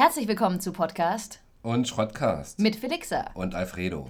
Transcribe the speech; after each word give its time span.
Herzlich 0.00 0.26
willkommen 0.28 0.60
zu 0.60 0.72
Podcast 0.72 1.40
Und 1.60 1.86
Schrottcast. 1.86 2.58
mit 2.58 2.74
Felixa. 2.74 3.32
Und 3.34 3.54
Alfredo. 3.54 4.08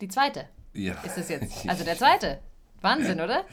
Die 0.00 0.08
zweite 0.08 0.48
Ja. 0.72 0.94
ist 1.02 1.18
es 1.18 1.28
jetzt. 1.28 1.66
Also 1.68 1.82
der 1.84 1.96
zweite. 1.96 2.40
Wahnsinn, 2.80 3.20
oder? 3.20 3.44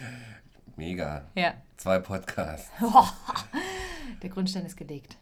Mega. 0.76 1.26
Ja. 1.36 1.54
Zwei 1.78 1.98
Podcasts. 1.98 2.70
Der 4.22 4.29
Grundstein 4.29 4.66
ist 4.68 4.78
gelegt. 4.78 5.18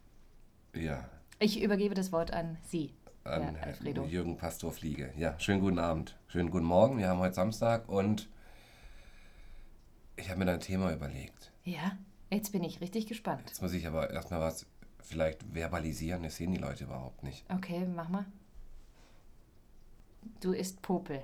Ja. 0.76 1.06
Ich 1.40 1.62
übergebe 1.62 1.96
das 1.96 2.12
Wort 2.12 2.34
an 2.34 2.58
Sie, 2.68 2.94
An 3.24 3.56
Herr 3.56 3.68
Alfredo. 3.68 4.04
Jürgen 4.04 4.36
Pastor 4.36 4.74
Fliege. 4.74 5.14
Ja, 5.16 5.40
schönen 5.40 5.62
guten 5.62 5.80
Abend. 5.80 6.18
Schönen 6.28 6.52
guten 6.52 6.66
Morgen. 6.66 6.98
Wir 6.98 7.08
haben 7.08 7.20
heute 7.20 7.36
Samstag 7.36 7.88
und 7.88 8.28
ich 10.20 10.30
habe 10.30 10.40
mir 10.40 10.46
da 10.46 10.54
ein 10.54 10.60
Thema 10.60 10.92
überlegt. 10.92 11.52
Ja, 11.64 11.98
jetzt 12.30 12.52
bin 12.52 12.64
ich 12.64 12.82
richtig 12.82 13.08
gespannt. 13.08 13.44
Jetzt 13.48 13.62
muss 13.62 13.74
ich 13.74 13.86
aber 13.88 14.10
erstmal 14.12 14.40
was 14.42 14.66
vielleicht 15.02 15.44
verbalisieren. 15.54 16.24
Das 16.24 16.36
sehen 16.36 16.52
die 16.52 16.58
Leute 16.60 16.84
überhaupt 16.86 17.24
nicht. 17.24 17.46
Okay, 17.54 17.86
mach 17.96 18.10
mal. 18.10 18.26
Du 20.42 20.52
isst 20.52 20.82
Popel. 20.82 21.22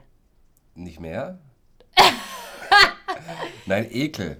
Nicht 0.76 1.00
mehr? 1.00 1.40
Nein, 3.66 3.88
Ekel. 3.92 4.38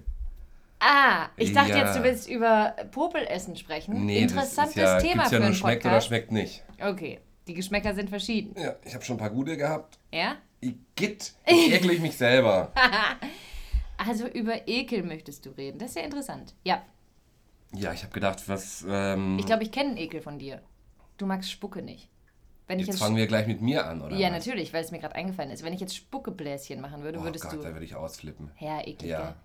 Ah, 0.80 1.30
ich 1.38 1.54
dachte 1.54 1.72
Ja. 1.72 1.86
jetzt, 1.86 1.98
du 1.98 2.04
willst 2.04 2.30
über 2.30 2.76
Popelessen 2.92 3.56
sprechen. 3.56 4.06
Nee, 4.06 4.22
Interessantes 4.22 4.76
das 4.76 4.98
ist 5.04 5.04
ja, 5.04 5.10
Thema 5.10 5.24
gibt's 5.24 5.32
ja 5.32 5.38
für 5.38 5.40
nur 5.40 5.46
einen 5.48 5.56
schmeckt 5.56 5.82
oder 5.86 5.90
Podcast. 5.92 6.08
schmeckt 6.08 6.32
nicht. 6.32 6.64
Okay, 6.80 7.20
die 7.48 7.54
Geschmäcker 7.54 7.96
sind 7.96 8.10
verschieden. 8.10 8.60
Ja, 8.62 8.76
ich 8.84 8.94
habe 8.94 9.04
schon 9.04 9.16
ein 9.16 9.20
paar 9.20 9.30
gute 9.30 9.58
gehabt. 9.58 9.98
Ja? 10.12 10.36
Igitt. 10.62 11.34
Jetzt 11.46 11.48
ekle 11.48 11.94
ich 11.94 12.02
mich 12.02 12.18
selber. 12.18 12.72
Also 13.98 14.28
über 14.28 14.68
Ekel 14.68 15.04
möchtest 15.04 15.46
du 15.46 15.52
reden. 15.52 15.80
Das 15.80 15.90
ist 15.90 15.96
ja 15.96 16.02
interessant. 16.04 16.54
Ja, 16.64 16.84
Ja, 17.74 17.92
ich 17.94 18.04
habe 18.04 18.14
gedacht, 18.14 18.48
was. 18.48 18.86
Ähm, 18.88 19.38
ich 19.40 19.46
glaube, 19.46 19.64
ich 19.64 19.72
kenne 19.72 19.90
einen 19.90 19.98
Ekel 19.98 20.22
von 20.22 20.38
dir. 20.40 20.62
Du 21.18 21.26
magst 21.26 21.50
Spucke 21.52 21.82
nicht. 21.82 22.10
Wenn 22.68 22.80
ich 22.80 22.88
jetzt 22.88 22.96
jetzt 22.96 23.04
fangen 23.04 23.16
wir 23.16 23.28
gleich 23.28 23.46
mit 23.48 23.62
mir 23.62 23.86
an, 23.86 24.02
oder? 24.02 24.16
ja, 24.16 24.28
was? 24.32 24.38
natürlich, 24.46 24.74
weil 24.74 24.84
es 24.84 24.92
mir 24.92 25.00
gerade 25.00 25.16
eingefallen 25.16 25.52
ist. 25.52 25.64
Wenn 25.64 25.74
ich 25.74 25.80
jetzt 25.82 25.96
Spuckebläschen 25.96 26.82
machen 26.82 27.04
würde, 27.04 27.20
Oh 27.20 27.24
würdest 27.24 27.44
Gott, 27.46 27.54
du. 27.54 27.62
da 27.62 27.74
würde 27.74 27.86
ich 27.86 27.96
ausflippen. 27.96 28.50
Ja, 28.60 28.80
eklig, 28.82 29.12
Ja. 29.12 29.36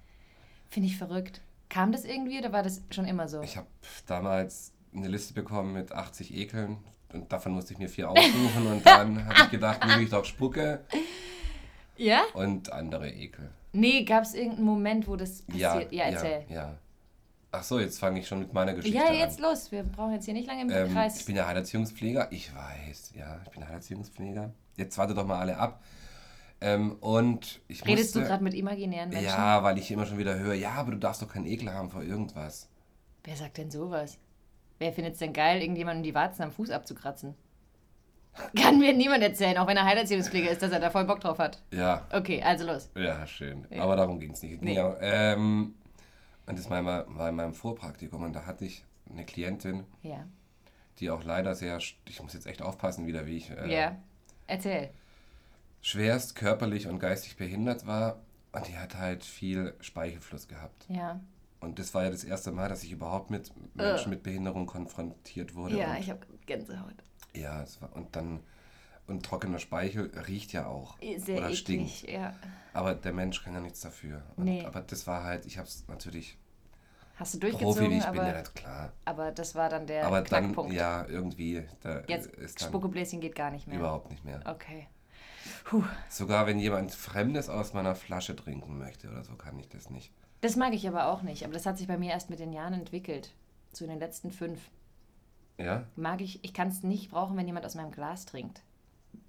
Finde 0.69 0.89
ich 0.89 0.97
verrückt. 0.97 1.41
Kam 1.69 1.93
das 1.93 2.05
irgendwie 2.05 2.39
oder 2.39 2.53
war 2.53 2.63
das 2.63 2.83
schon 2.91 3.05
immer 3.07 3.29
so? 3.29 3.43
Ich 3.43 3.57
habe 3.57 3.67
damals 4.07 4.73
eine 4.95 5.09
Liste 5.09 5.35
bekommen 5.35 5.73
mit 5.75 5.93
80 5.93 6.35
Ekeln 6.35 6.79
und 7.13 7.31
davon 7.33 7.53
musste 7.53 7.73
ich 7.75 7.79
mir 7.79 7.89
vier 7.89 8.11
aussuchen 8.11 8.67
und 8.69 8.87
dann 8.87 9.25
habe 9.27 9.35
ich 9.45 9.51
gedacht, 9.51 9.85
nehme 9.87 10.03
ich 10.03 10.11
doch 10.11 10.25
Spucke 10.25 10.85
Ja? 11.97 12.23
und 12.35 12.73
andere 12.73 13.11
Ekel. 13.11 13.51
Nee, 13.73 14.05
gab 14.05 14.25
es 14.25 14.35
irgendeinen 14.35 14.65
Moment, 14.67 15.09
wo 15.09 15.17
das 15.17 15.45
Ja, 15.53 15.73
passiert? 15.75 15.93
Ja, 15.93 16.05
erzähl. 16.05 16.45
ja, 16.49 16.55
ja. 16.55 16.79
Ach 17.53 17.63
so, 17.65 17.81
jetzt 17.81 17.99
fange 17.99 18.21
ich 18.21 18.29
schon 18.29 18.39
mit 18.39 18.53
meiner 18.53 18.75
Geschichte 18.75 18.97
Ja, 18.97 19.09
an. 19.09 19.15
jetzt 19.17 19.41
los. 19.41 19.73
Wir 19.73 19.83
brauchen 19.83 20.13
jetzt 20.13 20.25
hier 20.25 20.35
nicht 20.35 20.47
lange 20.47 20.63
im 20.63 20.71
Ähm, 20.71 20.93
Kreis. 20.93 21.19
ich 21.19 21.25
bin 21.27 21.35
ja 21.37 21.47
Heilerziehungspfleger. 21.47 22.29
Ich 22.31 22.55
weiß, 22.55 23.13
ja, 23.17 23.41
ich 23.45 23.51
bin 23.51 23.67
Heilerziehungspfleger. 23.67 24.53
Jetzt 24.77 24.97
wartet 24.99 25.17
doch 25.17 25.27
mal 25.27 25.39
alle 25.41 25.57
ab. 25.57 25.83
Ähm, 26.61 26.93
und 27.01 27.61
ich 27.69 27.85
Redest 27.87 28.15
du 28.15 28.19
musste, 28.21 28.31
gerade 28.31 28.45
mit 28.45 28.55
imaginären 28.55 29.09
Menschen? 29.09 29.25
Ja, 29.27 29.63
weil 29.63 29.79
ich 29.79 29.91
immer 29.91 30.07
schon 30.07 30.19
wieder 30.19 30.39
höre, 30.39 30.55
ja, 30.55 30.73
aber 30.73 30.93
du 30.93 30.99
darfst 30.99 31.23
doch 31.23 31.29
keinen 31.29 31.47
Ekel 31.47 31.73
haben 31.73 31.91
vor 31.91 32.03
irgendwas. 32.03 32.69
Wer 33.25 33.35
sagt 33.37 33.57
denn 33.59 33.71
sowas? 33.71 34.19
Wer 34.79 34.93
findet 34.93 35.15
es 35.15 35.19
denn 35.21 35.33
geil, 35.33 35.61
irgendjemandem 35.61 36.03
die 36.05 36.15
Warzen 36.15 36.43
am 36.43 36.53
Fuß 36.53 36.71
abzukratzen? 36.71 37.35
Kann 38.57 38.79
mir 38.79 38.93
niemand 38.93 39.23
erzählen, 39.23 39.57
auch 39.59 39.67
wenn 39.67 39.77
er 39.77 39.85
Heilerziehungspfleger 39.85 40.51
ist, 40.51 40.63
dass 40.63 40.73
er 40.73 40.81
da 40.81 40.91
voll 40.91 41.05
Bock 41.05 41.21
drauf 41.21 41.39
hat. 41.39 41.63
Ja, 41.73 42.07
Okay, 42.13 42.43
also 42.43 42.67
los. 42.67 42.91
ja, 42.97 43.27
schön. 43.27 43.67
Ja. 43.71 43.83
Aber 43.83 43.97
darum 43.97 44.19
ging 44.21 44.33
es 44.33 44.43
nicht. 44.43 44.61
Nee. 44.63 44.75
Ja, 44.75 44.97
ähm, 45.01 45.75
und 46.47 46.59
das 46.59 46.69
war, 46.71 46.79
immer, 46.81 47.05
war 47.09 47.29
in 47.29 47.37
meinem 47.37 47.55
Vorpraktikum 47.55 48.23
und 48.25 48.33
da 48.35 48.47
hatte 48.47 48.65
ich 48.65 48.85
eine 49.11 49.25
Klientin, 49.25 49.85
Ja. 50.03 50.25
die 50.99 51.11
auch 51.11 51.25
leider 51.25 51.55
sehr, 51.55 51.79
ich 51.79 52.23
muss 52.23 52.33
jetzt 52.35 52.47
echt 52.47 52.63
aufpassen 52.63 53.07
wieder, 53.07 53.27
wie 53.27 53.37
ich 53.37 53.51
äh, 53.51 53.73
Ja. 53.73 53.97
Erzähl. 54.47 54.91
schwerst 55.81 56.35
körperlich 56.35 56.87
und 56.89 56.99
geistig 56.99 57.37
behindert 57.37 57.87
war 57.87 58.19
und 58.53 58.67
die 58.69 58.77
hat 58.77 58.97
halt 58.97 59.25
viel 59.25 59.75
Speichelfluss 59.81 60.49
gehabt. 60.49 60.87
Ja. 60.89 61.21
Und 61.61 61.79
das 61.79 61.93
war 61.95 62.05
ja 62.05 62.11
das 62.11 62.25
erste 62.25 62.53
Mal, 62.53 62.69
dass 62.69 62.83
ich 62.83 62.91
überhaupt 62.93 63.31
mit 63.31 63.53
Menschen 63.75 64.11
mit 64.11 64.23
Behinderung 64.23 64.67
konfrontiert 64.67 65.55
wurde. 65.55 65.77
Ja, 65.79 65.97
ich 65.99 66.09
habe 66.11 66.21
Gänsehaut. 66.47 66.95
Ja, 67.35 67.63
es 67.63 67.81
war, 67.83 67.95
und 67.95 68.15
dann, 68.17 68.41
und 69.07 69.25
trockener 69.25 69.59
Speichel 69.59 70.11
riecht 70.29 70.53
ja 70.53 70.67
auch. 70.67 70.97
Sehr 71.19 71.39
oder 71.39 71.47
eklig, 71.47 71.59
stinkt. 71.59 72.09
ja. 72.11 72.35
Aber 72.73 72.95
der 72.95 73.13
Mensch 73.13 73.43
kann 73.43 73.55
ja 73.55 73.61
nichts 73.61 73.81
dafür. 73.81 74.23
Und, 74.37 74.45
Nee. 74.45 74.65
Aber 74.65 74.81
das 74.81 75.07
war 75.07 75.25
halt, 75.25 75.47
ich 75.47 75.59
habe 75.59 75.67
es 75.69 75.85
natürlich, 75.89 76.39
Hast 77.17 77.35
du 77.35 77.39
Profi 77.41 77.51
durchgezogen, 77.53 77.91
wie 77.91 77.99
ich 77.99 78.05
bin, 78.07 78.15
ja 78.15 78.23
aber, 78.23 78.39
nicht 78.39 78.55
klar. 78.55 78.93
aber 79.05 79.31
das 79.33 79.55
war 79.55 79.69
dann 79.69 79.87
der 79.87 80.07
aber 80.07 80.23
dann, 80.23 80.45
Knackpunkt. 80.45 80.73
ja, 80.73 81.05
irgendwie, 81.07 81.65
da 81.83 82.03
Jetzt 82.07 82.29
ist 82.29 82.63
dann 82.63 82.69
Spuckebläschen 82.69 83.21
geht 83.21 83.35
gar 83.35 83.51
nicht 83.51 83.67
mehr. 83.67 83.79
überhaupt 83.79 84.11
nicht 84.11 84.25
mehr. 84.25 84.41
Okay. 84.47 84.87
Puh. 85.65 85.83
Sogar 86.09 86.47
wenn 86.47 86.59
jemand 86.59 86.93
Fremdes 86.93 87.49
aus 87.49 87.73
meiner 87.75 87.95
Flasche 87.95 88.37
trinken 88.37 88.79
möchte 88.79 89.09
oder 89.11 89.25
so, 89.25 89.35
kann 89.35 89.59
ich 89.59 89.69
das 89.69 89.91
nicht. 89.91 90.13
Das 90.41 90.57
mag 90.57 90.73
ich 90.73 90.87
aber 90.89 91.07
auch 91.09 91.23
nicht. 91.23 91.45
Aber 91.45 91.53
das 91.53 91.67
hat 91.67 91.77
sich 91.77 91.87
bei 91.89 91.99
mir 91.99 92.11
erst 92.13 92.31
mit 92.31 92.39
den 92.41 92.53
Jahren 92.53 92.73
entwickelt. 92.75 93.33
So 93.73 93.85
in 93.85 93.91
den 93.91 93.99
letzten 93.99 94.31
fünf. 94.31 94.61
Ja? 95.61 95.85
Mag 95.97 96.21
ich, 96.21 96.43
ich 96.45 96.55
kann 96.55 96.69
es 96.69 96.83
nicht 96.83 97.11
brauchen, 97.11 97.37
wenn 97.37 97.47
jemand 97.47 97.67
aus 97.67 97.75
meinem 97.75 97.91
Glas 97.93 98.27
trinkt. 98.27 98.63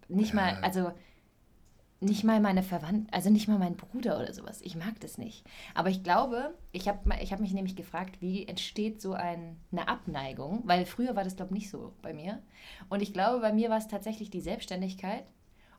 Nicht 0.07 0.33
mal, 0.33 0.53
Ja. 0.53 0.59
also 0.61 0.91
nicht 2.03 2.23
mal 2.23 2.39
meine 2.39 2.63
Verwandten, 2.63 3.07
also 3.13 3.29
nicht 3.29 3.47
mal 3.47 3.59
mein 3.59 3.75
Bruder 3.75 4.17
oder 4.19 4.33
sowas. 4.33 4.59
Ich 4.63 4.75
mag 4.75 4.99
das 5.01 5.19
nicht. 5.19 5.45
Aber 5.75 5.89
ich 5.89 6.03
glaube, 6.03 6.55
ich 6.71 6.87
habe 6.87 6.99
ich 7.21 7.31
hab 7.31 7.39
mich 7.39 7.53
nämlich 7.53 7.75
gefragt, 7.75 8.21
wie 8.21 8.47
entsteht 8.47 8.99
so 9.01 9.13
ein, 9.13 9.57
eine 9.71 9.87
Abneigung? 9.87 10.63
Weil 10.65 10.87
früher 10.87 11.15
war 11.15 11.23
das, 11.23 11.35
glaube 11.35 11.51
ich, 11.53 11.61
nicht 11.61 11.69
so 11.69 11.93
bei 12.01 12.11
mir. 12.11 12.41
Und 12.89 13.03
ich 13.03 13.13
glaube, 13.13 13.39
bei 13.39 13.53
mir 13.53 13.69
war 13.69 13.77
es 13.77 13.87
tatsächlich 13.87 14.31
die 14.31 14.41
Selbstständigkeit. 14.41 15.25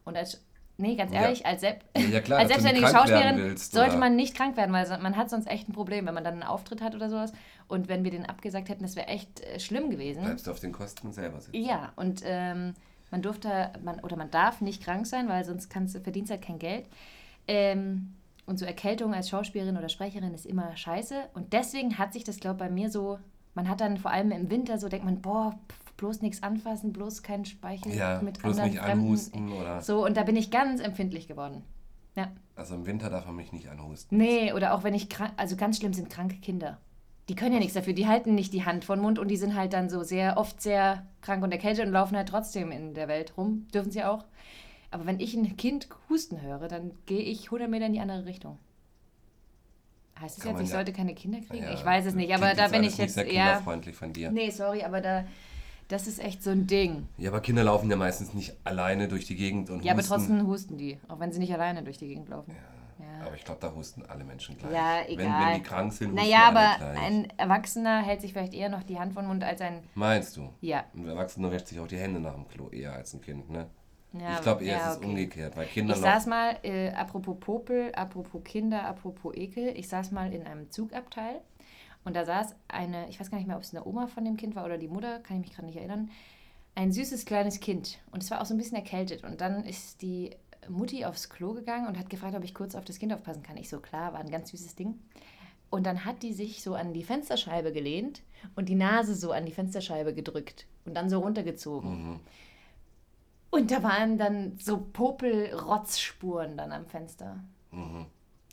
Und 0.05 0.17
als, 0.17 0.47
nee, 0.77 0.95
ganz 0.95 1.13
Ja. 1.13 1.23
ehrlich, 1.23 1.45
als, 1.45 1.61
Selb 1.61 1.85
Ja, 1.97 2.21
klar, 2.21 2.39
als 2.39 2.49
selbstständige 2.51 2.87
Schauspielerin 2.87 3.39
willst, 3.39 3.73
sollte 3.73 3.97
man 3.97 4.15
nicht 4.15 4.37
krank 4.37 4.57
werden, 4.57 4.73
weil 4.73 4.87
man 5.01 5.17
hat 5.17 5.29
sonst 5.29 5.49
echt 5.49 5.69
ein 5.69 5.73
Problem, 5.73 6.07
wenn 6.07 6.15
man 6.15 6.23
dann 6.23 6.35
einen 6.35 6.43
Auftritt 6.45 6.83
hat 6.83 6.95
oder 6.95 7.11
sowas. 7.11 7.33
Und 7.73 7.89
wenn 7.89 8.05
wir 8.05 8.11
den 8.11 8.27
abgesagt 8.27 8.69
hätten, 8.69 8.83
das 8.83 8.97
wäre 8.97 9.07
echt 9.09 9.41
äh, 9.41 9.59
schlimm 9.59 9.89
gewesen. 9.91 10.23
Bleibst 10.25 10.47
du 10.47 10.51
auf 10.51 10.61
den 10.61 10.73
Kosten 10.73 11.11
selber 11.13 11.41
sitzen. 11.41 11.57
Ja, 11.57 11.93
und 11.97 12.21
ähm, 12.25 12.75
man 13.11 13.23
durfte, 13.23 13.71
man, 13.83 14.01
oder 14.01 14.17
man 14.17 14.31
darf 14.31 14.61
nicht 14.61 14.83
krank 14.85 15.07
sein, 15.07 15.27
weil 15.29 15.45
sonst 15.45 15.71
kannst, 15.71 15.95
du- 15.95 16.01
verdienst 16.01 16.31
halt 16.31 16.43
kein 16.43 16.59
Geld. 16.59 16.87
Ähm, 17.49 18.15
und 18.47 18.59
so 18.59 18.65
Erkältung 18.65 19.15
als 19.15 19.29
Schauspielerin 19.31 19.77
oder 19.79 19.89
Sprecherin 19.89 20.35
ist 20.35 20.47
immer 20.47 20.77
scheiße. 20.77 21.15
Und 21.35 21.53
deswegen 21.53 21.97
hat 21.99 22.13
sich 22.13 22.25
das, 22.25 22.39
glaube 22.41 22.57
ich, 22.57 22.69
bei 22.69 22.71
mir 22.71 22.91
so, 22.91 23.19
man 23.55 23.69
hat 23.69 23.81
dann 23.81 23.97
vor 23.97 24.11
allem 24.11 24.31
im 24.33 24.51
Winter 24.51 24.79
so, 24.79 24.89
denkt 24.89 25.05
man, 25.05 25.21
boah, 25.23 25.59
bloß 25.97 26.21
nichts 26.23 26.43
anfassen, 26.43 26.93
bloß 26.93 27.23
keinen 27.23 27.45
Speichel 27.45 27.95
Ja, 27.95 28.21
mit 28.23 28.39
bloß 28.41 28.53
anderen 28.59 28.71
nicht 28.71 28.81
Fremden. 28.83 29.05
anhusten 29.07 29.53
oder. 29.53 29.81
So, 29.81 30.05
und 30.05 30.17
da 30.17 30.25
bin 30.25 30.37
ich 30.37 30.51
ganz 30.51 30.81
empfindlich 30.81 31.29
geworden. 31.29 31.63
Ja. 32.17 32.31
Also 32.57 32.75
im 32.75 32.85
Winter 32.87 33.09
darf 33.09 33.25
man 33.27 33.37
mich 33.37 33.53
nicht 33.53 33.69
anhusten. 33.69 34.19
Nee, 34.19 34.53
oder 34.53 34.75
auch 34.75 34.85
wenn 34.85 34.95
ich 34.95 35.09
krank, 35.09 35.33
also 35.37 35.57
ganz 35.57 35.79
schlimm 35.79 35.95
sind 35.95 36.11
kranke 36.11 36.37
Kinder. 36.37 36.79
Die 37.29 37.35
können 37.37 37.53
ja 37.53 37.59
nichts 37.61 37.75
dafür, 37.75 37.93
die 37.93 38.09
halten 38.09 38.35
nicht 38.35 38.53
die 38.53 38.65
Hand 38.65 38.85
vor 38.85 38.97
den 38.97 39.03
Mund 39.03 39.19
und 39.19 39.29
die 39.29 39.37
sind 39.37 39.55
halt 39.55 39.73
dann 39.73 39.89
so 39.89 40.03
sehr, 40.03 40.37
oft 40.37 40.61
sehr 40.61 41.07
krank 41.21 41.43
und 41.45 41.53
erkältet 41.53 41.87
und 41.87 41.93
laufen 41.93 42.17
halt 42.17 42.29
trotzdem 42.29 42.73
in 42.73 42.95
der 42.95 43.07
Welt 43.09 43.37
rum. 43.37 43.69
Dürfen 43.73 43.93
sie 43.93 44.03
auch. 44.05 44.25
Aber 44.91 45.07
wenn 45.07 45.21
ich 45.21 45.35
ein 45.35 45.57
Kind 45.57 45.89
husten 46.11 46.43
höre, 46.43 46.69
dann 46.69 46.91
gehe 47.07 47.21
ich 47.23 47.47
100 47.47 47.71
Meter 47.71 47.87
in 47.87 47.93
die 47.95 48.01
andere 48.01 48.27
Richtung. 48.27 48.59
Heißt 50.21 50.39
das 50.39 50.45
jetzt, 50.45 50.61
ich 50.61 50.69
ja- 50.69 50.75
sollte 50.75 50.93
keine 50.93 51.15
Kinder 51.15 51.41
kriegen? 51.41 51.65
Ja, 51.65 51.73
ich 51.73 51.85
weiß 51.85 52.07
es 52.07 52.15
nicht, 52.15 52.35
aber 52.35 52.55
da 52.55 52.69
bin 52.69 52.83
ich 52.83 52.91
nicht 52.91 52.99
jetzt, 52.99 53.15
sehr 53.15 53.33
ja. 53.33 53.47
kinderfreundlich 53.47 53.97
von 53.97 54.13
dir. 54.13 54.31
Nee, 54.31 54.51
sorry, 54.51 54.83
aber 54.83 55.01
da, 55.01 55.25
das 55.89 56.07
ist 56.07 56.23
echt 56.23 56.43
so 56.43 56.51
ein 56.51 56.67
Ding. 56.67 57.07
Ja, 57.19 57.31
aber 57.31 57.41
Kinder 57.41 57.65
laufen 57.65 57.91
ja 57.91 57.97
meistens 57.97 58.35
nicht 58.35 58.55
alleine 58.65 59.09
durch 59.09 59.25
die 59.27 59.35
Gegend 59.37 59.71
und 59.71 59.85
Ja, 59.85 59.93
aber 59.93 60.01
husten. 60.03 60.15
trotzdem 60.15 60.47
husten 60.47 60.77
die, 60.77 60.99
auch 61.09 61.19
wenn 61.19 61.33
sie 61.33 61.39
nicht 61.39 61.53
alleine 61.55 61.83
durch 61.83 61.99
die 61.99 62.09
Gegend 62.09 62.29
laufen. 62.29 62.51
Ja. 62.53 62.57
Aber 63.25 63.35
ich 63.35 63.45
glaube, 63.45 63.61
da 63.61 63.73
husten 63.75 64.05
alle 64.07 64.25
Menschen 64.25 64.59
gleich. 64.59 64.73
Ja, 64.73 64.99
Wenn, 65.07 65.19
egal. 65.21 65.47
wenn 65.47 65.55
die 65.55 65.63
krank 65.63 65.93
sind, 65.93 66.13
husten 66.13 66.23
Naja, 66.25 66.49
alle 66.49 66.59
aber 66.59 66.79
gleich. 66.79 67.01
ein 67.07 67.29
Erwachsener 67.37 68.03
hält 68.03 68.21
sich 68.21 68.33
vielleicht 68.33 68.55
eher 68.55 68.69
noch 68.69 68.83
die 68.83 68.99
Hand 68.99 69.13
vor 69.13 69.23
den 69.23 69.29
Mund 69.29 69.45
als 69.45 69.61
ein. 69.61 69.83
Meinst 69.95 70.37
du? 70.37 70.53
Ja. 70.61 70.85
Ein 70.95 71.09
Erwachsener 71.09 71.51
wäscht 71.53 71.69
sich 71.69 71.79
auch 71.81 71.87
die 71.87 71.99
Hände 71.99 72.21
nach 72.21 72.35
dem 72.35 72.49
Klo 72.49 72.69
eher 72.71 72.93
als 72.93 73.15
ein 73.15 73.21
Kind, 73.21 73.49
ne? 73.51 73.69
ja 74.13 74.35
ich 74.35 74.43
glaube 74.43 74.65
eher, 74.65 74.77
ja, 74.77 74.87
es 74.87 74.93
ist 74.93 74.97
okay. 74.99 75.07
umgekehrt, 75.07 75.57
weil 75.57 75.67
Kinder 75.67 75.95
Ich 75.95 76.01
saß 76.01 76.27
mal, 76.27 76.59
äh, 76.63 76.91
apropos 76.91 77.37
Popel, 77.41 77.93
apropos 77.95 78.43
Kinder, 78.45 78.85
apropos 78.85 79.35
Ekel, 79.35 79.77
ich 79.77 79.89
saß 79.89 80.11
mal 80.11 80.33
in 80.33 80.47
einem 80.47 80.71
Zugabteil 80.71 81.41
und 82.05 82.15
da 82.15 82.25
saß 82.25 82.55
eine, 82.69 83.09
ich 83.09 83.19
weiß 83.21 83.31
gar 83.31 83.39
nicht 83.39 83.47
mehr, 83.47 83.57
ob 83.57 83.63
es 83.63 83.75
eine 83.75 83.87
Oma 83.87 84.09
von 84.09 84.25
dem 84.25 84.37
Kind 84.37 84.55
war 84.55 84.65
oder 84.65 84.77
die 84.79 84.89
Mutter, 84.89 85.21
kann 85.21 85.37
ich 85.37 85.43
mich 85.47 85.55
gerade 85.55 85.67
nicht 85.67 85.77
erinnern, 85.79 86.11
ein 86.75 86.93
süßes 86.93 87.25
kleines 87.25 87.61
Kind 87.61 88.01
und 88.11 88.23
es 88.23 88.31
war 88.31 88.41
auch 88.41 88.47
so 88.47 88.55
ein 88.55 88.59
bisschen 88.59 88.77
erkältet 88.77 89.25
und 89.25 89.41
dann 89.41 89.65
ist 89.65 90.03
die 90.03 90.31
Mutti 90.69 91.05
aufs 91.05 91.29
Klo 91.29 91.53
gegangen 91.55 91.87
und 91.87 91.99
hat 91.99 92.11
gefragt, 92.11 92.35
ob 92.37 92.45
ich 92.45 92.55
kurz 92.55 92.75
auf 92.75 92.85
das 92.85 92.99
Kind 92.99 93.13
aufpassen 93.13 93.43
kann. 93.43 93.57
Ich 93.57 93.69
so, 93.69 93.81
klar, 93.81 94.13
war 94.13 94.21
ein 94.21 94.31
ganz 94.31 94.51
süßes 94.51 94.75
Ding. 94.75 94.99
Und 95.71 95.87
dann 95.87 96.05
hat 96.05 96.23
die 96.23 96.33
sich 96.35 96.63
so 96.63 96.75
an 96.75 96.93
die 96.93 97.03
Fensterscheibe 97.03 97.73
gelehnt 97.73 98.23
und 98.57 98.69
die 98.69 98.75
Nase 98.75 99.15
so 99.15 99.33
an 99.33 99.47
die 99.47 99.53
Fensterscheibe 99.53 100.13
gedrückt 100.15 100.67
und 100.85 100.95
dann 100.95 101.09
so 101.09 101.21
runtergezogen. 101.21 102.13
Mhm. 102.13 102.21
Und 103.51 103.71
da 103.71 103.83
waren 103.83 104.19
dann 104.19 104.59
so 104.59 104.79
Popel-Rotzspuren 104.79 106.57
dann 106.57 106.73
am 106.73 106.87
Fenster. 106.87 107.43
Mhm. 107.71 108.07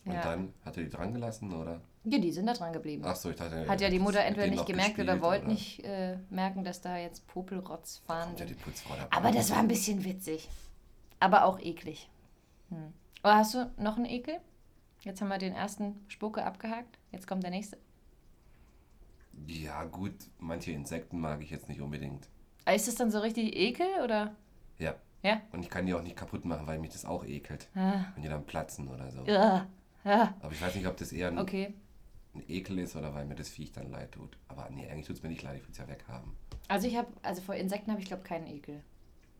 Und 0.06 0.14
Ja. 0.14 0.22
dann 0.22 0.54
hat 0.64 0.78
er 0.78 0.84
die 0.84 0.90
dran 0.90 1.14
gelassen, 1.14 1.54
oder? 1.54 1.82
Ja, 2.06 2.18
die 2.18 2.32
sind 2.32 2.48
da 2.48 2.54
dran 2.54 2.72
geblieben. 2.74 3.04
Ach 3.06 3.16
so, 3.16 3.30
ich 3.30 3.36
dachte, 3.36 3.68
Hat 3.68 3.82
ja 3.82 3.90
die 3.90 4.00
Mutter 4.00 4.22
entweder 4.22 4.48
nicht 4.48 4.66
gemerkt 4.66 4.94
oder 4.96 5.14
gespielt, 5.16 5.22
wollte 5.22 5.48
nicht 5.48 5.84
äh, 5.84 6.18
merken, 6.30 6.64
dass 6.64 6.82
da 6.82 6.98
jetzt 6.98 7.28
Popelrotz 7.28 7.98
fahren. 8.08 8.30
Ja. 8.38 8.46
Aber 9.12 9.32
das 9.32 9.52
war 9.52 9.60
ein 9.60 9.68
bisschen 9.68 10.04
witzig. 10.06 10.48
Aber 11.20 11.46
auch 11.46 11.60
eklig. 11.60 12.10
Hm. 12.70 12.94
Oder 13.24 13.36
hast 13.36 13.54
du 13.54 13.72
noch 13.78 13.98
einen 13.98 14.06
Ekel? 14.06 14.40
Jetzt 15.02 15.22
haben 15.22 15.30
wir 15.30 15.38
den 15.38 15.54
ersten 15.54 15.96
Spucke 16.08 16.44
abgehakt. 16.46 16.98
Jetzt 17.12 17.28
kommt 17.28 17.44
der 17.44 17.52
nächste. 17.52 17.78
Ja, 19.48 19.84
gut, 19.86 20.14
manche 20.38 20.72
Insekten 20.72 21.20
mag 21.20 21.42
ich 21.42 21.50
jetzt 21.50 21.70
nicht 21.70 21.82
unbedingt. 21.82 22.28
Ah, 22.66 22.74
Ist 22.74 22.88
das 22.88 22.96
dann 22.96 23.10
so 23.12 23.20
richtig 23.20 23.56
Ekel 23.56 23.88
oder? 24.04 24.36
Ja. 24.78 24.96
Ja? 25.24 25.42
Und 25.52 25.64
ich 25.64 25.70
kann 25.70 25.86
die 25.86 25.94
auch 25.94 26.02
nicht 26.02 26.16
kaputt 26.16 26.46
machen, 26.46 26.68
weil 26.68 26.80
mich 26.80 26.92
das 26.92 27.06
auch 27.06 27.26
ekelt. 27.26 27.68
Ah, 27.76 28.06
Wenn 28.14 28.24
die 28.24 28.30
dann 28.30 28.46
platzen 28.46 28.88
oder 28.88 29.12
so. 29.12 29.24
ja. 29.26 29.68
ja. 30.04 30.34
Aber 30.42 30.52
ich 30.52 30.62
weiß 30.62 30.76
nicht, 30.76 30.88
ob 30.88 30.98
das 30.98 31.12
eher 31.12 31.30
ein, 31.30 31.38
Okay. 31.40 31.74
ein 32.36 32.44
Ekel 32.48 32.80
ist 32.80 32.96
oder 32.96 33.14
weil 33.14 33.26
mir 33.26 33.36
das 33.36 33.50
Viech 33.50 33.72
dann 33.72 33.90
leid 33.92 34.12
tut. 34.14 34.38
Aber 34.48 34.70
nee, 34.70 34.90
eigentlich 34.90 35.08
tut 35.08 35.18
es 35.18 35.24
mir 35.24 35.30
nicht 35.30 35.44
leid, 35.44 35.58
ich 35.58 35.64
will 35.64 35.72
es 35.72 35.78
ja 35.78 35.88
weghaben. 35.88 36.32
Also 36.68 36.88
ich 36.88 36.96
habe, 36.98 37.08
also 37.24 37.42
vor 37.42 37.56
Insekten 37.56 37.92
habe 37.92 38.02
ich 38.02 38.08
glaube 38.08 38.24
keinen 38.24 38.48
Ekel. 38.48 38.82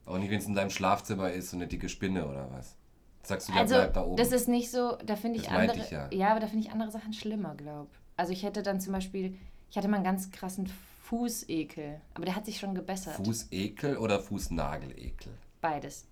Auch 0.10 0.18
nicht, 0.18 0.32
wenn 0.32 0.40
es 0.40 0.48
in 0.48 0.56
deinem 0.56 0.72
Schlafzimmer 0.72 1.32
ist, 1.32 1.52
so 1.52 1.58
eine 1.58 1.68
dicke 1.68 1.88
Spinne 1.88 2.28
oder 2.28 2.50
was. 2.52 2.76
Sagst 3.22 3.50
du, 3.50 3.54
Also 3.54 3.76
bleibt 3.76 3.96
da 3.96 4.06
oben. 4.06 4.18
das 4.18 4.32
ist 4.32 4.48
nicht 4.48 4.72
so, 4.72 4.96
da 5.06 5.16
finde 5.16 5.40
ich 5.40 5.52
andere, 5.52 5.78
ich 5.78 5.92
ja. 5.92 6.32
aber 6.32 6.40
da 6.40 6.48
finde 6.48 6.66
ich 6.66 6.72
andere 6.72 6.90
Sachen 6.90 7.14
schlimmer, 7.14 7.54
glaube 7.56 7.90
Also 8.18 8.34
ich 8.34 8.44
hätte 8.44 8.64
dann 8.64 8.80
zum 8.82 8.94
Beispiel, 8.94 9.38
ich 9.70 9.78
hatte 9.78 9.88
mal 9.88 9.98
einen 9.98 10.06
ganz 10.06 10.32
krassen 10.32 10.68
Fußekel, 11.04 12.02
aber 12.14 12.26
der 12.26 12.36
hat 12.36 12.46
sich 12.46 12.60
schon 12.60 12.74
gebessert. 12.74 13.16
Fußekel 13.16 13.98
oder 13.98 14.20
Fußnagelekel? 14.20 15.32
Beides. 15.62 16.08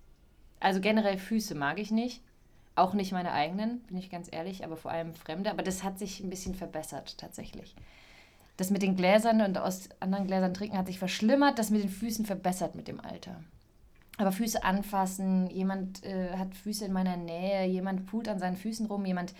Also 0.60 0.80
generell 0.80 1.18
Füße 1.18 1.54
mag 1.54 1.78
ich 1.78 1.90
nicht. 1.90 2.22
Auch 2.74 2.94
nicht 2.94 3.10
meine 3.10 3.32
eigenen, 3.32 3.80
bin 3.82 3.96
ich 3.96 4.10
ganz 4.10 4.28
ehrlich, 4.30 4.64
aber 4.64 4.76
vor 4.76 4.92
allem 4.92 5.14
fremde. 5.14 5.50
Aber 5.50 5.62
das 5.62 5.82
hat 5.82 5.98
sich 5.98 6.20
ein 6.20 6.30
bisschen 6.30 6.54
verbessert 6.54 7.18
tatsächlich. 7.18 7.74
Das 8.56 8.70
mit 8.70 8.82
den 8.82 8.96
Gläsern 8.96 9.40
und 9.40 9.58
aus 9.58 9.88
anderen 9.98 10.26
Gläsern 10.26 10.54
trinken 10.54 10.78
hat 10.78 10.86
sich 10.86 10.98
verschlimmert, 10.98 11.58
das 11.58 11.70
mit 11.70 11.82
den 11.82 11.90
Füßen 11.90 12.26
verbessert 12.26 12.74
mit 12.74 12.86
dem 12.86 13.00
Alter. 13.00 13.42
Aber 14.18 14.32
Füße 14.32 14.62
anfassen, 14.64 15.48
jemand 15.48 16.04
äh, 16.04 16.36
hat 16.36 16.54
Füße 16.54 16.84
in 16.84 16.92
meiner 16.92 17.16
Nähe, 17.16 17.66
jemand 17.66 18.04
pult 18.06 18.28
an 18.28 18.38
seinen 18.38 18.56
Füßen 18.56 18.86
rum, 18.86 19.04
jemand 19.06 19.32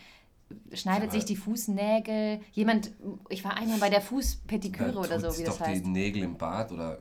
schneidet 0.72 1.12
sich 1.12 1.24
die 1.26 1.36
Fußnägel, 1.36 2.40
jemand, 2.52 2.92
ich 3.28 3.44
war 3.44 3.56
einmal 3.56 3.78
bei 3.80 3.90
der 3.90 4.00
Fußpetiküre 4.00 4.92
Da 4.92 4.98
oder 5.00 5.20
so, 5.20 5.38
wie 5.38 5.44
das 5.44 5.58
doch 5.58 5.66
heißt. 5.66 5.84
die 5.84 5.88
Nägel 5.90 6.22
im 6.22 6.38
Bad 6.38 6.72
oder 6.72 6.98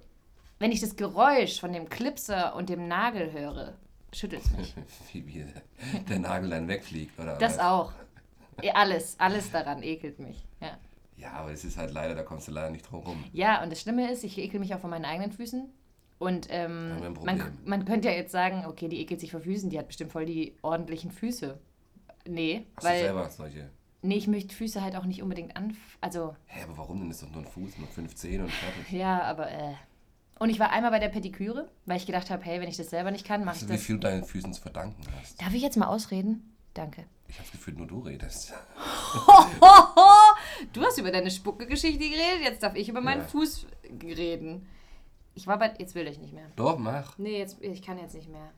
Wenn 0.59 0.71
ich 0.71 0.81
das 0.81 0.95
Geräusch 0.95 1.59
von 1.59 1.71
dem 1.71 1.87
Clipser 1.87 2.55
und 2.55 2.67
dem 2.69 2.87
Nagel 2.87 3.31
höre, 3.31 3.75
schüttelt 4.11 4.43
es 4.43 4.51
mich. 4.57 4.75
wie, 5.13 5.25
wie 5.27 5.45
der 6.09 6.19
Nagel 6.19 6.49
dann 6.49 6.67
wegfliegt 6.67 7.17
oder 7.19 7.37
Das 7.37 7.53
was? 7.57 7.63
auch. 7.63 7.93
Alles, 8.73 9.15
alles 9.19 9.51
daran 9.51 9.83
ekelt 9.83 10.19
mich. 10.19 10.43
Ja. 10.59 10.77
Ja, 11.15 11.31
aber 11.33 11.51
es 11.51 11.63
ist 11.63 11.77
halt 11.77 11.91
leider, 11.93 12.15
da 12.15 12.23
kommst 12.23 12.47
du 12.47 12.51
leider 12.51 12.69
nicht 12.71 12.89
drum 12.89 13.01
rum. 13.01 13.23
ja, 13.33 13.61
und 13.63 13.71
das 13.71 13.81
Schlimme 13.81 14.11
ist, 14.11 14.23
ich 14.23 14.37
ekel 14.39 14.59
mich 14.59 14.73
auch 14.75 14.79
von 14.79 14.89
meinen 14.89 15.05
eigenen 15.05 15.31
Füßen. 15.31 15.69
Und 16.19 16.47
ähm, 16.49 17.13
man, 17.23 17.57
man 17.65 17.85
könnte 17.85 18.07
ja 18.09 18.15
jetzt 18.15 18.31
sagen, 18.31 18.65
okay, 18.65 18.87
die 18.87 18.99
ekelt 19.01 19.19
sich 19.19 19.31
vor 19.31 19.39
Füßen, 19.41 19.69
die 19.69 19.77
hat 19.77 19.87
bestimmt 19.87 20.11
voll 20.11 20.25
die 20.25 20.55
ordentlichen 20.63 21.11
Füße. 21.11 21.59
Nee, 22.27 22.65
Hast 22.75 22.83
du 22.85 22.89
weil 22.89 22.99
selber 23.03 23.29
solche. 23.29 23.69
nee, 24.01 24.15
ich 24.15 24.27
möchte 24.27 24.55
Füße 24.55 24.81
halt 24.81 24.95
auch 24.95 25.05
nicht 25.05 25.21
unbedingt 25.21 25.55
an. 25.55 25.77
Also, 26.01 26.35
Hä, 26.47 26.63
aber 26.63 26.77
warum 26.77 26.99
denn? 26.99 27.11
Ist 27.11 27.21
doch 27.21 27.29
nur 27.29 27.41
ein 27.43 27.47
Fuß, 27.47 27.77
nur 27.77 27.87
15 27.87 28.41
und 28.41 28.51
fertig. 28.51 28.91
ja, 28.91 29.21
aber 29.23 29.49
äh. 29.51 29.73
Und 30.39 30.49
ich 30.51 30.59
war 30.59 30.71
einmal 30.71 30.91
bei 30.91 30.99
der 30.99 31.09
Pediküre, 31.09 31.67
weil 31.85 31.97
ich 31.97 32.05
gedacht 32.05 32.29
habe, 32.29 32.43
hey, 32.43 32.61
wenn 32.61 32.69
ich 32.69 32.77
das 32.77 32.89
selber 32.91 33.09
nicht 33.11 33.25
kann, 33.25 33.43
mache 33.45 33.55
ich 33.57 33.61
Also, 33.63 33.69
wie 33.73 33.77
das. 33.77 33.83
viel 33.85 33.95
du 33.95 34.01
deinen 34.01 34.23
Füßen 34.23 34.53
zu 34.53 34.61
verdanken 34.61 35.01
hast. 35.19 35.41
Darf 35.41 35.53
ich 35.53 35.61
jetzt 35.63 35.77
mal 35.77 35.87
ausreden? 35.87 36.53
Danke. 36.75 37.05
Ich 37.27 37.35
habe 37.35 37.43
das 37.45 37.51
Gefühl, 37.51 37.73
nur 37.75 37.87
du 37.87 37.99
redest. 37.99 38.53
Du 40.73 40.81
hast 40.83 40.97
über 40.97 41.11
deine 41.11 41.29
Spucke-Geschichte 41.31 41.99
geredet, 41.99 42.41
jetzt 42.43 42.63
darf 42.63 42.75
ich 42.75 42.89
über 42.89 43.01
meinen 43.01 43.21
Ja. 43.21 43.27
Fuß 43.27 43.67
reden. 44.01 44.67
Ich 45.37 45.45
war 45.45 45.59
bei. 45.59 45.71
Jetzt 45.77 45.93
will 45.93 46.07
ich 46.07 46.19
nicht 46.19 46.33
mehr. 46.33 46.49
Doch, 46.55 46.79
mach. 46.79 47.17
Nee, 47.19 47.37
jetzt, 47.37 47.61
ich 47.61 47.83
kann 47.83 47.99
jetzt 47.99 48.15
nicht 48.15 48.27
mehr. 48.27 48.51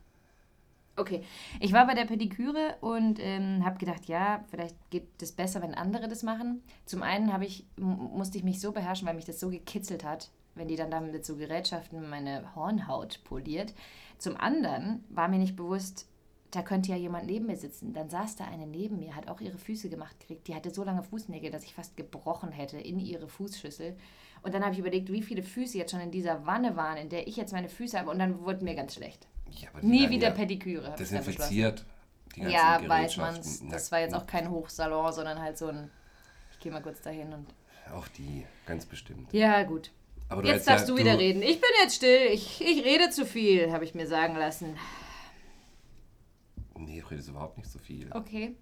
Okay, 0.96 1.22
ich 1.60 1.72
war 1.72 1.86
bei 1.86 1.94
der 1.94 2.06
Pediküre 2.06 2.76
und 2.80 3.18
ähm, 3.20 3.64
habe 3.64 3.78
gedacht, 3.78 4.06
ja, 4.06 4.44
vielleicht 4.50 4.76
geht 4.90 5.06
es 5.22 5.32
besser, 5.32 5.62
wenn 5.62 5.74
andere 5.74 6.08
das 6.08 6.22
machen. 6.22 6.62
Zum 6.86 7.02
einen 7.02 7.30
ich, 7.42 7.66
musste 7.76 8.38
ich 8.38 8.44
mich 8.44 8.60
so 8.60 8.72
beherrschen, 8.72 9.06
weil 9.06 9.14
mich 9.14 9.24
das 9.24 9.40
so 9.40 9.50
gekitzelt 9.50 10.04
hat, 10.04 10.30
wenn 10.54 10.68
die 10.68 10.76
dann 10.76 10.90
damit 10.90 11.12
mit 11.12 11.24
so 11.24 11.36
Gerätschaften 11.36 12.08
meine 12.08 12.54
Hornhaut 12.54 13.22
poliert. 13.24 13.72
Zum 14.18 14.36
anderen 14.36 15.04
war 15.10 15.28
mir 15.28 15.38
nicht 15.38 15.56
bewusst, 15.56 16.09
da 16.50 16.62
könnte 16.62 16.90
ja 16.90 16.96
jemand 16.96 17.26
neben 17.26 17.46
mir 17.46 17.56
sitzen. 17.56 17.92
Dann 17.92 18.08
saß 18.10 18.36
da 18.36 18.44
eine 18.44 18.66
neben 18.66 18.98
mir, 18.98 19.14
hat 19.14 19.28
auch 19.28 19.40
ihre 19.40 19.58
Füße 19.58 19.88
gemacht 19.88 20.18
gekriegt. 20.20 20.48
Die 20.48 20.54
hatte 20.54 20.70
so 20.70 20.82
lange 20.84 21.02
Fußnägel, 21.02 21.50
dass 21.50 21.64
ich 21.64 21.74
fast 21.74 21.96
gebrochen 21.96 22.50
hätte 22.52 22.78
in 22.78 22.98
ihre 22.98 23.28
Fußschüssel. 23.28 23.96
Und 24.42 24.54
dann 24.54 24.62
habe 24.62 24.72
ich 24.72 24.78
überlegt, 24.80 25.12
wie 25.12 25.22
viele 25.22 25.42
Füße 25.42 25.78
jetzt 25.78 25.90
schon 25.92 26.00
in 26.00 26.10
dieser 26.10 26.46
Wanne 26.46 26.76
waren, 26.76 26.96
in 26.96 27.08
der 27.08 27.28
ich 27.28 27.36
jetzt 27.36 27.52
meine 27.52 27.68
Füße 27.68 27.98
habe. 27.98 28.10
Und 28.10 28.18
dann 28.18 28.40
wurde 28.44 28.64
mir 28.64 28.74
ganz 28.74 28.94
schlecht. 28.94 29.26
Ja, 29.50 29.68
Nie 29.82 30.08
wieder 30.10 30.28
ja 30.28 30.34
Pediküre. 30.34 30.94
Desinfiziert. 30.98 31.84
Die 32.36 32.40
ganzen 32.40 32.54
Ja, 32.54 32.80
weiß. 32.88 33.16
Na, 33.16 33.70
Das 33.72 33.90
war 33.92 34.00
jetzt 34.00 34.14
auch 34.14 34.26
kein 34.26 34.50
Hochsalon, 34.50 35.12
sondern 35.12 35.40
halt 35.42 35.58
so 35.58 35.66
ein. 35.66 35.90
Ich 36.52 36.60
gehe 36.60 36.70
mal 36.72 36.82
kurz 36.82 37.00
dahin 37.02 37.32
und. 37.32 37.46
Auch 37.94 38.06
die, 38.08 38.46
ganz 38.66 38.86
bestimmt. 38.86 39.32
Ja, 39.32 39.62
gut. 39.64 39.90
Aber 40.28 40.42
du 40.42 40.48
Jetzt 40.48 40.54
hättest 40.54 40.68
ja- 40.68 40.74
darfst 40.76 40.88
du 40.90 40.96
wieder 40.96 41.18
reden. 41.18 41.42
Ich 41.42 41.60
bin 41.60 41.70
jetzt 41.82 41.96
still. 41.96 42.28
Ich, 42.32 42.60
ich 42.60 42.84
rede 42.84 43.10
zu 43.10 43.26
viel, 43.26 43.72
habe 43.72 43.84
ich 43.84 43.94
mir 43.94 44.06
sagen 44.06 44.36
lassen. 44.36 44.76
Nee, 46.84 47.00
du 47.00 47.06
redest 47.10 47.28
überhaupt 47.28 47.58
nicht 47.58 47.70
so 47.70 47.78
viel. 47.78 48.10
Okay. 48.12 48.56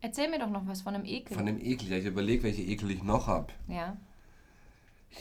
Erzähl 0.00 0.28
mir 0.30 0.38
doch 0.38 0.50
noch 0.50 0.66
was 0.66 0.82
von 0.82 0.94
einem 0.94 1.04
Ekel. 1.04 1.36
Von 1.36 1.46
dem 1.46 1.60
Ekel, 1.60 1.88
ja, 1.88 1.96
ich 1.96 2.04
überlege, 2.06 2.44
welche 2.44 2.62
Ekel 2.62 2.90
ich 2.90 3.02
noch 3.02 3.26
hab. 3.26 3.52
ja. 3.68 3.96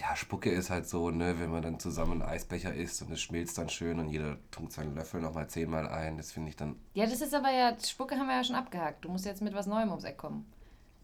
Ja, 0.02 0.18
Spucke 0.18 0.52
ist 0.52 0.70
halt 0.70 0.86
so, 0.86 1.12
ne, 1.12 1.40
wenn 1.40 1.50
man 1.50 1.62
dann 1.62 1.80
zusammen 1.80 2.22
einen 2.22 2.30
Eisbecher 2.30 2.74
isst 2.74 3.02
und 3.02 3.10
es 3.10 3.22
schmilzt 3.22 3.58
dann 3.58 3.70
schön 3.70 4.00
und 4.00 4.10
jeder 4.10 4.38
tunkt 4.52 4.74
seinen 4.74 4.94
Löffel 4.94 5.22
nochmal 5.22 5.50
zehnmal 5.50 5.88
ein. 5.88 6.18
Das 6.18 6.34
finde 6.34 6.50
ich 6.50 6.58
dann. 6.58 6.76
Ja, 6.94 7.06
das 7.06 7.22
ist 7.22 7.34
aber 7.34 7.52
ja. 7.52 7.74
Spucke 7.80 8.16
haben 8.18 8.28
wir 8.28 8.36
ja 8.36 8.44
schon 8.44 8.58
abgehakt. 8.58 9.06
Du 9.06 9.10
musst 9.10 9.26
jetzt 9.26 9.42
mit 9.42 9.54
was 9.54 9.66
Neuem 9.66 9.90
ums 9.90 10.04
Eck 10.04 10.18
kommen. 10.18 10.46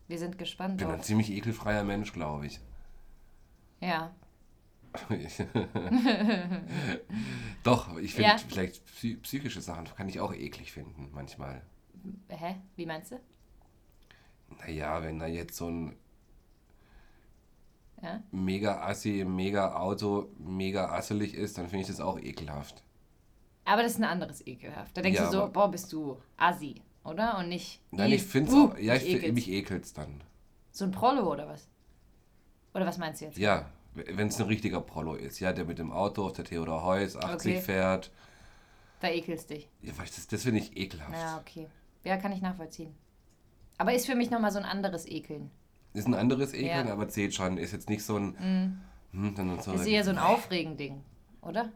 Wir 0.09 0.19
sind 0.19 0.38
gespannt. 0.38 0.77
bin 0.77 0.88
ein 0.88 0.98
Drauf. 0.98 1.06
ziemlich 1.06 1.31
ekelfreier 1.31 1.86
Mensch, 1.86 2.12
glaube 2.12 2.45
ich. 2.45 2.59
Ja. 3.80 4.13
Doch, 7.63 7.98
ich 7.98 8.13
finde 8.13 8.30
Ja. 8.30 8.38
vielleicht 8.38 8.86
psy 8.86 9.16
psychische 9.18 9.62
Sachen 9.62 9.86
kann 9.95 10.10
ich 10.10 10.19
auch 10.19 10.34
eklig 10.34 10.72
finden, 10.72 11.10
manchmal. 11.13 11.62
Hä? 12.30 12.56
Wie 12.75 12.86
meinst 12.86 13.12
du? 13.12 13.19
Naja, 14.60 15.01
wenn 15.01 15.19
da 15.19 15.28
jetzt 15.28 15.56
so 15.57 15.68
ein 15.69 15.95
Ja. 18.02 18.21
mega 18.31 18.81
assi, 18.81 19.23
mega 19.26 19.76
Auto, 19.76 20.30
mega 20.38 20.90
asselig 20.90 21.33
ist, 21.35 21.57
dann 21.57 21.69
finde 21.69 21.81
ich 21.83 21.88
das 21.88 22.02
auch 22.02 22.19
ekelhaft. 22.19 22.83
Aber 23.66 23.81
das 23.81 23.94
ist 23.94 24.00
ein 24.00 24.04
anderes 24.04 24.45
ekelhaft. 24.45 24.97
Da 24.97 25.02
denkst 25.02 25.19
Ja, 25.19 25.26
du 25.28 25.31
so, 25.31 25.50
boah, 25.50 25.71
bist 25.71 25.92
du 25.94 26.21
assi, 26.35 26.81
oder? 27.06 27.38
Und 27.38 27.47
nicht. 27.47 27.80
Nein, 27.92 28.12
"Ih, 28.12 28.16
ich 28.16 28.23
finde 28.23 28.50
es 28.50 28.56
uh. 28.56 28.73
Ja, 28.78 28.95
ich, 28.95 29.07
ekelt's." 29.07 29.33
mich 29.33 29.50
ekelt's 29.50 29.94
dann. 29.94 30.21
So 30.71 30.83
ein 30.83 30.92
Prollo 30.92 31.31
oder 31.31 31.47
was? 31.47 31.69
Oder 32.73 32.85
was 32.85 32.97
meinst 32.97 33.21
du 33.21 33.26
jetzt? 33.26 33.38
Ja, 33.38 33.69
wenn 33.95 34.28
es 34.28 34.40
ein 34.40 34.47
richtiger 34.47 34.81
Prollo 34.81 35.16
ist, 35.16 35.40
ja, 35.40 35.54
der 35.54 35.66
mit 35.66 35.80
dem 35.80 35.92
Auto 35.92 36.26
auf 36.26 36.33
der 36.33 36.45
Theodor 36.45 36.83
Heuss 36.83 37.16
80 37.16 37.54
Okay. 37.56 37.62
fährt. 37.62 38.12
Da 39.00 39.09
ekelst 39.09 39.50
dich. 39.50 39.69
Ja, 39.81 39.94
du, 39.94 40.09
das, 40.16 40.28
das 40.28 40.44
finde 40.44 40.59
ich 40.59 40.76
ekelhaft. 40.78 41.12
Ja, 41.14 41.38
okay. 41.40 41.68
Ja, 42.04 42.18
kann 42.18 42.31
ich 42.31 42.42
nachvollziehen. 42.42 42.94
Aber 43.78 43.94
ist 43.94 44.06
für 44.06 44.16
mich 44.16 44.30
nochmal 44.30 44.52
so 44.52 44.59
ein 44.59 44.66
anderes 44.66 45.06
Ekeln. 45.07 45.52
Ist 45.94 46.07
ein 46.07 46.14
anderes 46.14 46.54
Ekeln, 46.54 46.88
Ja. 46.88 46.94
aber 46.94 47.07
zählt 47.07 47.33
schon. 47.35 47.57
Ist 47.57 47.71
jetzt 47.73 47.90
nicht 47.90 48.04
so 48.04 48.18
ein. 48.18 48.80
Hm, 49.12 49.35
dann 49.35 49.59
so 49.62 49.73
ist 49.73 49.85
eher 49.85 50.04
so 50.04 50.09
ein 50.12 50.18
Aufregending, 50.18 51.04
oder? 51.42 51.71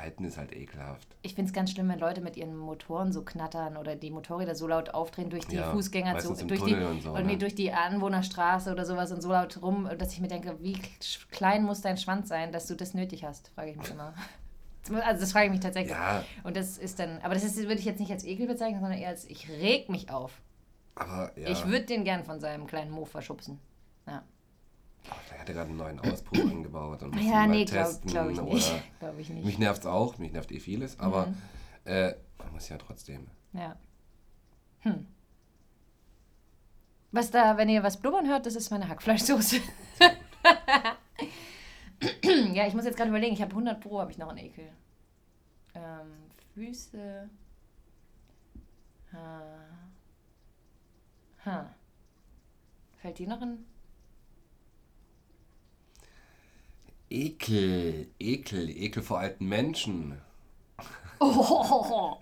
Verhalten 0.00 0.24
ist 0.24 0.38
halt 0.38 0.56
ekelhaft. 0.56 1.06
Ich 1.20 1.34
finde 1.34 1.50
es 1.50 1.52
ganz 1.52 1.72
schlimm, 1.72 1.90
wenn 1.90 1.98
Leute 1.98 2.22
mit 2.22 2.34
ihren 2.38 2.56
Motoren 2.56 3.12
so 3.12 3.22
knattern 3.22 3.76
oder 3.76 3.96
die 3.96 4.10
Motorräder 4.10 4.54
so 4.54 4.66
laut 4.66 4.94
aufdrehen 4.94 5.28
durch 5.28 5.46
die 5.46 5.56
Ja, 5.56 5.72
Fußgänger, 5.72 6.18
im 6.18 6.48
durch, 6.48 6.62
die, 6.62 6.74
und 6.74 7.02
so, 7.02 7.12
und 7.12 7.26
ne? 7.26 7.36
durch 7.36 7.54
die 7.54 7.70
Anwohnerstraße 7.70 8.72
oder 8.72 8.86
sowas 8.86 9.12
und 9.12 9.20
so 9.20 9.30
laut 9.30 9.60
rum, 9.60 9.86
dass 9.98 10.14
ich 10.14 10.20
mir 10.20 10.28
denke, 10.28 10.56
wie 10.62 10.78
klein 11.30 11.64
muss 11.64 11.82
dein 11.82 11.98
Schwanz 11.98 12.30
sein, 12.30 12.50
dass 12.50 12.66
du 12.66 12.76
das 12.76 12.94
nötig 12.94 13.24
hast, 13.24 13.48
frage 13.48 13.72
ich 13.72 13.76
mich 13.76 13.90
immer. 13.90 14.14
Also 15.04 15.20
das 15.20 15.32
frage 15.32 15.44
ich 15.44 15.52
mich 15.52 15.60
tatsächlich. 15.60 15.92
Ja, 15.92 16.24
Und 16.42 16.56
das 16.56 16.78
ist 16.78 16.98
dann, 16.98 17.18
aber 17.22 17.34
das 17.34 17.44
ist, 17.44 17.58
würde 17.58 17.74
ich 17.74 17.84
jetzt 17.84 18.00
nicht 18.00 18.10
als 18.10 18.24
Ekel 18.24 18.46
bezeichnen, 18.46 18.80
sondern 18.80 18.98
eher 18.98 19.10
als 19.10 19.26
ich 19.26 19.50
reg 19.50 19.90
mich 19.90 20.10
auf. 20.10 20.40
aber 20.94 21.38
ja. 21.38 21.48
Ich 21.48 21.66
würde 21.66 21.84
den 21.84 22.02
gern 22.02 22.24
von 22.24 22.40
seinem 22.40 22.66
kleinen 22.66 22.90
Mofa 22.90 23.20
schubsen. 23.20 23.60
Ja, 24.06 24.22
Er 25.38 25.44
gerade 25.54 25.68
einen 25.68 25.78
neuen 25.78 26.00
Auspuff 26.00 26.38
angebaut 26.50 27.02
und 27.02 27.14
muss 27.14 27.24
ja 27.24 27.30
ihn 27.30 27.36
mal 27.36 27.48
nee, 27.48 27.64
glaube 27.64 27.88
testen. 27.88 28.10
glaub 28.10 28.30
ich 28.30 28.40
oder 28.40 28.54
nicht. 28.54 28.72
Ich 29.18 29.28
nicht. 29.30 29.44
Mich 29.44 29.58
nervt 29.58 29.80
es 29.80 29.86
auch, 29.86 30.18
mich 30.18 30.32
nervt 30.32 30.52
eh 30.52 30.60
vieles, 30.60 30.98
aber 31.00 31.26
Mhm. 31.26 31.34
äh, 31.86 32.14
man 32.38 32.52
muss 32.52 32.68
ja 32.68 32.78
trotzdem. 32.78 33.26
Ja. 33.52 33.76
Hm. 34.80 35.06
Was 37.12 37.30
da, 37.30 37.56
wenn 37.56 37.68
ihr 37.68 37.82
was 37.82 38.00
blubbern 38.00 38.28
hört, 38.28 38.46
das 38.46 38.54
ist 38.54 38.70
meine 38.70 38.88
Hackfleischsoße. 38.88 39.56
ja, 42.54 42.66
ich 42.66 42.74
muss 42.74 42.84
jetzt 42.84 42.96
gerade 42.96 43.10
überlegen, 43.10 43.34
ich 43.34 43.42
habe 43.42 43.50
100 43.50 43.80
Pro, 43.80 44.00
habe 44.00 44.10
ich 44.12 44.18
noch 44.18 44.28
einen 44.28 44.38
Ekel. 44.38 44.68
Ähm, 45.74 46.12
Füße. 46.54 47.28
Huh. 51.44 51.64
Fällt 52.98 53.18
dir 53.18 53.28
noch 53.28 53.40
ein? 53.40 53.64
Ekel, 57.10 58.06
Ekel, 58.20 58.70
Ekel 58.70 59.02
vor 59.02 59.18
alten 59.18 59.46
Menschen. 59.46 60.20
Oh, 61.22 62.16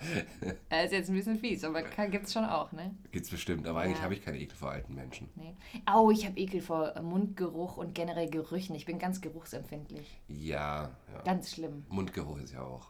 er 0.70 0.84
ist 0.84 0.90
jetzt 0.92 1.08
ein 1.08 1.14
bisschen 1.14 1.38
fies, 1.38 1.62
aber 1.62 1.82
gibt 1.82 2.26
es 2.26 2.32
schon 2.32 2.44
auch, 2.44 2.72
ne? 2.72 2.92
Gibt's 3.12 3.30
bestimmt, 3.30 3.66
aber 3.68 3.80
eigentlich 3.80 3.98
Ja. 3.98 4.04
habe 4.04 4.14
ich 4.14 4.24
keinen 4.24 4.40
Ekel 4.40 4.56
vor 4.56 4.70
alten 4.72 4.94
Menschen. 4.96 5.28
Nee. 5.36 5.54
Au, 5.86 6.10
ich 6.10 6.26
habe 6.26 6.36
Ekel 6.36 6.60
vor 6.60 7.00
Mundgeruch 7.00 7.76
und 7.76 7.94
generell 7.94 8.28
Gerüchen. 8.28 8.74
Ich 8.74 8.86
bin 8.86 8.98
ganz 8.98 9.20
geruchsempfindlich. 9.20 10.18
Ja, 10.26 10.90
ja. 11.14 11.22
Ganz 11.24 11.52
schlimm. 11.52 11.84
Mundgeruch 11.90 12.38
ist 12.38 12.54
ja 12.54 12.62
auch. 12.62 12.88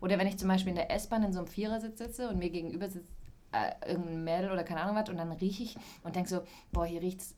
Oder 0.00 0.18
wenn 0.18 0.26
ich 0.28 0.38
zum 0.38 0.48
Beispiel 0.48 0.70
in 0.70 0.76
der 0.76 0.90
S-Bahn 0.92 1.24
in 1.24 1.32
so 1.34 1.40
einem 1.40 1.48
Vierersitz 1.48 1.98
sitze 1.98 2.30
und 2.30 2.38
mir 2.38 2.48
gegenüber 2.48 2.88
sitzt 2.88 3.12
äh, 3.52 3.72
irgendein 3.90 4.24
Mädel 4.24 4.52
oder 4.52 4.64
keine 4.64 4.80
Ahnung 4.80 4.96
was 4.96 5.10
und 5.10 5.18
dann 5.18 5.32
rieche 5.32 5.64
ich 5.64 5.76
und 6.04 6.16
denke 6.16 6.30
so, 6.30 6.40
boah, 6.72 6.86
hier 6.86 7.02
riecht's. 7.02 7.34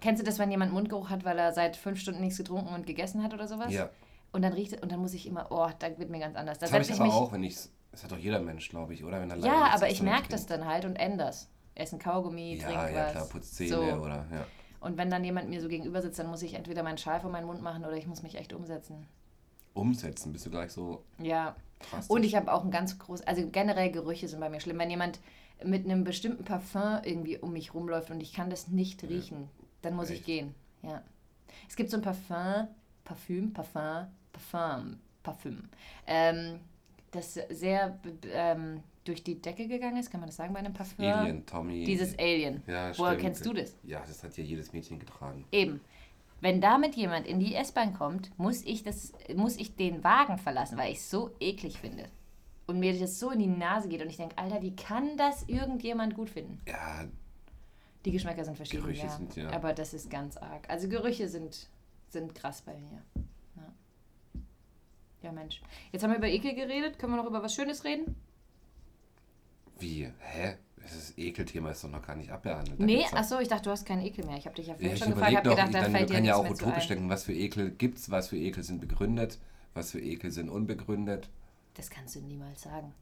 Kennst 0.00 0.20
du 0.20 0.24
das, 0.26 0.38
wenn 0.38 0.50
jemand 0.50 0.72
Mundgeruch 0.72 1.08
hat, 1.10 1.24
weil 1.24 1.38
er 1.38 1.52
seit 1.52 1.76
fünf 1.76 1.98
Stunden 2.00 2.20
nichts 2.20 2.36
getrunken 2.38 2.74
und 2.74 2.86
gegessen 2.86 3.22
hat 3.22 3.32
oder 3.34 3.48
sowas? 3.48 3.72
Ja, 3.72 3.88
Und 4.32 4.42
dann 4.42 4.52
riecht 4.52 4.82
und 4.82 4.92
dann 4.92 5.00
muss 5.00 5.14
ich 5.14 5.26
immer, 5.26 5.46
oh, 5.50 5.68
da 5.78 5.98
wird 5.98 6.10
mir 6.10 6.18
ganz 6.20 6.36
anders. 6.36 6.58
Da 6.58 6.66
das 6.66 6.72
habe 6.72 6.82
ich 6.82 6.90
ich 6.90 6.94
aber 6.96 7.04
mich. 7.04 7.14
auch, 7.14 7.32
wenn 7.32 7.42
ich 7.44 7.56
Das 7.92 8.04
hat 8.04 8.12
doch 8.12 8.18
jeder 8.18 8.40
Mensch, 8.40 8.68
glaube 8.68 8.92
ich, 8.94 9.04
oder? 9.04 9.20
Wenn 9.20 9.30
er 9.30 9.36
Ja, 9.38 9.70
aber 9.74 9.88
ich 9.88 10.02
merke 10.02 10.28
das 10.28 10.46
dann 10.46 10.66
halt 10.66 10.84
und 10.84 10.96
änders. 10.96 11.48
Essen 11.74 11.98
Kaugummi, 11.98 12.56
Ja, 12.56 12.66
trink 12.68 12.94
ja, 12.94 13.04
was. 13.06 13.12
klar, 13.12 13.24
putzt 13.26 13.54
Zähne 13.56 13.70
so. 13.96 14.02
oder, 14.02 14.26
ja. 14.32 14.46
Und 14.80 14.96
wenn 14.98 15.10
dann 15.10 15.24
jemand 15.24 15.48
mir 15.48 15.60
so 15.60 15.68
gegenüber 15.68 16.00
sitzt, 16.02 16.18
dann 16.18 16.26
muss 16.28 16.42
ich 16.42 16.54
entweder 16.54 16.82
meinen 16.82 16.98
Schal 16.98 17.20
vor 17.20 17.30
meinen 17.30 17.46
Mund 17.46 17.62
machen 17.62 17.84
oder 17.84 17.96
ich 17.96 18.06
muss 18.06 18.22
mich 18.22 18.34
echt 18.36 18.52
umsetzen. 18.52 19.06
Umsetzen, 19.74 20.32
bist 20.32 20.46
du 20.46 20.50
gleich 20.50 20.72
so 20.72 21.02
Ja. 21.18 21.54
krass. 21.80 22.06
Und 22.08 22.24
ich 22.24 22.34
habe 22.34 22.52
auch 22.52 22.64
ein 22.64 22.70
ganz 22.70 22.98
groß, 22.98 23.22
also 23.22 23.46
generell 23.50 23.90
Gerüche 23.90 24.28
sind 24.28 24.40
bei 24.40 24.48
mir 24.48 24.60
schlimm. 24.60 24.78
Wenn 24.78 24.90
jemand 24.90 25.20
mit 25.64 25.84
einem 25.84 26.04
bestimmten 26.04 26.44
Parfum 26.44 26.98
irgendwie 27.02 27.38
um 27.38 27.52
mich 27.52 27.74
rumläuft 27.74 28.10
und 28.10 28.20
ich 28.20 28.32
kann 28.32 28.48
das 28.50 28.68
nicht 28.68 29.02
riechen, 29.04 29.48
dann 29.82 29.94
muss 29.94 30.10
ich 30.10 30.18
Echt? 30.18 30.26
gehen. 30.26 30.54
Ja. 30.82 31.02
Es 31.68 31.76
gibt 31.76 31.90
so 31.90 31.96
ein 31.96 32.02
Parfum, 32.02 32.68
Parfüm, 33.04 33.52
Parfum, 33.52 34.06
Parfum, 34.32 34.98
Parfüm, 35.22 35.68
ähm, 36.06 36.60
das 37.10 37.34
sehr 37.34 37.98
ähm, 38.32 38.82
durch 39.04 39.22
die 39.22 39.40
Decke 39.40 39.68
gegangen 39.68 39.96
ist, 39.96 40.10
kann 40.10 40.20
man 40.20 40.28
das 40.28 40.36
sagen 40.36 40.52
bei 40.52 40.58
einem 40.58 40.72
Parfum? 40.72 41.04
Alien, 41.04 41.46
Tommy. 41.46 41.84
Dieses 41.84 42.18
Alien. 42.18 42.62
Ja, 42.66 42.96
Woher 42.98 43.12
stimmt. 43.12 43.20
kennst 43.22 43.46
du 43.46 43.52
das? 43.52 43.76
Ja, 43.84 44.00
das 44.06 44.22
hat 44.22 44.36
ja 44.36 44.44
jedes 44.44 44.72
Mädchen 44.72 44.98
getragen. 44.98 45.44
Eben. 45.52 45.80
Wenn 46.40 46.60
damit 46.60 46.96
jemand 46.96 47.26
in 47.26 47.40
die 47.40 47.54
S-Bahn 47.54 47.94
kommt, 47.94 48.36
muss 48.38 48.62
ich, 48.62 48.82
das, 48.82 49.12
muss 49.34 49.56
ich 49.56 49.74
den 49.74 50.04
Wagen 50.04 50.38
verlassen, 50.38 50.76
weil 50.76 50.92
ich 50.92 50.98
es 50.98 51.10
so 51.10 51.30
eklig 51.40 51.78
finde. 51.78 52.04
Und 52.66 52.78
mir 52.80 52.98
das 52.98 53.18
so 53.18 53.30
in 53.30 53.38
die 53.38 53.46
Nase 53.46 53.88
geht 53.88 54.02
und 54.02 54.08
ich 54.08 54.16
denke, 54.16 54.36
Alter, 54.36 54.60
wie 54.60 54.74
kann 54.74 55.16
das 55.16 55.44
irgendjemand 55.48 56.14
gut 56.14 56.28
finden? 56.28 56.60
Ja, 56.66 57.06
Die 58.06 58.12
Geschmäcker 58.12 58.44
sind 58.44 58.56
verschieden, 58.56 58.84
Gerüche 58.84 59.06
ja. 59.06 59.10
sind, 59.10 59.36
ja. 59.36 59.50
Aber 59.50 59.72
das 59.72 59.92
ist 59.92 60.08
ganz 60.08 60.36
arg. 60.36 60.70
Also 60.70 60.88
Gerüche 60.88 61.28
sind, 61.28 61.68
sind 62.08 62.34
krass 62.34 62.62
bei 62.62 62.74
mir. 62.78 63.02
Ja. 63.56 63.72
ja, 65.22 65.32
Mensch. 65.32 65.60
Jetzt 65.90 66.04
haben 66.04 66.12
wir 66.12 66.18
über 66.18 66.28
Ekel 66.28 66.54
geredet. 66.54 66.98
Können 66.98 67.12
wir 67.14 67.16
noch 67.16 67.28
über 67.28 67.42
was 67.42 67.54
Schönes 67.54 67.84
reden? 67.84 68.14
wie? 69.78 70.10
Hä? 70.18 70.56
Das 70.76 71.18
Ekelthema 71.18 71.72
ist 71.72 71.82
doch 71.82 71.88
noch 71.88 72.06
gar 72.06 72.14
nicht 72.14 72.30
abbehandelt. 72.30 72.78
Da 72.80 72.84
nee, 72.84 73.04
achso, 73.10 73.40
ich 73.40 73.48
dachte, 73.48 73.64
du 73.64 73.70
hast 73.70 73.84
keinen 73.84 74.06
Ekel 74.06 74.24
mehr. 74.24 74.36
Ich 74.36 74.46
habe 74.46 74.54
dich 74.54 74.68
ja 74.68 74.74
Ja, 74.74 74.78
vorhin 74.78 74.94
ich 74.94 74.98
schon 75.00 75.14
gefragt, 75.14 75.32
überlege 75.32 75.38
habe 75.38 75.48
doch, 75.48 75.56
gedacht, 75.66 75.86
ich, 75.88 75.92
da 75.92 75.98
fällt 75.98 76.10
dir 76.10 76.24
ja 76.24 76.36
auch 76.36 76.48
utopisch 76.48 76.86
denken, 76.86 77.08
was 77.08 77.24
für 77.24 77.32
Ekel 77.32 77.70
gibt's, 77.72 78.08
was 78.08 78.28
für 78.28 78.36
Ekel 78.36 78.62
sind 78.62 78.80
begründet, 78.80 79.40
was 79.74 79.90
für 79.90 80.00
Ekel 80.00 80.30
sind 80.30 80.48
unbegründet. 80.48 81.28
Das 81.74 81.90
kannst 81.90 82.14
du 82.14 82.20
niemals 82.20 82.62
sagen. 82.62 82.94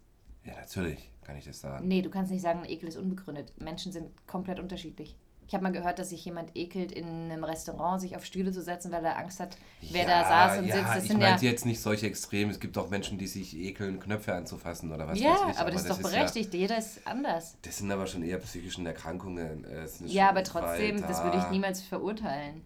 Ja, 0.45 0.55
natürlich 0.55 1.11
kann 1.25 1.37
ich 1.37 1.45
das 1.45 1.61
sagen. 1.61 1.87
Nee, 1.89 2.03
du 2.03 2.11
kannst 2.11 2.31
nicht 2.31 2.43
sagen, 2.43 2.65
Ekel 2.65 2.89
ist 2.89 2.97
unbegründet. 2.97 3.53
Menschen 3.61 3.93
sind 3.93 4.09
komplett 4.27 4.61
unterschiedlich. 4.61 5.17
Ich 5.47 5.53
habe 5.53 5.63
mal 5.63 5.73
gehört, 5.73 5.99
dass 5.99 6.09
sich 6.09 6.25
jemand 6.25 6.57
ekelt, 6.57 6.91
in 6.91 7.05
einem 7.07 7.45
Restaurant 7.45 8.01
sich 8.01 8.17
auf 8.17 8.25
Stühle 8.25 8.51
zu 8.51 8.63
setzen, 8.63 8.91
weil 8.93 9.05
er 9.05 9.19
Angst 9.19 9.41
hat, 9.41 9.59
wer 9.93 10.07
da 10.07 10.25
saß 10.25 10.59
und 10.61 10.67
ja, 10.69 10.77
sitzt. 10.77 10.89
Das 10.89 11.03
ich 11.03 11.09
sind 11.11 11.21
ja, 11.21 11.29
meinte 11.29 11.45
jetzt 11.45 11.67
nicht 11.67 11.83
solche 11.83 12.07
Extreme. 12.07 12.51
Es 12.51 12.61
gibt 12.61 12.79
auch 12.79 12.89
Menschen, 12.89 13.19
die 13.19 13.27
sich 13.27 13.55
ekeln, 13.55 14.01
Knöpfe 14.01 14.35
anzufassen 14.35 14.91
oder 14.91 15.07
was 15.07 15.19
ja 15.21 15.33
weiß 15.33 15.41
ich. 15.53 15.59
aber 15.59 15.71
das 15.71 15.83
ist 15.83 15.91
doch 15.91 16.01
ja- 16.01 16.09
berechtigt. 16.09 16.55
Jeder 16.55 16.79
ist 16.79 17.07
anders. 17.07 17.59
Das 17.61 17.77
sind 17.77 17.93
aber 17.93 18.07
schon 18.07 18.23
eher 18.23 18.39
psychischen 18.39 18.87
Erkrankungen. 18.87 19.67
Ja, 20.07 20.31
aber 20.31 20.45
trotzdem, 20.45 21.03
weil 21.03 21.09
das 21.09 21.23
würde 21.23 21.37
ich 21.37 21.51
niemals 21.51 21.83
verurteilen. 21.83 22.63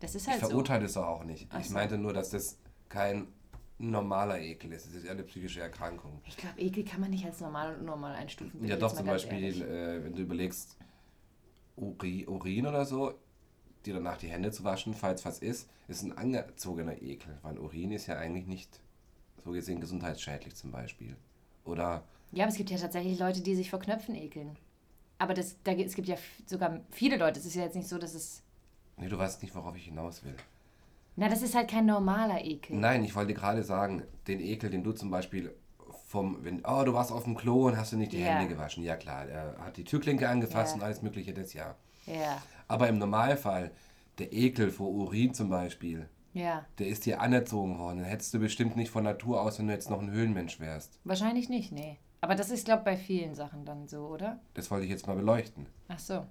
Das 0.00 0.16
ist 0.16 0.24
Ich 0.24 0.28
halt 0.32 0.40
so. 0.40 0.48
verurteile 0.48 0.84
es 0.86 0.96
auch 0.96 1.22
nicht. 1.22 1.46
Ach 1.50 1.60
Ich 1.60 1.68
so. 1.68 1.74
meinte 1.74 1.96
nur, 1.96 2.12
dass 2.12 2.30
das 2.30 2.58
kein 2.88 3.28
normaler 3.78 4.40
Ekel 4.40 4.72
ist. 4.72 4.86
Es 4.86 4.94
ist 4.94 5.04
eher 5.04 5.12
eine 5.12 5.22
psychische 5.24 5.60
Erkrankung. 5.60 6.20
Ich 6.26 6.36
glaube, 6.36 6.60
Ekel 6.60 6.84
kann 6.84 7.00
man 7.00 7.10
nicht 7.10 7.24
als 7.24 7.40
normal 7.40 7.74
und 7.74 7.80
unnormal 7.80 8.14
einstufen. 8.14 8.64
Ja, 8.64 8.76
doch, 8.76 8.92
zum 8.92 9.06
Beispiel, 9.06 9.62
äh, 9.62 10.04
wenn 10.04 10.14
du 10.14 10.22
überlegst, 10.22 10.76
Uri, 11.76 12.26
Urin 12.26 12.66
oder 12.66 12.86
so, 12.86 13.14
dir 13.84 13.94
danach 13.94 14.16
die 14.16 14.28
Hände 14.28 14.50
zu 14.50 14.64
waschen, 14.64 14.94
falls 14.94 15.24
was 15.24 15.40
ist, 15.40 15.68
ist 15.88 16.02
ein 16.02 16.16
angezogener 16.16 17.02
Ekel. 17.02 17.38
Weil 17.42 17.58
Urin 17.58 17.92
ist 17.92 18.06
ja 18.06 18.16
eigentlich 18.16 18.46
nicht 18.46 18.80
so 19.44 19.50
gesehen 19.50 19.80
gesundheitsschädlich 19.80 20.54
zum 20.54 20.72
Beispiel. 20.72 21.16
Oder 21.64 22.02
Ja, 22.32 22.44
aber 22.44 22.52
es 22.52 22.56
gibt 22.56 22.70
ja 22.70 22.78
tatsächlich 22.78 23.18
Leute, 23.18 23.42
die 23.42 23.54
sich 23.54 23.70
vor 23.70 23.78
Knöpfen 23.78 24.14
ekeln. 24.14 24.56
Aber 25.18 25.34
das, 25.34 25.56
da, 25.64 25.72
es 25.72 25.94
gibt 25.94 26.08
ja 26.08 26.16
sogar 26.46 26.80
viele 26.90 27.16
Leute. 27.16 27.38
Es 27.40 27.46
ist 27.46 27.54
ja 27.54 27.62
jetzt 27.62 27.76
nicht 27.76 27.88
so, 27.88 27.98
dass 27.98 28.14
es. 28.14 28.42
Nee, 28.96 29.08
du 29.08 29.18
weißt 29.18 29.42
nicht, 29.42 29.54
worauf 29.54 29.76
ich 29.76 29.84
hinaus 29.84 30.24
will. 30.24 30.34
Na, 31.16 31.28
das 31.28 31.42
ist 31.42 31.54
halt 31.54 31.68
kein 31.70 31.86
normaler 31.86 32.44
Ekel. 32.44 32.76
Nein, 32.76 33.02
ich 33.04 33.14
wollte 33.14 33.32
gerade 33.34 33.62
sagen, 33.62 34.02
den 34.26 34.40
Ekel, 34.40 34.70
den 34.70 34.84
du 34.84 34.92
zum 34.92 35.10
Beispiel 35.10 35.54
vom, 36.06 36.44
wenn, 36.44 36.62
oh, 36.64 36.84
du 36.84 36.92
warst 36.92 37.10
auf 37.10 37.24
dem 37.24 37.34
Klo 37.36 37.66
und 37.66 37.76
hast 37.76 37.92
du 37.92 37.96
nicht 37.96 38.12
die 38.12 38.20
Ja. 38.20 38.26
Hände 38.26 38.48
gewaschen. 38.54 38.84
Ja 38.84 38.96
klar, 38.96 39.26
er 39.26 39.56
hat 39.58 39.76
die 39.76 39.84
Türklinke 39.84 40.28
angefasst 40.28 40.72
Ja. 40.72 40.76
und 40.76 40.82
alles 40.84 41.02
mögliche, 41.02 41.32
das 41.32 41.52
ja. 41.54 41.74
Ja, 42.06 42.40
Aber 42.68 42.88
im 42.88 42.98
Normalfall, 42.98 43.72
der 44.18 44.32
Ekel 44.32 44.70
vor 44.70 44.90
Urin 44.90 45.34
zum 45.34 45.48
Beispiel, 45.48 46.08
ja. 46.34 46.64
der 46.78 46.86
ist 46.86 47.06
dir 47.06 47.20
anerzogen 47.20 47.78
worden. 47.78 47.98
Den 47.98 48.06
hättest 48.06 48.32
du 48.34 48.38
bestimmt 48.38 48.76
nicht 48.76 48.90
von 48.90 49.02
Natur 49.02 49.40
aus, 49.40 49.58
wenn 49.58 49.66
du 49.66 49.72
jetzt 49.72 49.90
noch 49.90 50.00
ein 50.00 50.10
Höhlenmensch 50.10 50.60
wärst. 50.60 51.00
Wahrscheinlich 51.04 51.48
nicht, 51.48 51.72
nee. 51.72 51.98
Aber 52.20 52.34
das 52.34 52.50
ist, 52.50 52.64
glaube 52.66 52.80
ich, 52.80 52.84
bei 52.84 52.96
vielen 52.96 53.34
Sachen 53.34 53.64
dann 53.64 53.88
so, 53.88 54.06
oder? 54.06 54.38
Das 54.54 54.70
wollte 54.70 54.84
ich 54.84 54.90
jetzt 54.90 55.06
mal 55.06 55.16
beleuchten. 55.16 55.66
Ach 55.88 55.98
so. 55.98 56.24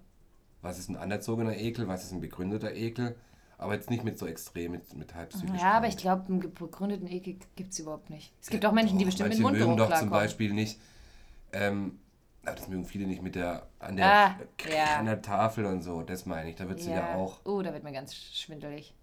Was 0.61 0.79
ist 0.79 0.89
ein 0.89 0.95
anerzogener 0.95 1.57
Ekel, 1.57 1.87
was 1.87 2.03
ist 2.05 2.11
ein 2.13 2.21
begründeter 2.21 2.73
Ekel? 2.73 3.15
Aber 3.57 3.73
jetzt 3.73 3.89
nicht 3.89 4.03
mit 4.03 4.17
so 4.19 4.27
extrem, 4.27 4.73
mit, 4.73 4.93
mit 4.95 5.15
halb 5.15 5.29
psychisch. 5.29 5.61
Ja, 5.61 5.73
aber 5.73 5.87
ich 5.87 5.97
glaube, 5.97 6.25
einen 6.27 6.39
begründeten 6.53 7.07
Ekel 7.07 7.37
gibt 7.55 7.71
es 7.71 7.79
überhaupt 7.79 8.09
nicht. 8.09 8.33
Es 8.41 8.49
gibt 8.49 8.65
auch 8.65 8.73
Menschen, 8.73 8.97
die 8.97 9.05
Doch, 9.05 9.11
bestimmt 9.11 9.29
mit 9.29 9.39
manche 9.39 9.59
mögen 9.59 9.69
Mundgeruch 9.71 9.91
doch 9.91 9.99
zum. 9.99 10.09
Beispiel 10.09 10.53
nicht, 10.53 10.79
ähm, 11.53 11.99
aber 12.45 12.55
das 12.55 12.67
mögen 12.67 12.85
viele 12.85 13.07
nicht 13.07 13.21
mit 13.21 13.35
der, 13.35 13.67
an 13.79 13.95
der, 13.95 14.05
Ah, 14.05 14.35
ja. 14.69 14.97
an 14.99 15.05
der 15.05 15.21
Tafel 15.21 15.65
und 15.65 15.81
so, 15.81 16.01
das 16.03 16.25
meine 16.25 16.49
ich. 16.49 16.55
Da 16.57 16.67
wird 16.67 16.81
sie 16.81 16.91
ja. 16.91 17.15
auch, 17.15 17.39
Oh, 17.45 17.61
da 17.61 17.73
wird 17.73 17.83
mir 17.83 17.93
ganz 17.93 18.13
schwindelig. 18.15 18.93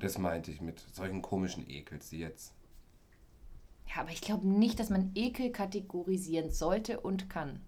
das 0.00 0.18
meinte 0.18 0.50
ich 0.50 0.60
mit 0.60 0.80
solchen 0.94 1.20
komischen 1.22 1.68
Ekels, 1.68 2.08
die 2.10 2.18
jetzt. 2.18 2.54
Ja, 3.94 4.00
aber 4.02 4.10
ich 4.10 4.20
glaube 4.20 4.46
nicht, 4.48 4.80
dass 4.80 4.90
man 4.90 5.12
Ekel 5.14 5.50
kategorisieren 5.52 6.50
sollte 6.50 6.98
und 7.00 7.30
kann. 7.30 7.60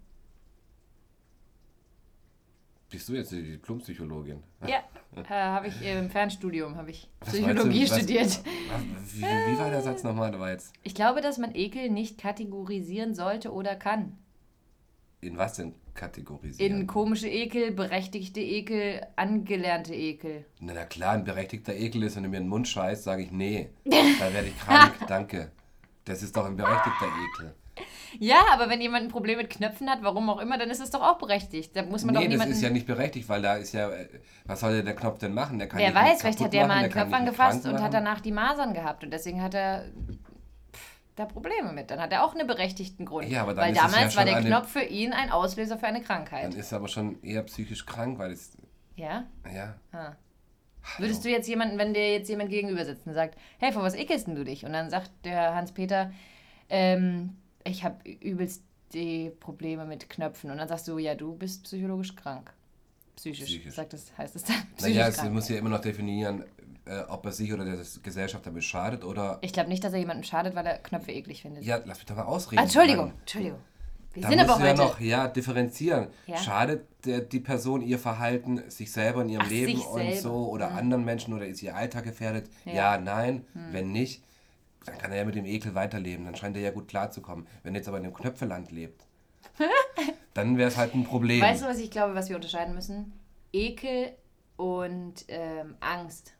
Bist 2.89 3.07
du 3.07 3.13
jetzt 3.13 3.31
die 3.31 3.43
Diplompsychologin? 3.43 4.41
Ja, 4.67 4.79
äh, 5.15 5.23
habe 5.29 5.67
ich 5.67 5.79
äh, 5.81 5.99
im 5.99 6.09
Fernstudium, 6.09 6.75
habe 6.75 6.89
ich 6.89 7.07
Was 7.19 7.29
Psychologie 7.29 7.85
du, 7.85 7.91
was- 7.91 7.97
studiert. 7.97 8.39
Wie, 9.13 9.21
wie 9.21 9.57
war 9.59 9.69
der 9.69 9.81
Satz 9.81 10.03
nochmal? 10.03 10.31
Da 10.31 10.39
war 10.39 10.49
jetzt, 10.51 10.73
Ich 10.83 10.95
glaube, 10.95 11.21
dass 11.21 11.37
man 11.37 11.53
Ekel 11.53 11.89
nicht 11.89 12.19
kategorisieren 12.19 13.13
sollte 13.13 13.53
oder 13.53 13.75
kann. 13.75 14.17
in 15.21 15.37
was 15.37 15.53
denn 15.55 15.75
kategorisieren? 15.93 16.79
In 16.81 16.87
komische 16.87 17.27
Ekel, 17.27 17.71
berechtigte 17.71 18.39
Ekel, 18.39 19.05
angelernte 19.17 19.93
Ekel. 19.93 20.45
Na, 20.59 20.73
na 20.73 20.85
klar, 20.85 21.13
ein 21.13 21.25
berechtigter 21.25 21.75
Ekel 21.75 22.03
ist, 22.03 22.15
wenn 22.15 22.23
du 22.23 22.29
mir 22.29 22.37
in 22.37 22.43
den 22.43 22.49
Mund 22.49 22.67
scheißt, 22.67 23.03
sage 23.03 23.23
ich, 23.23 23.31
nee, 23.31 23.69
da 23.85 24.33
werde 24.33 24.47
ich 24.47 24.57
krank, 24.57 24.93
danke. 25.07 25.51
Das 26.05 26.23
ist 26.23 26.35
doch 26.35 26.45
ein 26.45 26.55
berechtigter 26.55 27.05
Ekel. 27.35 27.53
Ja, 28.19 28.41
aber 28.51 28.69
wenn 28.69 28.81
jemand 28.81 29.05
ein 29.05 29.09
Problem 29.09 29.37
mit 29.37 29.49
Knöpfen 29.49 29.89
hat, 29.89 29.99
warum 30.01 30.29
auch 30.29 30.39
immer, 30.39 30.57
dann 30.57 30.69
ist 30.69 30.79
es 30.81 30.89
doch 30.89 31.01
auch 31.01 31.17
berechtigt. 31.19 31.75
Da 31.75 31.83
muss 31.83 32.03
man 32.03 32.13
Nee, 32.15 32.19
doch 32.21 32.23
das 32.25 32.29
niemanden... 32.31 32.53
ist 32.53 32.61
ja 32.61 32.69
nicht 32.69 32.87
berechtigt, 32.87 33.29
weil 33.29 33.41
da 33.41 33.55
ist 33.55 33.73
ja, 33.73 33.89
äh, 33.89 34.07
was 34.45 34.59
soll 34.61 34.81
der 34.83 34.95
Knopf 34.95 35.19
denn 35.19 35.33
machen? 35.33 35.59
Der 35.59 35.67
kann 35.67 35.79
Wer 35.79 35.93
weiß, 35.93 36.21
vielleicht 36.21 36.39
hat 36.39 36.53
der 36.53 36.61
mal 36.63 36.67
machen, 36.69 36.77
einen 36.85 36.91
der 36.93 37.01
kann 37.01 37.07
Knopf 37.09 37.19
angefasst 37.19 37.65
und 37.67 37.81
hat 37.81 37.93
danach 37.93 38.19
die 38.21 38.31
Masern 38.31 38.73
gehabt 38.73 39.03
und 39.03 39.11
deswegen 39.11 39.41
hat 39.41 39.53
er 39.53 39.85
da 41.15 41.25
Probleme 41.25 41.73
mit. 41.73 41.91
Dann 41.91 41.99
hat 41.99 42.11
er 42.11 42.23
auch 42.23 42.33
einen 42.33 42.47
berechtigten 42.47 43.05
Grund. 43.05 43.29
Ja, 43.29 43.41
aber 43.43 43.55
Weil 43.57 43.71
es 43.71 43.77
ja 43.77 43.83
damals 43.87 44.15
war 44.15 44.25
der 44.25 44.37
eine- 44.37 44.47
Knopf 44.47 44.69
für 44.71 44.83
ihn 44.83 45.13
ein 45.13 45.31
Auslöser 45.31 45.77
für 45.77 45.87
eine 45.87 46.01
Krankheit. 46.01 46.45
Dann 46.53 46.59
ist 46.59 46.71
er 46.71 46.77
aber 46.77 46.87
schon 46.87 47.21
eher 47.21 47.43
psychisch 47.43 47.85
krank, 47.85 48.17
weil 48.19 48.31
es, 48.31 48.57
Ja? 48.95 49.25
ja, 49.53 49.75
Ah. 49.91 50.13
Würdest 50.97 51.23
du 51.25 51.29
jetzt 51.29 51.47
jemanden, 51.47 51.77
wenn 51.77 51.93
dir 51.93 52.13
jetzt 52.13 52.29
jemand 52.29 52.49
gegenüber 52.49 52.85
sitzt 52.85 53.05
und 53.05 53.13
sagt, 53.13 53.37
hey, 53.59 53.71
vor 53.73 53.83
was 53.83 53.93
ekelst 53.95 54.27
du 54.29 54.43
dich? 54.45 54.65
Und 54.65 54.71
dann 54.73 54.89
sagt 54.89 55.11
der 55.25 55.53
Hans-Peter, 55.53 56.11
ähm, 56.69 57.35
ich 57.63 57.83
habe 57.83 57.97
übelst 58.09 58.63
die 58.93 59.31
Probleme 59.39 59.85
mit 59.85 60.09
Knöpfen. 60.09 60.49
Und 60.51 60.57
dann 60.57 60.67
sagst 60.67 60.87
du, 60.87 60.97
ja, 60.97 61.13
du 61.15 61.35
bist 61.35 61.63
psychologisch 61.63 62.15
krank. 62.15 62.51
Psychisch, 63.15 63.45
Psychisch. 63.45 63.73
sagt 63.75 63.93
das, 63.93 64.17
heißt 64.17 64.35
es 64.35 64.43
dann. 64.43 64.55
Psychisch 64.77 64.95
naja, 64.95 65.07
es 65.09 65.17
krank. 65.17 65.33
muss 65.33 65.49
ja 65.49 65.57
immer 65.57 65.69
noch 65.69 65.81
definieren, 65.81 66.43
äh, 66.85 67.01
ob 67.09 67.25
er 67.25 67.31
sich 67.31 67.51
oder 67.53 67.65
der 67.65 67.77
Gesellschaft 68.01 68.45
damit 68.45 68.63
schadet 68.63 69.03
oder, 69.03 69.37
Ich 69.41 69.53
glaube 69.53 69.69
nicht, 69.69 69.83
dass 69.83 69.93
er 69.93 69.99
jemandem 69.99 70.23
schadet, 70.23 70.55
weil 70.55 70.65
er 70.65 70.77
Knöpfe 70.79 71.11
eklig 71.11 71.41
findet. 71.41 71.63
ja, 71.63 71.79
lass 71.85 71.97
mich 71.97 72.05
doch 72.05 72.15
mal 72.15 72.23
ausreden. 72.23 72.59
ah, 72.59 72.63
Entschuldigung, 72.63 73.07
Mann. 73.07 73.17
Entschuldigung. 73.19 73.59
Wir 74.13 74.23
Da 74.23 74.29
sind 74.29 74.39
aber 74.39 74.53
du 74.55 74.63
ja 74.63 74.69
heute. 74.71 74.81
noch 74.81 74.99
ja, 74.99 75.27
differenzieren. 75.27 76.07
Ja. 76.25 76.37
Schadet 76.37 76.87
der, 77.05 77.19
die 77.21 77.39
Person 77.39 77.81
ihr 77.83 77.99
Verhalten 77.99 78.63
sich 78.71 78.91
selber 78.91 79.21
in 79.21 79.29
ihrem 79.29 79.43
Ach, 79.45 79.49
Leben 79.51 79.79
und 79.81 79.99
selber. 80.01 80.15
so 80.17 80.49
oder 80.49 80.71
Mhm. 80.71 80.77
anderen 80.77 81.05
Menschen 81.05 81.33
oder 81.35 81.45
ist 81.45 81.61
ihr 81.61 81.75
Alltag 81.75 82.05
gefährdet? 82.05 82.49
Ja, 82.65 82.73
Ja. 82.73 82.97
Mhm. 82.97 83.03
nein. 83.03 83.45
Wenn 83.71 83.91
nicht, 83.91 84.23
dann 84.85 84.97
kann 84.97 85.11
er 85.11 85.17
ja 85.17 85.25
mit 85.25 85.35
dem 85.35 85.45
Ekel 85.45 85.75
weiterleben. 85.75 86.25
Dann 86.25 86.35
scheint 86.35 86.55
er 86.55 86.61
ja 86.63 86.71
gut 86.71 86.87
klarzukommen. 86.87 87.47
Wenn 87.63 87.73
er 87.75 87.79
jetzt 87.79 87.87
aber 87.87 87.97
in 87.97 88.03
dem 88.03 88.13
Knöpfeland 88.13 88.71
lebt, 88.71 89.05
dann 90.33 90.57
wäre 90.57 90.69
es 90.69 90.77
halt 90.77 90.93
ein 90.95 91.03
Problem. 91.03 91.41
Weißt 91.41 91.61
du, 91.63 91.67
was 91.67 91.79
ich 91.79 91.91
glaube, 91.91 92.15
was 92.15 92.29
wir 92.29 92.35
unterscheiden 92.35 92.73
müssen? 92.75 93.13
Ekel 93.53 94.13
und 94.57 95.25
ähm, 95.27 95.75
Angst. 95.79 96.33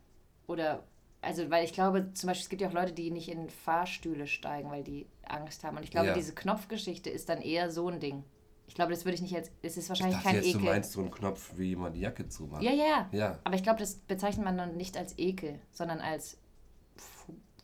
Oder, 0.48 0.84
also, 1.22 1.50
weil 1.50 1.66
ich 1.66 1.74
glaube, 1.74 2.14
zum 2.14 2.28
Beispiel, 2.28 2.44
es 2.44 2.50
gibt 2.50 2.62
ja 2.62 2.70
auch 2.70 2.74
Leute, 2.74 2.94
die 2.94 3.12
nicht 3.12 3.30
in 3.30 3.50
Fahrstühle 3.50 4.26
steigen, 4.28 4.70
weil 4.72 4.84
die 4.84 5.06
Angst 5.28 5.64
haben. 5.64 5.78
Und 5.78 5.84
ich 5.84 5.92
glaube, 5.92 6.08
Ja. 6.08 6.14
diese 6.14 6.34
Knopfgeschichte 6.34 7.10
ist 7.10 7.30
dann 7.30 7.42
eher 7.42 7.72
so 7.72 7.88
ein 7.90 8.00
Ding. 8.00 8.24
Ich 8.68 8.76
glaube, 8.76 8.92
das 8.92 9.04
würde 9.04 9.16
ich 9.16 9.22
nicht 9.22 9.36
als, 9.36 9.52
es 9.64 9.78
ist 9.78 9.86
ich 9.86 9.90
wahrscheinlich 9.90 10.16
dachte 10.18 10.28
kein 10.28 10.36
jetzt, 10.36 10.48
Ekel. 10.48 10.60
du 10.62 10.66
meinst 10.68 10.92
so 10.92 11.02
einen 11.02 11.12
Knopf, 11.12 11.54
wie 11.58 11.76
man 11.76 11.92
die 11.94 12.02
Jacke 12.02 12.28
zumacht. 12.30 12.62
ja, 12.62 12.72
ja, 12.72 12.86
ja. 12.86 13.10
Ja. 13.12 13.40
Aber 13.44 13.56
ich 13.56 13.64
glaube, 13.64 13.80
das 13.80 13.96
bezeichnet 13.96 14.46
man 14.46 14.58
dann 14.58 14.78
nicht 14.78 14.96
als 14.96 15.18
Ekel, 15.18 15.60
sondern 15.72 16.00
als 16.00 16.38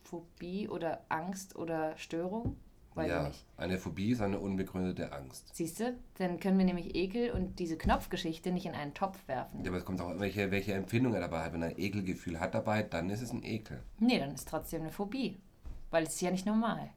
Phobie 0.06 0.70
oder 0.70 1.02
Angst 1.10 1.56
oder 1.56 1.98
Störung. 1.98 2.58
Weiß 2.94 3.10
ja. 3.10 3.22
ich 3.24 3.28
nicht. 3.28 3.46
Eine 3.58 3.78
Phobie 3.78 4.12
ist 4.12 4.22
eine 4.22 4.40
unbegründete 4.40 5.12
Angst. 5.12 5.54
Siehst 5.54 5.82
du? 5.82 5.98
Dann 6.18 6.40
können 6.40 6.58
wir 6.58 6.66
nämlich 6.66 6.96
Ekel 6.96 7.32
und 7.32 7.60
diese 7.60 7.78
Knopfgeschichte 7.78 8.52
nicht 8.52 8.66
in 8.66 8.74
einen 8.74 8.94
Topf 8.94 9.28
werfen. 9.28 9.64
Ja, 9.64 9.70
aber 9.70 9.80
es 9.80 9.86
kommt 9.86 10.00
auch, 10.00 10.18
welche, 10.18 10.50
welche 10.52 10.74
Empfindung 10.74 11.14
er 11.14 11.20
dabei 11.20 11.44
hat. 11.44 11.54
Wenn 11.54 11.62
er 11.62 11.70
ein 11.70 11.80
Ekelgefühl 11.80 12.40
hat 12.40 12.54
dabei, 12.54 12.84
dann 12.84 13.10
ist 13.10 13.22
es 13.22 13.34
ein 13.34 13.44
Ekel. 13.44 13.84
Nee, 14.00 14.20
dann 14.20 14.34
ist 14.34 14.48
trotzdem 14.48 14.82
eine 14.82 14.92
Phobie. 14.92 15.38
Weil 15.92 16.04
es 16.04 16.16
ist 16.16 16.22
ja 16.22 16.32
nicht 16.32 16.46
normal. 16.46 16.90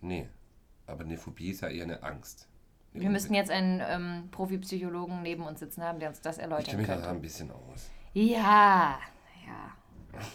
Nee. 0.00 0.28
Aber 0.86 1.04
eine 1.04 1.18
Phobie 1.18 1.50
ist 1.50 1.60
ja 1.60 1.68
eher 1.68 1.84
eine 1.84 2.02
Angst. 2.02 2.48
Eine 2.94 3.02
Wir 3.02 3.10
müssten 3.10 3.34
jetzt 3.34 3.50
einen 3.50 3.82
ähm, 3.86 4.28
Profi-Psychologen 4.30 5.22
neben 5.22 5.44
uns 5.44 5.60
sitzen 5.60 5.82
haben, 5.82 5.98
der 5.98 6.08
uns 6.08 6.20
das 6.22 6.36
Ich 6.36 6.42
erläutern 6.42 6.64
kenne 6.64 6.78
mich 6.78 7.04
da 7.04 7.10
ein 7.10 7.20
bisschen 7.20 7.50
aus. 7.50 7.90
Ja, 8.14 8.98
ja. 9.46 9.74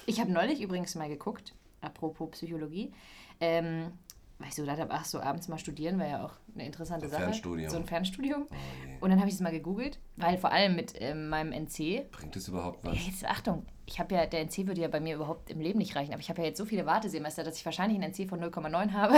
Ich 0.06 0.20
habe 0.20 0.32
neulich 0.32 0.62
übrigens 0.62 0.96
mal 0.96 1.08
geguckt, 1.08 1.56
apropos 1.82 2.30
Psychologie. 2.32 2.92
Ähm, 3.40 3.92
weil 4.38 4.48
ich 4.48 4.56
so 4.56 4.62
gedacht 4.62 4.80
habe, 4.80 4.92
ach 4.94 5.04
so, 5.04 5.20
abends 5.20 5.50
mal 5.50 5.58
studieren 5.58 6.00
wäre 6.00 6.10
ja 6.12 6.26
auch 6.26 6.32
eine 6.56 6.66
interessante 6.66 7.08
So 7.08 7.12
Sache. 7.12 7.24
Fernstudium. 7.24 7.70
So 7.70 7.76
ein 7.76 7.86
Fernstudium. 7.86 8.44
Oh 8.50 8.56
je. 8.88 8.94
Und 9.02 9.10
dann 9.10 9.20
habe 9.20 9.28
ich 9.28 9.36
es 9.36 9.42
mal 9.42 9.52
gegoogelt, 9.52 10.00
weil 10.16 10.38
vor 10.38 10.52
allem 10.54 10.78
mit 10.78 10.94
ähm, 11.02 11.28
meinem 11.28 11.52
NC, 11.52 12.10
Bringt 12.10 12.38
es 12.38 12.48
überhaupt 12.48 12.86
was? 12.86 13.06
jetzt 13.06 13.26
Achtung, 13.26 13.66
ich 13.86 14.00
habe 14.00 14.16
ja, 14.16 14.26
der 14.26 14.40
NC 14.46 14.68
würde 14.68 14.80
ja 14.80 14.88
bei 14.88 15.02
mir 15.02 15.16
überhaupt 15.16 15.50
im 15.50 15.60
Leben 15.60 15.78
nicht 15.80 15.94
reichen, 15.98 16.14
aber 16.14 16.22
ich 16.22 16.30
habe 16.30 16.42
ja 16.42 16.48
jetzt 16.48 16.58
so 16.58 16.64
viele 16.64 16.86
Wartesemester, 16.86 17.44
dass 17.44 17.58
ich 17.58 17.66
wahrscheinlich 17.66 18.02
einen 18.02 18.14
NC 18.14 18.30
von 18.30 18.40
0,9 18.42 18.94
habe. 18.94 19.16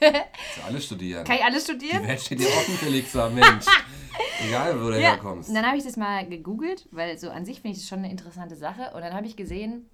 Dass 0.00 0.64
alle 0.66 0.80
studieren. 0.80 1.24
Kann 1.24 1.36
ich 1.36 1.44
alles 1.44 1.64
Die 1.64 1.72
studieren? 1.72 2.06
Welt 2.06 2.20
steht 2.20 2.40
dir 2.40 2.46
offen, 2.48 2.74
Felix, 2.74 3.14
Mensch. 3.14 3.66
Egal, 4.44 4.80
wo 4.82 4.88
du 4.90 4.94
Ja, 5.00 5.10
herkommst. 5.10 5.48
und 5.48 5.54
dann 5.54 5.66
habe 5.66 5.76
ich 5.76 5.84
das 5.84 5.96
mal 5.96 6.28
gegoogelt, 6.28 6.88
weil 6.90 7.16
so 7.18 7.30
an 7.30 7.44
sich 7.44 7.60
finde 7.60 7.76
ich 7.76 7.82
das 7.82 7.88
schon 7.88 7.98
eine 8.00 8.10
interessante 8.10 8.56
Sache. 8.56 8.92
Und 8.94 9.02
dann 9.02 9.14
habe 9.14 9.26
ich 9.26 9.36
gesehen, 9.36 9.88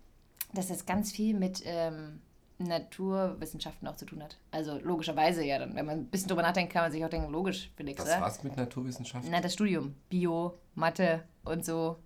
dass 0.54 0.68
das 0.68 0.86
ganz 0.86 1.12
viel 1.12 1.34
mit 1.38 1.62
ähm, 1.64 2.20
Naturwissenschaften 2.58 3.86
auch 3.88 3.96
zu 3.96 4.06
tun 4.06 4.22
hat. 4.22 4.38
Also 4.50 4.78
logischerweise 4.78 5.44
ja, 5.44 5.58
dann, 5.58 5.74
wenn 5.74 5.86
man 5.86 5.98
ein 6.00 6.06
bisschen 6.06 6.28
drüber 6.28 6.42
nachdenkt, 6.42 6.72
kann 6.72 6.82
man 6.82 6.92
sich 6.92 7.04
auch 7.04 7.10
denken, 7.10 7.30
logisch, 7.32 7.70
Felix, 7.76 8.02
Das 8.02 8.12
oder? 8.12 8.20
was 8.22 8.42
mit 8.44 8.56
Naturwissenschaften? 8.56 9.30
Na, 9.30 9.40
das 9.40 9.54
Studium. 9.54 9.94
Bio, 10.08 10.58
Mathe 10.74 11.24
und 11.44 11.64
so. 11.64 11.98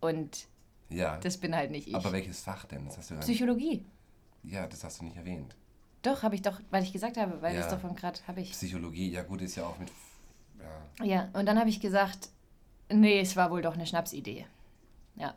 Und 0.00 0.48
ja. 0.88 1.16
das 1.18 1.38
bin 1.38 1.54
halt 1.54 1.70
nicht 1.70 1.88
ich. 1.88 1.94
Aber 1.94 2.12
welches 2.12 2.40
Fach 2.40 2.64
denn? 2.64 2.84
Das 2.86 2.98
hast 2.98 3.10
du. 3.10 3.18
Psychologie. 3.20 3.84
Ja, 4.42 4.66
das 4.66 4.84
hast 4.84 5.00
du 5.00 5.04
nicht 5.04 5.16
erwähnt. 5.16 5.56
Doch, 6.02 6.22
habe 6.22 6.34
ich 6.34 6.42
doch, 6.42 6.60
weil 6.70 6.82
ich 6.82 6.92
gesagt 6.92 7.16
habe, 7.16 7.40
weil 7.40 7.54
Ja. 7.54 7.60
das 7.62 7.70
davon 7.70 7.94
gerade 7.94 8.20
habe 8.26 8.40
ich. 8.42 8.50
Psychologie, 8.52 9.10
ja 9.10 9.22
gut, 9.22 9.40
ist 9.40 9.56
ja 9.56 9.64
auch 9.64 9.78
mit. 9.78 9.90
Ja. 10.98 11.04
Ja, 11.04 11.28
und 11.32 11.46
dann 11.46 11.58
habe 11.58 11.70
ich 11.70 11.80
gesagt, 11.80 12.28
nee, 12.92 13.20
es 13.20 13.36
war 13.36 13.50
wohl 13.50 13.62
doch 13.62 13.74
eine 13.74 13.86
Schnapsidee. 13.86 14.44
Ja. 15.16 15.34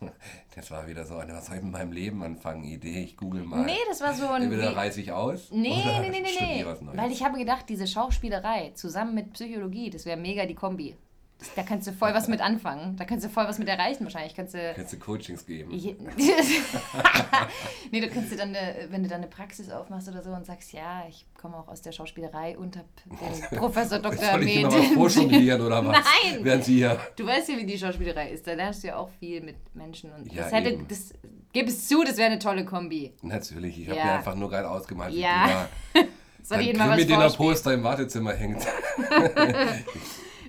Das 0.56 0.70
war 0.70 0.86
wieder 0.88 1.04
so 1.04 1.16
eine, 1.16 1.32
was 1.34 1.46
soll 1.46 1.56
ich 1.56 1.62
mit 1.62 1.72
meinem 1.72 1.92
Leben 1.92 2.22
anfangen? 2.22 2.64
Idee, 2.64 3.04
ich 3.04 3.16
google 3.16 3.44
mal. 3.44 3.64
Nee, 3.64 3.78
das 3.88 4.00
war 4.00 4.12
so 4.12 4.26
ein. 4.28 4.42
Entweder 4.42 4.74
reiße 4.74 5.00
ich 5.00 5.12
aus. 5.12 5.50
Nee, 5.52 5.82
oder 5.82 6.00
nee, 6.00 6.10
nee, 6.10 6.20
nee, 6.22 6.64
nee. 6.64 6.96
Weil 6.96 7.12
ich 7.12 7.22
habe 7.22 7.38
gedacht, 7.38 7.68
diese 7.68 7.86
Schauspielerei 7.86 8.72
zusammen 8.74 9.14
mit 9.14 9.32
Psychologie, 9.34 9.90
das 9.90 10.06
wäre 10.06 10.18
mega 10.18 10.46
die 10.46 10.54
Kombi. 10.56 10.96
Das, 11.40 11.54
da 11.56 11.62
kannst 11.62 11.86
du 11.88 11.92
voll 11.92 12.12
was 12.14 12.28
mit 12.28 12.40
anfangen. 12.40 12.96
Da 12.96 13.04
kannst 13.04 13.24
du 13.24 13.30
voll 13.30 13.44
was 13.48 13.58
mit 13.58 13.66
erreichen 13.66 14.04
wahrscheinlich. 14.04 14.34
Kannst 14.36 14.54
du. 14.54 14.72
Kannst 14.76 14.92
du 14.92 14.98
Coachings 14.98 15.44
geben? 15.46 15.72
Nee, 17.92 18.00
du 18.00 18.08
kannst 18.08 18.30
dir 18.30 18.36
dann, 18.36 18.54
eine, 18.54 18.86
wenn 18.90 19.02
du 19.02 19.08
dann 19.08 19.18
eine 19.22 19.26
Praxis 19.26 19.70
aufmachst 19.70 20.08
oder 20.08 20.22
so 20.22 20.30
und 20.30 20.46
sagst, 20.46 20.72
ja, 20.72 21.04
ich 21.08 21.26
komme 21.40 21.56
auch 21.56 21.66
aus 21.68 21.82
der 21.82 21.90
Schauspielerei 21.92 22.56
unter 22.56 22.84
den 23.06 23.58
Professor 23.58 23.98
Dr. 23.98 24.16
Soll 24.24 24.44
ich 24.44 24.54
dir 24.54 24.62
noch 24.62 24.72
Med. 24.72 24.82
was 24.90 24.94
vorjonglieren 25.14 25.60
oder 25.62 25.84
was? 25.84 25.96
Nein! 25.98 26.44
Während 26.44 26.64
sie 26.64 26.74
hier. 26.76 27.00
Du 27.16 27.26
weißt 27.26 27.48
ja, 27.48 27.56
wie 27.56 27.66
die 27.66 27.78
Schauspielerei 27.78 28.30
ist. 28.30 28.46
Da 28.46 28.52
lernst 28.52 28.82
du 28.84 28.88
ja 28.88 28.96
auch 28.96 29.08
viel 29.18 29.40
mit 29.40 29.56
Menschen. 29.74 30.12
Und 30.12 30.32
Ja, 30.32 30.44
das 30.44 30.52
hätte, 30.52 30.70
eben. 30.70 30.86
das, 30.86 31.12
gib 31.52 31.66
es 31.68 31.88
zu, 31.88 32.04
das 32.04 32.16
wäre 32.16 32.30
eine 32.30 32.38
tolle 32.38 32.64
Kombi. 32.64 33.12
Natürlich, 33.22 33.80
ich 33.80 33.88
habe 33.88 33.98
Ja. 33.98 34.04
mir 34.04 34.12
einfach 34.12 34.34
nur 34.36 34.50
gerade 34.50 34.70
ausgemalt, 34.70 35.12
wie 35.14 35.20
Ja. 35.20 35.68
die 35.94 36.00
da 36.00 36.04
Soll 36.42 36.60
ich 36.60 36.68
Ihnen 36.68 36.78
mal 36.78 36.90
was 36.90 36.96
mit 36.98 37.10
den? 37.10 37.32
Poster 37.32 37.74
im 37.74 37.82
Wartezimmer 37.82 38.32
hängt. 38.34 38.64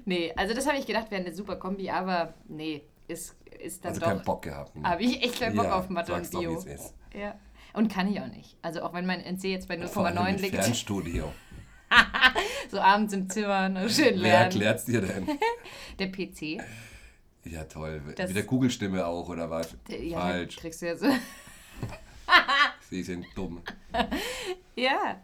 Nee, 0.06 0.34
also 0.36 0.54
das 0.54 0.68
habe 0.68 0.78
ich 0.78 0.86
gedacht, 0.86 1.12
wäre 1.12 1.22
eine 1.24 1.34
super 1.34 1.56
Kombi, 1.58 1.90
aber 1.90 2.34
nee, 2.48 2.84
ist, 3.08 3.36
ist 3.60 3.84
dann 3.84 3.90
Also 3.90 4.02
doch. 4.02 4.08
keinen 4.08 4.24
Bock 4.24 4.42
gehabt. 4.44 4.76
Ne? 4.76 4.88
Habe 4.90 5.04
ich 5.04 5.22
echt 5.24 5.40
keinen 5.40 5.56
Bock 5.56 5.66
Ja, 5.66 5.78
auf 5.78 5.90
Mathe 5.90 6.14
und 6.14 6.34
doch, 6.34 6.40
Bio. 6.40 6.56
wie's 6.56 6.66
ist. 6.66 6.94
Ja. 7.14 7.36
Und 7.74 7.92
kann 7.92 8.12
ich 8.12 8.20
auch 8.20 8.28
nicht. 8.28 8.58
Also 8.62 8.82
auch 8.82 8.94
wenn 8.94 9.06
mein 9.06 9.22
NC 9.22 9.44
jetzt 9.46 9.68
bei 9.68 9.78
Vor 9.88 10.06
allem 10.06 10.18
0,9 10.18 10.32
mit 10.34 10.42
liegt, 10.42 10.56
Fernstudio. 10.56 11.32
so 12.72 12.80
abends 12.80 13.14
im 13.14 13.30
Zimmer, 13.30 13.70
ne, 13.70 13.90
schön 13.90 14.06
Wer 14.16 14.22
lernen. 14.22 14.44
erklärt's 14.46 14.86
dir 14.86 15.02
denn? 15.02 15.28
Der 16.00 16.08
PC. 16.08 16.62
Ja, 17.44 17.64
toll. 17.66 18.02
Das- 18.16 18.28
Mit 18.28 18.36
der 18.38 18.44
Google-Stimme 18.44 19.06
auch, 19.06 19.28
oder 19.30 19.50
was? 19.50 19.76
Ja, 19.90 20.20
Falsch. 20.20 20.56
Kriegst 20.58 20.82
du 20.82 20.86
ja 20.88 20.96
so. 20.98 21.08
Sie 22.90 23.04
sind 23.04 23.26
dumm. 23.36 23.62
ja. 24.76 25.22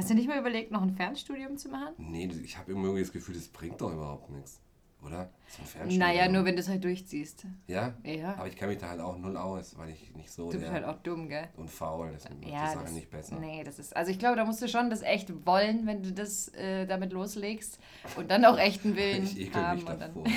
Hast 0.00 0.08
du 0.08 0.14
nicht 0.14 0.28
mal 0.28 0.38
überlegt, 0.38 0.70
noch 0.72 0.80
ein 0.80 0.94
Fernstudium 0.94 1.58
zu 1.58 1.68
machen? 1.68 1.92
Nee, 1.98 2.26
ich 2.42 2.56
habe 2.56 2.72
irgendwie 2.72 3.00
das 3.00 3.12
Gefühl, 3.12 3.34
das 3.34 3.48
bringt 3.48 3.78
doch 3.82 3.92
überhaupt 3.92 4.30
nichts. 4.30 4.58
Oder? 5.04 5.28
So 5.46 5.60
ein 5.60 5.66
Fernstudium. 5.66 5.98
Naja, 5.98 6.28
nur 6.30 6.46
wenn 6.46 6.54
du 6.56 6.62
es 6.62 6.70
halt 6.70 6.82
durchziehst. 6.82 7.44
Ja? 7.66 7.92
Ja. 8.02 8.32
Aber 8.38 8.46
ich 8.48 8.56
kenne 8.56 8.70
mich 8.72 8.80
da 8.80 8.88
halt 8.88 9.00
auch 9.00 9.18
null 9.18 9.36
aus, 9.36 9.76
weil 9.76 9.90
ich 9.90 10.14
nicht 10.14 10.30
so 10.32 10.50
Du 10.50 10.58
bist 10.58 10.72
halt 10.72 10.86
auch 10.86 10.96
dumm, 11.02 11.28
gell? 11.28 11.48
und 11.58 11.68
faul. 11.70 12.12
Das 12.14 12.24
macht 12.30 12.46
Ja, 12.46 12.64
die 12.68 12.72
Sache 12.72 12.84
das, 12.84 12.92
nicht 12.92 13.10
besser. 13.10 13.38
Nee, 13.38 13.62
das 13.62 13.78
ist. 13.78 13.94
Also 13.94 14.10
ich 14.10 14.18
glaube, 14.18 14.36
da 14.36 14.46
musst 14.46 14.62
du 14.62 14.68
schon 14.68 14.88
das 14.88 15.02
echt 15.02 15.44
wollen, 15.44 15.86
wenn 15.86 16.02
du 16.02 16.12
das 16.14 16.48
äh, 16.54 16.86
damit 16.86 17.12
loslegst. 17.12 17.78
Und 18.16 18.30
dann 18.30 18.46
auch 18.46 18.56
echten 18.56 18.96
Willen 18.96 19.24
Ich 19.36 19.38
ekel 19.38 19.62
haben. 19.62 19.80
mich 19.80 19.86
und 19.86 20.00
davor. 20.00 20.24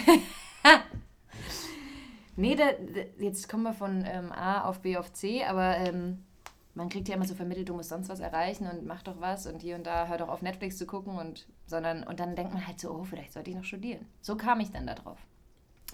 Nee, 2.36 2.56
da, 2.56 2.66
da, 2.72 3.24
jetzt 3.24 3.48
kommen 3.48 3.64
wir 3.64 3.74
von 3.74 4.04
ähm, 4.08 4.32
A 4.32 4.64
auf 4.64 4.82
B 4.82 4.98
auf 4.98 5.14
C, 5.14 5.44
aber 5.44 5.78
ähm, 5.78 6.24
man 6.76 6.90
kriegt 6.90 7.08
ja 7.08 7.16
immer 7.16 7.26
so 7.26 7.36
vermittelt, 7.36 7.70
du 7.70 7.74
musst 7.74 7.90
sonst 7.90 8.10
was 8.10 8.20
erreichen 8.20 8.68
und 8.68 8.86
mach 8.86 9.04
doch 9.04 9.20
was 9.22 9.46
und 9.46 9.62
hier 9.62 9.76
und 9.76 9.86
da 9.86 10.08
hör 10.08 10.18
doch 10.18 10.30
auf 10.30 10.42
Netflix 10.42 10.78
zu 10.78 10.86
gucken 10.86 11.18
und 11.18 11.48
sondern 11.68 12.04
und 12.04 12.20
dann 12.20 12.36
denkt 12.36 12.54
man 12.54 12.66
halt 12.66 12.80
so, 12.80 12.92
oh, 12.92 13.04
vielleicht 13.04 13.34
sollte 13.34 13.52
ich 13.52 13.56
noch 13.56 13.64
studieren. 13.64 14.06
So 14.22 14.36
kam 14.36 14.60
ich 14.60 14.72
dann 14.72 14.88
da 14.88 14.96
drauf. 14.96 15.18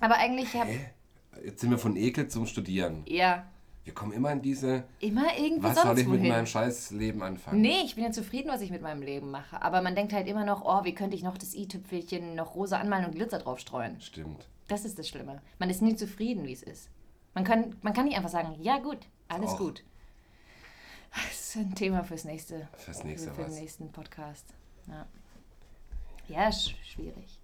Aber 0.01 0.15
eigentlich 0.15 0.53
habe? 0.55 0.71
Jetzt 1.43 1.61
sind 1.61 1.69
wir 1.69 1.77
von 1.77 1.95
Ekel 1.95 2.27
zum 2.27 2.45
Studieren. 2.45 3.03
ja 3.05 3.45
Wir 3.83 3.93
kommen 3.93 4.13
immer 4.13 4.31
in 4.31 4.41
diese, 4.41 4.85
immer 4.99 5.37
irgendwo 5.37 5.67
was 5.67 5.81
soll 5.81 5.99
ich 5.99 6.07
mit 6.07 6.23
meinem 6.23 6.45
scheiß 6.45 6.91
Leben 6.91 7.21
anfangen? 7.23 7.61
Nee, 7.61 7.81
ich 7.83 7.95
bin 7.95 8.03
ja 8.03 8.11
zufrieden, 8.11 8.49
was 8.49 8.61
ich 8.61 8.71
mit 8.71 8.81
meinem 8.81 9.01
Leben 9.01 9.31
mache. 9.31 9.61
Aber 9.61 9.81
man 9.81 9.95
denkt 9.95 10.13
halt 10.13 10.27
immer 10.27 10.45
noch, 10.45 10.63
oh, 10.63 10.85
wie 10.85 10.93
könnte 10.95 11.15
ich 11.15 11.23
noch 11.23 11.37
das 11.37 11.53
i-Tüpfelchen 11.53 12.35
noch 12.35 12.55
rosa 12.55 12.77
anmalen 12.77 13.05
und 13.05 13.15
Glitzer 13.15 13.39
drauf 13.39 13.59
streuen. 13.59 13.99
Stimmt. 14.01 14.47
Das 14.67 14.85
ist 14.85 14.97
das 14.97 15.07
Schlimme. 15.07 15.41
Man 15.59 15.69
ist 15.69 15.81
nie 15.81 15.95
zufrieden, 15.95 16.45
wie 16.45 16.53
es 16.53 16.63
ist. 16.63 16.89
Man 17.33 17.43
kann, 17.43 17.75
man 17.81 17.93
kann 17.93 18.05
nicht 18.05 18.17
einfach 18.17 18.29
sagen, 18.29 18.55
ja 18.61 18.79
gut, 18.79 18.99
alles 19.27 19.51
Auch. 19.51 19.57
gut. 19.59 19.83
Das 21.30 21.56
ist 21.56 21.58
ein 21.58 21.74
Thema 21.76 22.04
fürs 22.04 22.26
nächste, 22.26 22.67
Fürs 22.78 23.04
nächste 23.04 23.32
für 23.32 23.41
den 23.43 23.48
was. 23.52 23.60
nächsten 23.60 23.91
Podcast. 23.91 24.45
Ja, 24.88 25.08
ja 26.28 26.52
sch 26.52 26.76
schwierig. 26.84 27.39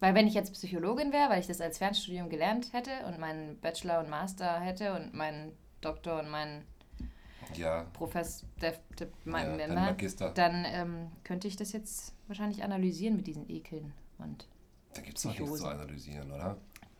Weil 0.00 0.14
wenn 0.14 0.26
ich 0.26 0.34
jetzt 0.34 0.52
Psychologin 0.52 1.12
wäre, 1.12 1.30
weil 1.30 1.40
ich 1.40 1.46
das 1.46 1.60
als 1.60 1.78
Fernstudium 1.78 2.28
gelernt 2.28 2.72
hätte 2.72 2.90
und 3.06 3.18
meinen 3.18 3.58
Bachelor 3.60 4.00
und 4.00 4.10
Master 4.10 4.60
hätte 4.60 4.94
und 4.94 5.14
meinen 5.14 5.52
Doktor 5.80 6.20
und 6.20 6.28
meinen 6.30 6.64
Ja, 7.54 7.84
Professor, 7.92 8.48
der, 8.60 8.78
der, 8.98 9.08
mein, 9.24 9.58
ja 9.58 9.66
dein 9.68 9.74
Magister. 9.74 10.30
dann 10.30 10.64
ähm, 10.66 11.10
könnte 11.24 11.46
ich 11.48 11.56
das 11.56 11.72
jetzt 11.72 12.14
wahrscheinlich 12.26 12.62
analysieren 12.64 13.16
mit 13.16 13.26
diesen 13.26 13.48
Ekeln. 13.50 13.92
Und 14.18 14.48
Da 14.94 15.02
gibt 15.02 15.18
es 15.18 15.22
doch 15.24 15.30
nichts 15.38 15.58
zu 15.58 15.66
analysieren, 15.66 16.30
oder? 16.32 16.56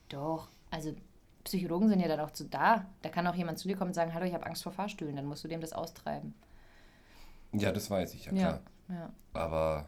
doch, 0.08 0.48
also 0.70 0.94
Psychologen 1.44 1.88
sind 1.88 2.00
ja 2.00 2.08
dann 2.08 2.20
auch 2.20 2.30
zu 2.30 2.44
da. 2.44 2.86
Da 3.02 3.08
kann 3.08 3.26
auch 3.26 3.34
jemand 3.34 3.58
zu 3.58 3.68
dir 3.68 3.76
kommen 3.76 3.88
und 3.90 3.94
sagen, 3.94 4.14
hallo, 4.14 4.24
ich 4.26 4.34
habe 4.34 4.46
Angst 4.46 4.62
vor 4.62 4.72
Fahrstühlen. 4.72 5.16
Dann 5.16 5.26
musst 5.26 5.42
du 5.44 5.48
dem 5.48 5.60
das 5.60 5.72
austreiben. 5.72 6.34
Ja, 7.52 7.72
das 7.72 7.90
weiß 7.90 8.14
ich, 8.14 8.26
ja 8.26 8.32
Ja, 8.32 8.38
klar. 8.38 8.60
ja. 8.88 9.12
Aber 9.34 9.86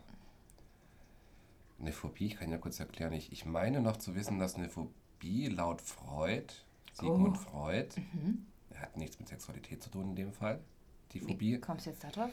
eine 1.80 1.92
Phobie, 1.92 2.26
ich 2.26 2.36
kann 2.36 2.50
ja 2.50 2.58
kurz 2.58 2.80
erklären. 2.80 3.12
Ich, 3.12 3.32
ich 3.32 3.44
meine 3.46 3.80
noch 3.80 3.96
zu 3.96 4.14
wissen, 4.14 4.38
dass 4.38 4.54
eine 4.56 4.68
Phobie 4.68 5.48
laut 5.48 5.80
Freud, 5.80 6.52
Sigmund 6.92 7.36
Oh. 7.38 7.40
Freud, 7.50 7.88
Mhm. 8.12 8.46
er 8.70 8.80
hat 8.82 8.96
nichts 8.96 9.18
mit 9.18 9.28
Sexualität 9.28 9.82
zu 9.82 9.90
tun 9.90 10.10
in 10.10 10.16
dem 10.16 10.32
Fall, 10.32 10.60
die 11.12 11.20
Wie 11.22 11.32
Phobie. 11.32 11.58
kommst 11.60 11.86
du 11.86 11.90
jetzt 11.90 12.04
da 12.04 12.08
drauf? 12.10 12.30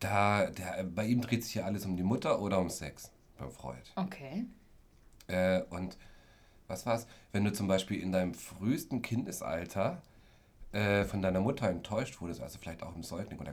Da, 0.00 0.50
der, 0.50 0.84
bei 0.84 1.06
ihm 1.06 1.20
dreht 1.20 1.44
sich 1.44 1.54
ja 1.56 1.64
alles 1.64 1.84
um 1.84 1.96
die 1.96 2.02
Mutter 2.04 2.40
oder 2.40 2.58
um 2.58 2.70
Sex 2.70 3.10
beim 3.36 3.50
Freud. 3.50 3.82
Okay. 3.96 4.46
Äh, 5.26 5.62
und 5.70 5.96
was 6.68 6.86
war's? 6.86 7.06
Wenn 7.32 7.44
du 7.44 7.52
zum 7.52 7.66
Beispiel 7.66 8.00
in 8.00 8.12
deinem 8.12 8.34
frühesten 8.34 9.02
Kindesalter 9.02 10.00
äh, 10.72 11.04
von 11.04 11.22
deiner 11.22 11.40
Mutter 11.40 11.68
enttäuscht 11.68 12.20
wurdest, 12.20 12.40
also 12.42 12.58
vielleicht 12.58 12.82
auch 12.82 12.94
im 12.94 13.02
Säugling- 13.02 13.38
oder 13.40 13.52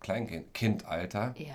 Kleinkindalter, 0.00 1.34
Ja. 1.36 1.54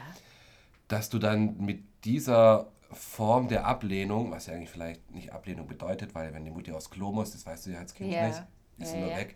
dass 0.88 1.10
du 1.10 1.20
dann 1.20 1.58
mit 1.58 1.84
dieser 2.06 2.68
Form 2.92 3.48
der 3.48 3.66
Ablehnung, 3.66 4.30
was 4.32 4.46
ja 4.46 4.54
eigentlich 4.54 4.70
vielleicht 4.70 5.10
nicht 5.12 5.34
Ablehnung 5.34 5.68
bedeutet, 5.68 6.14
weil 6.14 6.34
wenn 6.34 6.46
die 6.46 6.52
Mutter 6.52 6.76
aufs 6.76 6.92
Klo 6.92 7.12
muss, 7.12 7.32
das 7.32 7.46
weißt 7.46 7.66
du 7.66 7.72
ja 7.72 7.80
als 7.80 7.94
Kind 7.96 8.12
Ja. 8.12 8.28
nicht, 8.28 8.44
ist 8.78 8.94
Ja, 8.94 9.00
nur 9.00 9.10
ja. 9.10 9.18
weg, 9.18 9.36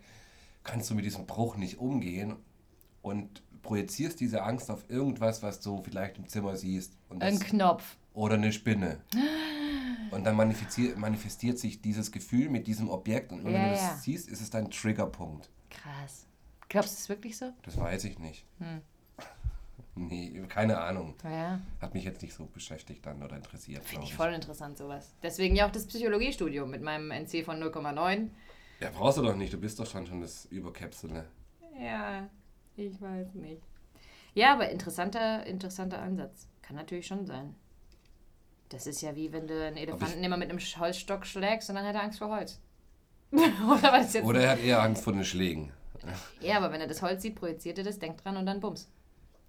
kannst 0.62 0.90
du 0.90 0.94
mit 0.94 1.04
diesem 1.04 1.26
Bruch 1.26 1.56
nicht 1.56 1.78
umgehen 1.78 2.36
und 3.02 3.42
projizierst 3.62 4.20
diese 4.20 4.42
Angst 4.44 4.70
auf 4.70 4.88
irgendwas, 4.88 5.42
was 5.42 5.60
du 5.60 5.82
vielleicht 5.82 6.18
im 6.18 6.28
Zimmer 6.28 6.56
siehst. 6.56 6.92
Ein 7.18 7.38
Knopf. 7.40 7.96
oder 8.14 8.34
eine 8.34 8.52
Spinne. 8.52 9.00
Und 10.10 10.24
dann 10.24 10.36
manifestiert, 10.36 11.58
sich 11.58 11.80
dieses 11.82 12.12
Gefühl 12.12 12.48
mit 12.48 12.66
diesem 12.66 12.88
Objekt 12.88 13.32
und 13.32 13.44
wenn 13.44 13.52
Ja, 13.52 13.64
du 13.64 13.70
das 13.70 13.80
ja. 13.80 13.96
siehst, 13.96 14.28
ist 14.28 14.40
es 14.40 14.50
dein 14.50 14.70
Triggerpunkt. 14.70 15.50
Krass. 15.70 16.26
Glaubst 16.68 16.90
du, 16.90 16.94
es 16.94 17.00
ist 17.00 17.08
wirklich 17.08 17.36
so? 17.36 17.52
Das 17.62 17.76
weiß 17.78 18.04
ich 18.04 18.18
nicht. 18.18 18.44
Hm. 18.58 18.82
Nee, 20.00 20.44
keine 20.48 20.78
Ahnung. 20.78 21.16
Ja. 21.24 21.60
Hat 21.80 21.92
mich 21.92 22.04
jetzt 22.04 22.22
nicht 22.22 22.32
so 22.32 22.46
beschäftigt 22.46 23.04
dann 23.04 23.20
oder 23.20 23.34
interessiert. 23.34 23.82
Finde 23.84 24.04
ich 24.04 24.14
voll 24.14 24.32
interessant, 24.32 24.78
sowas. 24.78 25.12
Deswegen 25.24 25.56
ja 25.56 25.66
auch 25.66 25.72
das 25.72 25.86
Psychologiestudium 25.86 26.70
mit 26.70 26.82
meinem 26.82 27.10
NC 27.10 27.44
von 27.44 27.60
0,9. 27.60 28.28
Ja, 28.78 28.90
brauchst 28.90 29.18
du 29.18 29.22
doch 29.22 29.34
nicht. 29.34 29.52
Du 29.52 29.58
bist 29.58 29.80
doch 29.80 29.86
schon 29.86 30.06
schon 30.06 30.20
das 30.20 30.44
Überkäpsel. 30.46 31.24
Ja, 31.80 32.28
ich 32.76 33.00
weiß 33.00 33.34
nicht. 33.34 33.60
Ja, 34.34 34.52
aber 34.52 34.70
interessanter, 34.70 35.44
interessanter 35.46 36.00
Ansatz. 36.00 36.46
Kann 36.62 36.76
natürlich 36.76 37.08
schon 37.08 37.26
sein. 37.26 37.56
Das 38.68 38.86
ist 38.86 39.00
ja 39.00 39.16
wie 39.16 39.32
wenn 39.32 39.46
du 39.46 39.66
einen 39.66 39.76
Elefanten 39.76 40.22
immer 40.22 40.36
mit 40.36 40.50
einem 40.50 40.58
Holzstock 40.58 41.24
schlägst 41.26 41.70
und 41.70 41.76
dann 41.76 41.86
hat 41.86 41.94
er 41.94 42.02
Angst 42.02 42.18
vor 42.18 42.28
Holz. 42.28 42.60
Oder 43.32 43.92
was 43.92 44.12
jetzt? 44.12 44.24
Oder 44.24 44.40
er 44.42 44.50
hat 44.52 44.62
eher 44.62 44.82
Angst 44.82 45.04
vor 45.04 45.12
den 45.12 45.24
Schlägen. 45.24 45.72
Ja, 46.40 46.56
aber 46.58 46.72
wenn 46.72 46.80
er 46.80 46.86
das 46.86 47.02
Holz 47.02 47.22
sieht, 47.22 47.34
projiziert 47.34 47.78
er 47.78 47.84
das, 47.84 47.98
denkt 47.98 48.24
dran 48.24 48.36
und 48.36 48.46
dann 48.46 48.60
bums. 48.60 48.88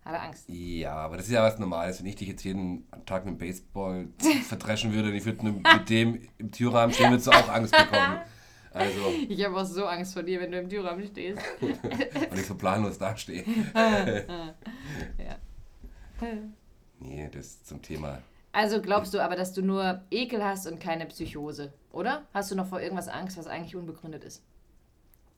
Hat 0.03 0.13
er 0.13 0.23
Angst. 0.23 0.45
Ja, 0.47 0.93
aber 0.93 1.17
das 1.17 1.27
ist 1.27 1.33
ja 1.33 1.43
was 1.43 1.59
Normales. 1.59 1.99
Wenn 1.99 2.07
ich 2.07 2.15
dich 2.15 2.27
jetzt 2.27 2.43
jeden 2.43 2.87
Tag 3.05 3.25
mit 3.25 3.35
dem 3.35 3.37
Baseball 3.37 4.07
verdreschen 4.47 4.93
würde 4.93 5.09
und 5.09 5.15
ich 5.15 5.25
würde 5.25 5.43
mit 5.45 5.89
dem 5.89 6.21
im 6.37 6.51
Türrahmen 6.51 6.93
stehen, 6.93 7.11
würdest 7.11 7.27
du 7.27 7.31
auch 7.31 7.49
Angst 7.49 7.75
bekommen. 7.75 8.21
Also, 8.71 9.13
Ich 9.27 9.43
habe 9.43 9.57
auch 9.57 9.65
so 9.65 9.85
Angst 9.85 10.13
vor 10.13 10.23
dir, 10.23 10.39
wenn 10.39 10.51
du 10.51 10.59
im 10.59 10.69
Türrahmen 10.69 11.05
stehst. 11.05 11.41
weil 11.59 12.39
ich 12.39 12.45
so 12.45 12.55
planlos 12.55 12.97
dastehe. 12.97 13.43
Ja. 13.73 15.35
Nee, 16.99 17.29
das 17.31 17.63
zum 17.63 17.81
Thema. 17.81 18.21
Also 18.51 18.81
glaubst 18.81 19.13
du 19.13 19.19
aber, 19.19 19.35
dass 19.35 19.53
du 19.53 19.61
nur 19.61 20.01
Ekel 20.09 20.43
hast 20.43 20.65
und 20.67 20.79
keine 20.79 21.05
Psychose, 21.05 21.71
oder? 21.91 22.23
Hast 22.33 22.49
du 22.51 22.55
noch 22.55 22.67
vor 22.67 22.81
irgendwas 22.81 23.07
Angst, 23.07 23.37
was 23.37 23.47
eigentlich 23.47 23.75
unbegründet 23.75 24.23
ist? 24.23 24.41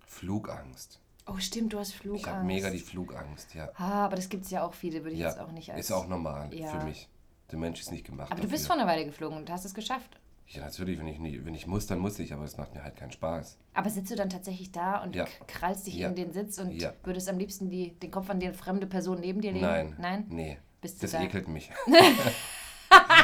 Flugangst. 0.06 1.00
Oh, 1.28 1.38
stimmt, 1.38 1.74
du 1.74 1.80
hast 1.80 1.90
Ich 1.90 1.98
Flugangst. 1.98 2.28
habe 2.28 2.46
mega 2.46 2.70
die 2.70 2.80
Flugangst, 2.80 3.54
ja. 3.54 3.70
Ah, 3.76 4.06
aber 4.06 4.16
das 4.16 4.30
gibt 4.30 4.46
es 4.46 4.52
ja 4.52 4.64
auch 4.64 4.74
viele, 4.74 5.04
würde 5.04 5.14
ich 5.14 5.20
ja, 5.20 5.30
jetzt 5.30 5.40
auch 5.40 5.52
nicht 5.52 5.72
als. 5.72 5.82
ist 5.86 5.92
auch 5.92 6.08
normal 6.08 6.54
Ja. 6.54 6.68
für 6.68 6.84
mich. 6.86 7.08
Der 7.52 7.60
Mensch 7.60 7.82
ist 7.82 7.92
nicht 7.92 8.06
gemacht 8.06 8.32
aber 8.32 8.42
du 8.42 8.48
bist 8.48 8.64
dafür. 8.64 8.76
vor 8.76 8.82
einer 8.84 8.92
Weile 8.92 9.06
geflogen 9.06 9.38
und 9.38 9.50
hast 9.50 9.66
es 9.66 9.74
geschafft. 9.74 10.18
Ja, 10.48 10.62
natürlich, 10.66 11.00
wenn 11.00 11.08
ich, 11.08 11.20
nie, 11.20 11.40
wenn 11.46 11.54
ich 11.54 11.68
muss, 11.68 11.86
dann 11.88 12.00
muss 12.00 12.18
ich, 12.20 12.34
aber 12.34 12.44
es 12.44 12.58
macht 12.58 12.74
mir 12.74 12.84
halt 12.84 12.96
keinen 12.98 13.12
Spaß. 13.12 13.58
Aber 13.74 13.90
sitzt 13.90 14.12
du 14.12 14.16
dann 14.16 14.30
tatsächlich 14.30 14.72
da 14.72 15.02
und 15.04 15.16
Ja. 15.16 15.26
krallst 15.48 15.88
dich 15.88 15.96
Ja. 15.96 16.10
in 16.10 16.16
den 16.16 16.32
Sitz 16.34 16.58
und 16.60 16.72
Ja. 16.82 16.94
würdest 17.04 17.30
am 17.30 17.38
liebsten 17.38 17.70
die, 17.70 17.92
den 18.00 18.12
Kopf 18.12 18.30
an 18.30 18.40
die 18.40 18.52
fremde 18.52 18.88
Person 18.88 19.20
neben 19.20 19.40
dir 19.42 19.52
legen? 19.52 19.66
Nein. 19.66 19.96
Nein? 20.00 20.26
Nee. 20.30 20.58
Bist 20.82 20.98
du 20.98 21.02
Das 21.02 21.12
da? 21.12 21.22
ekelt 21.22 21.48
mich. 21.48 21.72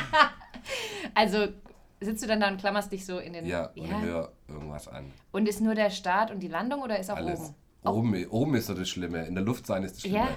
Also 1.16 1.48
sitzt 2.00 2.22
du 2.24 2.28
dann 2.28 2.40
da 2.40 2.48
und 2.50 2.58
klammerst 2.58 2.92
dich 2.92 3.06
so 3.06 3.18
in 3.20 3.34
den. 3.34 3.46
Ja, 3.46 3.68
und 3.76 4.02
hör 4.02 4.32
irgendwas 4.48 4.88
an. 4.88 5.12
Und 5.32 5.48
ist 5.48 5.62
nur 5.62 5.74
der 5.76 5.90
Start 5.90 6.30
und 6.32 6.42
die 6.42 6.48
Landung 6.48 6.82
oder 6.82 7.00
ist 7.00 7.10
auch 7.10 7.16
Alles. 7.18 7.54
oben? 7.84 8.14
Oben, 8.14 8.28
oben 8.30 8.56
ist 8.56 8.68
so 8.68 8.74
das 8.74 8.90
Schlimme. 8.90 9.26
In 9.26 9.34
der 9.36 9.44
Luft 9.44 9.66
sein 9.66 9.84
ist 9.84 9.96
das 9.96 10.02
Schlimme. 10.02 10.18
Ja? 10.18 10.28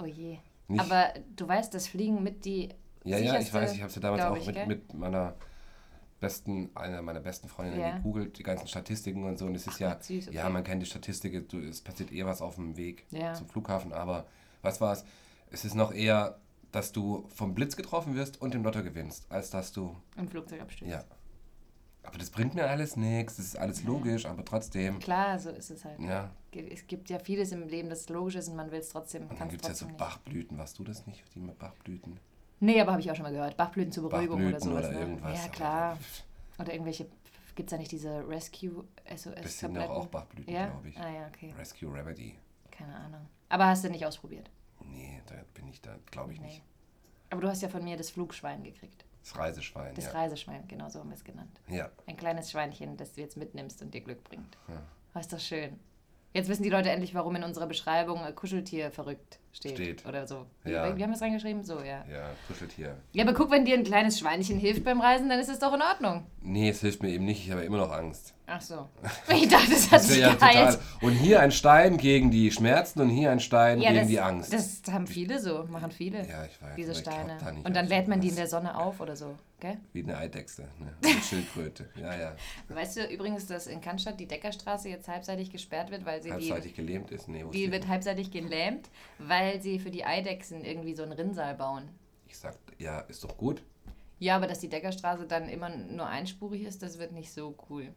Oh 0.00 0.06
je. 0.06 0.38
Nicht- 0.68 0.80
Aber 0.80 1.12
du 1.36 1.46
weißt, 1.48 1.74
das 1.74 1.88
Fliegen 1.88 2.22
mit 2.22 2.44
die. 2.44 2.68
Ja, 3.04 3.18
ja, 3.18 3.38
ich 3.38 3.52
weiß, 3.52 3.74
ich 3.74 3.82
habe 3.82 3.90
sie 3.92 4.00
damals 4.00 4.22
glaub 4.22 4.32
auch 4.32 4.36
ich, 4.40 4.46
mit, 4.46 4.66
mit 4.66 4.94
meiner 4.94 5.34
besten, 6.20 6.70
einer 6.74 7.00
meiner 7.02 7.20
besten 7.20 7.48
Freundinnen 7.48 7.80
Ja. 7.80 7.96
gegoogelt, 7.96 8.38
die 8.38 8.42
ganzen 8.42 8.68
Statistiken 8.68 9.24
und 9.24 9.38
so. 9.38 9.46
Und 9.46 9.54
es 9.54 9.66
ist 9.66 9.80
ja, 9.80 9.94
Gott, 9.94 10.04
süß, 10.04 10.28
okay. 10.28 10.36
ja, 10.36 10.48
man 10.50 10.62
kennt 10.64 10.82
die 10.82 10.86
Statistik, 10.86 11.48
du, 11.48 11.58
es 11.58 11.80
passiert 11.80 12.12
eher 12.12 12.26
was 12.26 12.42
auf 12.42 12.56
dem 12.56 12.76
Weg 12.76 13.06
Ja. 13.10 13.32
zum 13.34 13.46
Flughafen, 13.48 13.92
aber 13.92 14.26
was 14.62 14.80
war 14.80 14.92
es? 14.92 15.04
Es 15.50 15.64
ist 15.64 15.74
noch 15.74 15.92
eher, 15.92 16.38
dass 16.72 16.92
du 16.92 17.26
vom 17.34 17.54
Blitz 17.54 17.76
getroffen 17.76 18.14
wirst 18.14 18.40
und 18.40 18.54
im 18.54 18.62
Lotto 18.62 18.82
gewinnst, 18.82 19.26
als 19.30 19.50
dass 19.50 19.72
du, 19.72 19.96
Im 20.16 20.28
Flugzeug 20.28 20.60
abstürzt. 20.62 20.90
ja. 20.92 21.04
Aber 22.02 22.16
das 22.16 22.30
bringt 22.30 22.54
mir 22.54 22.66
alles 22.66 22.96
nichts, 22.96 23.36
das 23.36 23.44
ist 23.46 23.58
alles 23.58 23.84
logisch, 23.84 24.24
aber 24.24 24.42
trotzdem, 24.42 24.98
Klar, 25.00 25.38
so 25.38 25.50
ist 25.50 25.70
es 25.70 25.84
halt. 25.84 26.00
ja. 26.00 26.30
Es 26.52 26.86
gibt 26.86 27.10
ja 27.10 27.18
vieles 27.18 27.52
im 27.52 27.68
Leben, 27.68 27.90
das 27.90 28.08
logisch 28.08 28.36
ist 28.36 28.48
und 28.48 28.56
man 28.56 28.70
will 28.72 28.80
es 28.80 28.88
trotzdem. 28.88 29.26
Und 29.28 29.38
dann 29.38 29.48
gibt 29.50 29.62
es 29.62 29.68
ja 29.68 29.74
so 29.74 29.84
nicht. 29.86 29.98
Bachblüten, 29.98 30.56
warst 30.56 30.78
du 30.78 30.84
das 30.84 31.06
nicht, 31.06 31.22
die 31.34 31.40
mit 31.40 31.58
Bachblüten? 31.58 32.18
Nee, 32.58 32.80
aber 32.80 32.92
habe 32.92 33.02
ich 33.02 33.10
auch 33.10 33.14
schon 33.14 33.24
mal 33.24 33.32
gehört. 33.32 33.56
Bachblüten 33.56 33.92
zur 33.92 34.08
Beruhigung 34.08 34.40
oder 34.40 34.52
Bachblüten 34.52 34.70
sowas. 34.70 34.84
oder 34.86 34.94
ne? 34.94 35.00
irgendwas. 35.00 35.42
Ja, 35.44 35.48
klar. 35.50 35.98
Oder 36.58 36.72
irgendwelche. 36.74 37.06
Gibt 37.54 37.68
es 37.68 37.70
da 37.70 37.78
nicht 37.78 37.90
diese 37.92 38.26
Rescue 38.28 38.84
SOS? 39.16 39.34
Das 39.42 39.58
sind 39.58 39.74
doch 39.76 39.88
auch 39.88 40.06
Bachblüten, 40.08 40.52
Ja? 40.52 40.66
glaube 40.66 40.88
ich. 40.90 40.98
Ah, 40.98 41.10
ja, 41.10 41.26
okay. 41.28 41.54
Rescue 41.56 41.90
Remedy. 41.92 42.34
Keine 42.70 42.94
Ahnung. 42.94 43.26
Aber 43.48 43.66
hast 43.66 43.82
du 43.84 43.88
nicht 43.90 44.04
ausprobiert? 44.04 44.50
Nee, 44.84 45.20
da 45.26 45.34
bin 45.54 45.68
ich 45.68 45.80
da, 45.80 45.96
glaube 46.10 46.32
ich 46.32 46.40
Nee. 46.40 46.46
nicht. 46.46 46.62
Aber 47.30 47.40
du 47.40 47.48
hast 47.48 47.62
ja 47.62 47.68
von 47.68 47.84
mir 47.84 47.96
das 47.96 48.10
Flugschwein 48.10 48.62
gekriegt. 48.62 49.04
Das 49.22 49.36
Reiseschwein, 49.36 49.94
Das 49.94 50.06
ja. 50.06 50.12
Reiseschwein, 50.12 50.66
genau 50.66 50.88
so 50.88 50.98
haben 51.00 51.10
wir 51.10 51.14
es 51.16 51.24
genannt. 51.24 51.60
Ja, 51.68 51.90
Ein 52.06 52.16
kleines 52.16 52.50
Schweinchen, 52.50 52.96
das 52.96 53.12
du 53.12 53.20
jetzt 53.20 53.36
mitnimmst 53.36 53.82
und 53.82 53.92
dir 53.92 54.00
Glück 54.00 54.24
bringt. 54.24 54.56
Ja. 54.68 54.82
Oh, 55.14 55.18
ist 55.18 55.32
doch 55.32 55.38
schön. 55.40 55.78
Jetzt 56.32 56.48
wissen 56.48 56.62
die 56.62 56.70
Leute 56.70 56.90
endlich, 56.90 57.14
warum 57.14 57.36
in 57.36 57.42
unserer 57.42 57.66
Beschreibung 57.66 58.24
äh, 58.24 58.32
Kuscheltier 58.32 58.90
verrückt 58.90 59.38
steht. 59.52 59.72
Steht. 59.72 60.06
Oder 60.06 60.26
so. 60.26 60.46
Wie, 60.64 60.70
Ja. 60.72 60.96
wie 60.96 61.02
haben 61.02 61.10
wir 61.10 61.16
es 61.16 61.22
reingeschrieben? 61.22 61.62
So, 61.64 61.78
ja. 61.80 62.04
ja, 62.10 62.30
Kuscheltier. 62.46 62.96
Ja, 63.12 63.24
aber 63.24 63.34
guck, 63.34 63.50
wenn 63.50 63.64
dir 63.64 63.74
ein 63.76 63.84
kleines 63.84 64.18
Schweinchen 64.18 64.58
hilft 64.58 64.84
beim 64.84 65.00
Reisen, 65.00 65.28
dann 65.28 65.38
ist 65.40 65.48
es 65.48 65.58
doch 65.58 65.72
in 65.74 65.82
Ordnung. 65.82 66.26
Nee, 66.42 66.70
es 66.70 66.80
hilft 66.80 67.02
mir 67.02 67.10
eben 67.10 67.24
nicht, 67.24 67.44
ich 67.46 67.50
habe 67.52 67.62
immer 67.64 67.78
noch 67.78 67.92
Angst. 67.92 68.34
Ach 68.52 68.60
so. 68.60 68.88
Ich 69.32 69.46
dachte, 69.46 69.70
das 69.70 69.84
hat 69.92 70.00
Das 70.00 70.08
sich 70.08 70.18
ja 70.18 70.30
total. 70.32 70.78
Und 71.02 71.12
hier 71.12 71.38
ein 71.40 71.52
Stein 71.52 71.98
gegen 71.98 72.30
die 72.32 72.50
Schmerzen 72.50 73.00
und 73.00 73.08
hier 73.10 73.30
ein 73.30 73.38
Stein 73.38 73.80
Ja, 73.80 73.90
gegen 73.90 74.00
das, 74.00 74.08
die 74.08 74.20
Angst. 74.20 74.52
das 74.52 74.82
haben 74.90 75.06
viele 75.06 75.38
so, 75.38 75.64
machen 75.70 75.92
viele. 75.92 76.18
ja, 76.26 76.44
ich 76.46 76.60
weiß. 76.60 76.74
diese 76.76 76.94
Steine. 76.96 77.36
da 77.38 77.50
und 77.50 77.64
dann 77.64 77.76
an 77.76 77.86
lädt 77.88 78.08
man 78.08 78.20
die 78.20 78.28
in 78.28 78.34
der 78.36 78.48
Sonne 78.48 78.76
auf 78.76 78.98
oder 79.00 79.14
so, 79.14 79.36
gell? 79.60 79.76
Wie 79.92 80.02
eine 80.02 80.16
Eidechse, 80.16 80.62
ne? 80.80 80.92
Wie 81.00 81.10
eine 81.10 81.20
Schildkröte. 81.22 81.88
Ja, 82.00 82.16
ja. 82.18 82.32
Weißt 82.68 82.96
du 82.96 83.04
übrigens, 83.06 83.46
dass 83.46 83.66
in 83.68 83.80
Cannstatt 83.80 84.18
die 84.18 84.26
Deckerstraße 84.26 84.88
jetzt 84.88 85.06
halbseitig 85.06 85.50
gesperrt 85.52 85.90
wird, 85.92 86.04
weil 86.04 86.20
sie 86.20 86.28
die, 86.30 86.34
Halbseitig 86.34 86.74
gelähmt 86.74 87.10
ist? 87.12 87.28
Nee, 87.28 87.44
wusste 87.44 87.56
die 87.58 87.70
wird 87.70 87.86
halbseitig 87.86 88.30
gelähmt, 88.32 88.88
weil 89.18 89.39
sie 89.60 89.78
für 89.78 89.90
die 89.90 90.04
Eidechsen 90.04 90.64
irgendwie 90.64 90.94
so 90.94 91.02
einen 91.02 91.12
Rinnsal 91.12 91.54
bauen. 91.54 91.88
Ich 92.26 92.38
sag, 92.38 92.56
ja, 92.78 93.00
ist 93.00 93.24
doch 93.24 93.36
gut. 93.36 93.62
Ja, 94.18 94.36
aber 94.36 94.46
dass 94.46 94.60
die 94.60 94.68
Deckerstraße 94.68 95.26
dann 95.26 95.48
immer 95.48 95.70
nur 95.70 96.06
einspurig 96.06 96.62
ist, 96.62 96.82
das 96.82 96.98
wird 96.98 97.12
nicht 97.12 97.32
so 97.32 97.56
cool. 97.68 97.92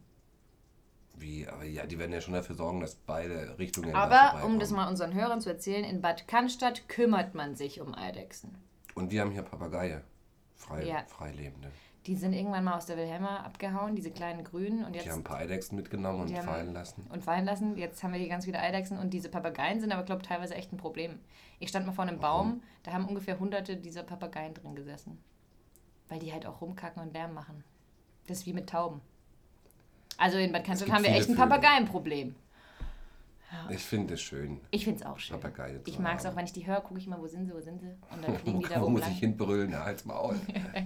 Wie, 1.16 1.46
aber 1.46 1.64
ja, 1.64 1.86
die 1.86 1.98
werden 1.98 2.12
ja 2.12 2.20
schon 2.20 2.34
dafür 2.34 2.56
sorgen, 2.56 2.80
dass 2.80 2.96
beide 2.96 3.56
Richtungen 3.58 3.94
Aber 3.94 4.44
um 4.44 4.58
das 4.58 4.70
mal 4.70 4.88
unseren 4.88 5.14
Hörern 5.14 5.40
zu 5.40 5.48
erzählen, 5.50 5.84
in 5.84 6.00
Bad 6.00 6.26
Cannstatt 6.26 6.88
kümmert 6.88 7.34
man 7.34 7.54
sich 7.54 7.80
um 7.80 7.94
Eidechsen. 7.94 8.58
Und 8.94 9.12
wir 9.12 9.20
haben 9.20 9.30
hier 9.30 9.42
Papageie. 9.42 10.02
Frei, 10.56 10.84
Ja. 10.84 11.04
Freilebende. 11.06 11.70
Die 12.06 12.16
sind 12.16 12.34
irgendwann 12.34 12.64
mal 12.64 12.76
aus 12.76 12.84
der 12.86 12.98
Wilhelma 12.98 13.38
abgehauen, 13.38 13.94
diese 13.96 14.10
kleinen 14.10 14.44
grünen, 14.44 14.84
und 14.84 14.94
jetzt 14.94 15.06
Die 15.06 15.10
haben 15.10 15.20
ein 15.20 15.24
paar 15.24 15.38
Eidechsen 15.38 15.74
mitgenommen 15.76 16.20
und 16.20 16.36
haben- 16.36 16.44
fallen 16.46 16.72
lassen. 16.74 17.06
und 17.10 17.24
fallen 17.24 17.46
lassen. 17.46 17.78
Jetzt 17.78 18.02
haben 18.02 18.12
wir 18.12 18.20
hier 18.20 18.28
ganz 18.28 18.44
viele 18.44 18.58
Eidechsen 18.58 18.98
und 18.98 19.10
diese 19.14 19.30
Papageien 19.30 19.80
sind 19.80 19.90
aber, 19.92 20.02
glaube 20.02 20.20
ich, 20.22 20.28
teilweise 20.28 20.54
echt 20.54 20.70
ein 20.72 20.76
Problem. 20.76 21.18
Ich 21.60 21.70
stand 21.70 21.86
mal 21.86 21.92
vor 21.92 22.04
einem 22.04 22.18
Baum, 22.20 22.62
da 22.82 22.92
haben 22.92 23.06
ungefähr 23.06 23.38
hunderte 23.38 23.76
dieser 23.78 24.02
Papageien 24.02 24.52
drin 24.52 24.74
gesessen. 24.74 25.18
Weil 26.10 26.18
die 26.18 26.30
halt 26.32 26.44
auch 26.44 26.60
rumkacken 26.60 27.02
und 27.02 27.14
Lärm 27.14 27.32
machen. 27.32 27.64
Das 28.26 28.38
ist 28.40 28.46
wie 28.46 28.52
mit 28.52 28.68
Tauben. 28.68 29.00
Also 30.18 30.36
in 30.38 30.52
Bad 30.52 30.64
Cannstatt 30.64 30.90
haben 30.92 31.02
wir 31.04 31.10
echt 31.10 31.28
ein 31.30 31.36
Vögel. 31.36 31.38
Ich 33.70 33.82
finde 33.82 34.14
es 34.14 34.20
schön. 34.22 34.60
Ich 34.70 34.84
finde 34.84 35.00
es 35.00 35.06
auch 35.06 35.18
schön. 35.18 35.38
Papageien 35.40 35.80
Ich 35.86 35.98
mag 35.98 36.18
es 36.18 36.26
auch, 36.26 36.36
wenn 36.36 36.44
ich 36.44 36.52
die 36.52 36.66
höre, 36.66 36.80
gucke 36.80 36.98
ich 37.00 37.06
mal, 37.06 37.20
wo 37.20 37.26
sind 37.26 37.46
sie, 37.46 37.54
wo 37.54 37.60
sind 37.60 37.80
sie? 37.80 37.94
Und 38.10 38.26
dann 38.26 38.36
fliegen 38.38 38.60
die 38.60 38.66
da 38.68 38.80
Wo 38.80 38.84
oben 38.84 38.92
muss 38.94 39.02
lang. 39.02 39.12
ich 39.12 39.18
hinbrüllen? 39.18 39.70
Ja, 39.70 39.84
halt's 39.84 40.04
Maul. 40.04 40.36
ja, 40.54 40.82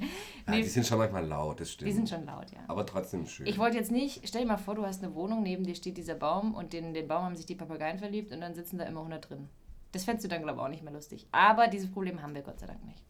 Nee. 0.47 0.63
Die 0.63 0.69
sind 0.69 0.87
schon 0.87 0.99
manchmal 0.99 1.27
laut, 1.27 1.61
das 1.61 1.73
stimmt. 1.73 1.89
Die 1.91 1.95
sind 1.95 2.09
schon 2.09 2.25
laut, 2.25 2.51
ja. 2.53 2.61
Aber 2.69 2.87
trotzdem 2.87 3.27
schön. 3.27 3.47
Ich 3.47 3.59
wollte 3.59 3.77
jetzt 3.77 3.91
nicht, 3.91 4.27
stell 4.27 4.43
dir 4.43 4.49
mal 4.49 4.57
vor, 4.57 4.75
du 4.75 4.85
hast 4.87 5.03
eine 5.05 5.15
Wohnung, 5.15 5.43
neben 5.43 5.65
dir 5.65 5.75
steht 5.75 5.97
dieser 5.97 6.15
Baum 6.15 6.55
und 6.55 6.73
in 6.75 6.95
den 6.95 7.07
Baum 7.09 7.25
haben 7.25 7.37
sich 7.37 7.47
die 7.47 7.55
Papageien 7.55 7.99
verliebt 7.99 8.33
und 8.33 8.41
dann 8.41 8.55
sitzen 8.55 8.79
da 8.79 8.85
immer 8.85 9.01
100 9.01 9.29
drin. 9.29 9.49
Das 9.93 10.05
fändest 10.05 10.25
du 10.25 10.29
dann, 10.29 10.43
glaube 10.43 10.59
ich, 10.61 10.65
auch 10.65 10.69
nicht 10.69 10.83
mehr 10.83 10.93
lustig. 10.93 11.27
Aber 11.33 11.69
dieses 11.69 11.91
Problem 11.91 12.21
haben 12.23 12.35
wir 12.35 12.43
Gott 12.43 12.59
sei 12.61 12.67
Dank 12.67 12.85
nicht. 12.85 13.03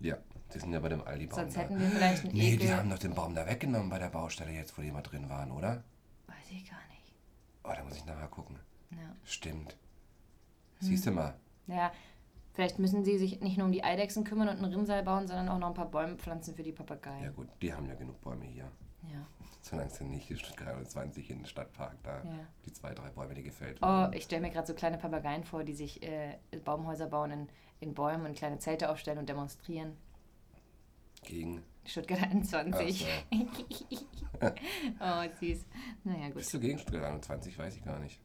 ja, 0.00 0.16
die 0.54 0.58
sind 0.60 0.72
ja 0.72 0.78
bei 0.78 0.88
dem 0.88 1.02
Aldi-Baum 1.02 1.40
Sonst 1.40 1.56
da. 1.56 1.60
hätten 1.62 1.80
wir 1.80 1.88
vielleicht 1.88 2.24
einen 2.24 2.32
Nee, 2.34 2.54
Ekel. 2.54 2.58
die 2.66 2.72
haben 2.72 2.88
doch 2.90 2.98
den 2.98 3.14
Baum 3.14 3.34
da 3.34 3.44
weggenommen 3.46 3.88
bei 3.90 3.98
der 3.98 4.10
Baustelle 4.10 4.52
jetzt, 4.52 4.78
wo 4.78 4.82
die 4.82 4.92
mal 4.92 5.02
drin 5.02 5.28
waren, 5.28 5.50
oder? 5.50 5.82
Weiß 6.28 6.50
ich 6.52 6.68
gar 6.70 6.78
nicht. 6.90 7.12
Oh, 7.64 7.72
da 7.76 7.82
muss 7.82 7.96
ich 7.96 8.04
nachher 8.06 8.28
gucken. 8.28 8.56
Ja. 8.96 9.14
Stimmt. 9.24 9.76
Siehst 10.80 11.06
du 11.06 11.10
mal. 11.10 11.34
ja, 11.66 11.92
Vielleicht 12.54 12.78
müssen 12.78 13.04
sie 13.04 13.18
sich 13.18 13.40
nicht 13.42 13.58
nur 13.58 13.66
um 13.66 13.72
die 13.72 13.84
Eidechsen 13.84 14.24
kümmern 14.24 14.48
und 14.48 14.56
einen 14.62 14.72
Rinnsal 14.72 15.02
bauen, 15.02 15.26
sondern 15.28 15.48
auch 15.50 15.58
noch 15.58 15.68
ein 15.68 15.74
paar 15.74 15.90
Bäume 15.90 16.16
pflanzen 16.16 16.54
für 16.54 16.62
die 16.62 16.72
Papageien. 16.72 17.22
Ja 17.22 17.30
gut, 17.30 17.48
die 17.60 17.72
haben 17.74 17.86
ja 17.86 17.94
genug 17.94 18.18
Bäume 18.22 18.46
hier. 18.46 18.70
Ja. 19.12 19.26
Solange 19.60 19.88
es 19.90 19.98
dann 19.98 20.10
nicht 20.10 20.30
in 20.30 20.38
Stuttgart 20.38 20.68
21 20.68 21.28
in 21.30 21.38
den 21.40 21.46
Stadtpark 21.46 21.96
da 22.02 22.22
Ja. 22.24 22.46
die 22.64 22.72
zwei, 22.72 22.94
drei 22.94 23.10
Bäume, 23.10 23.34
die 23.34 23.42
gefällt 23.42 23.78
Oh, 23.82 23.86
wurden. 23.86 24.12
ich 24.14 24.24
stelle 24.24 24.40
mir 24.42 24.50
gerade 24.50 24.66
so 24.66 24.72
kleine 24.74 24.96
Papageien 24.96 25.44
vor, 25.44 25.64
die 25.64 25.74
sich 25.74 26.02
äh, 26.02 26.38
Baumhäuser 26.64 27.06
bauen 27.08 27.30
in, 27.30 27.48
in 27.80 27.92
Bäumen 27.94 28.24
und 28.24 28.36
kleine 28.36 28.58
Zelte 28.58 28.88
aufstellen 28.90 29.18
und 29.18 29.28
demonstrieren. 29.28 29.92
Gegen. 31.24 31.62
Stuttgart 31.84 32.22
21. 32.22 33.06
oh, 35.00 35.24
süß. 35.40 35.66
Naja, 36.04 36.26
gut. 36.28 36.34
Bist 36.36 36.54
du 36.54 36.60
gegen 36.60 36.78
Stuttgart 36.78 37.04
21? 37.04 37.58
Weiß 37.58 37.76
ich 37.76 37.84
gar 37.84 37.98
nicht. 37.98 38.20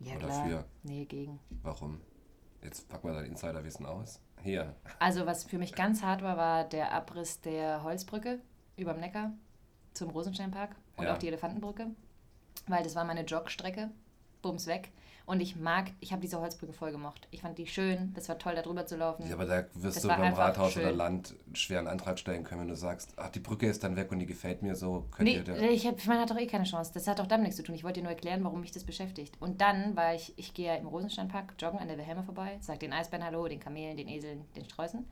Ja, 0.00 0.16
oder 0.16 0.26
klar. 0.26 0.46
für? 0.46 0.64
Nee, 0.82 1.04
gegen. 1.06 1.38
Warum? 1.62 2.00
Jetzt 2.62 2.88
packen 2.88 3.08
wir 3.08 3.14
dein 3.14 3.26
Insiderwissen 3.26 3.86
aus. 3.86 4.20
Hier. 4.42 4.74
Also, 4.98 5.26
was 5.26 5.44
für 5.44 5.58
mich 5.58 5.74
ganz 5.74 6.02
hart 6.02 6.22
war, 6.22 6.36
war 6.36 6.64
der 6.64 6.92
Abriss 6.92 7.40
der 7.40 7.82
Holzbrücke 7.82 8.40
überm 8.76 9.00
Neckar 9.00 9.32
zum 9.92 10.10
Rosensteinpark 10.10 10.74
und 10.96 11.04
Ja. 11.04 11.14
auch 11.14 11.18
die 11.18 11.28
Elefantenbrücke, 11.28 11.88
weil 12.66 12.82
das 12.82 12.94
war 12.96 13.04
meine 13.04 13.22
Jogstrecke. 13.24 13.90
Bums 14.42 14.66
weg. 14.66 14.90
Und 15.26 15.40
ich 15.40 15.56
mag, 15.56 15.90
ich 16.00 16.12
habe 16.12 16.20
diese 16.20 16.38
Holzbrücke 16.38 16.74
voll 16.74 16.92
gemocht. 16.92 17.28
Ich 17.30 17.40
fand 17.40 17.56
die 17.56 17.66
schön, 17.66 18.12
das 18.14 18.28
war 18.28 18.38
toll, 18.38 18.54
da 18.54 18.60
drüber 18.60 18.84
zu 18.84 18.96
laufen. 18.96 19.26
Ja, 19.26 19.34
aber 19.34 19.46
da 19.46 19.64
wirst 19.74 19.96
Das 19.96 20.02
du 20.02 20.08
beim 20.08 20.34
Rathaus 20.34 20.76
oder 20.76 20.88
schön. 20.88 20.96
Land 20.98 21.34
einen 21.46 21.56
schweren 21.56 21.86
Antrag 21.86 22.18
stellen 22.18 22.44
können, 22.44 22.60
wenn 22.62 22.68
du 22.68 22.76
sagst, 22.76 23.14
ach, 23.16 23.30
die 23.30 23.40
Brücke 23.40 23.66
ist 23.66 23.82
dann 23.82 23.96
weg 23.96 24.12
und 24.12 24.18
die 24.18 24.26
gefällt 24.26 24.62
mir 24.62 24.74
so. 24.74 25.06
Könnt 25.10 25.28
Nee, 25.28 25.36
ihr 25.36 25.44
da 25.44 25.54
ich, 25.56 25.86
hab, 25.86 26.04
man 26.06 26.18
hat 26.18 26.30
doch 26.30 26.36
eh 26.38 26.46
keine 26.46 26.64
Chance. 26.64 26.90
Das 26.92 27.08
hat 27.08 27.18
doch 27.20 27.26
damit 27.26 27.44
nichts 27.44 27.56
zu 27.56 27.62
tun. 27.62 27.74
Ich 27.74 27.84
wollte 27.84 28.00
dir 28.00 28.04
nur 28.04 28.12
erklären, 28.12 28.44
warum 28.44 28.60
mich 28.60 28.72
das 28.72 28.84
beschäftigt. 28.84 29.34
Und 29.40 29.62
dann 29.62 29.96
war 29.96 30.14
ich, 30.14 30.34
ich 30.36 30.52
gehe 30.52 30.66
ja 30.66 30.74
im 30.74 30.86
Rosensteinpark 30.86 31.54
joggen 31.58 31.78
an 31.80 31.88
der 31.88 31.96
Wilhelme 31.96 32.22
vorbei, 32.22 32.58
sag 32.60 32.80
den 32.80 32.92
Eisbären 32.92 33.24
Hallo, 33.24 33.48
den 33.48 33.60
Kamelen, 33.60 33.96
den 33.96 34.08
Eseln, 34.08 34.44
den 34.56 34.66
Streußen. 34.66 35.06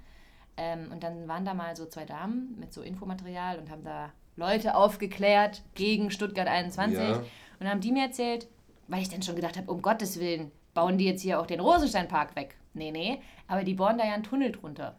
Ähm, 0.59 0.93
und 0.93 1.03
dann 1.03 1.27
waren 1.27 1.47
da 1.47 1.55
mal 1.55 1.75
so 1.75 1.87
zwei 1.87 2.05
Damen 2.05 2.55
mit 2.61 2.75
so 2.75 2.83
Infomaterial 2.83 3.59
und 3.59 3.71
haben 3.71 3.85
da 3.85 4.11
Leute 4.37 4.75
aufgeklärt 4.75 5.63
gegen 5.75 6.11
Stuttgart 6.11 6.49
21. 6.49 6.99
Ja. 6.99 7.23
Und 7.61 7.69
haben 7.69 7.81
die 7.81 7.93
mir 7.93 8.05
erzählt, 8.05 8.49
weil 8.89 9.03
ich 9.03 9.09
dann 9.09 9.23
schon 9.23 9.37
gedacht 9.37 9.57
habe, 9.57 9.71
um 9.71 9.83
Gottes 9.83 10.19
Willen, 10.21 10.51
bauen 10.75 10.99
die 10.99 11.05
jetzt 11.07 11.23
hier 11.23 11.41
auch 11.41 11.47
den 11.47 11.61
Rosensteinpark 11.61 12.37
weg? 12.37 12.57
Nee, 12.75 12.91
nee, 12.91 13.21
aber 13.49 13.65
die 13.65 13.75
bohren 13.75 13.99
da 13.99 14.05
ja 14.07 14.15
einen 14.15 14.23
Tunnel 14.23 14.53
drunter. 14.53 14.99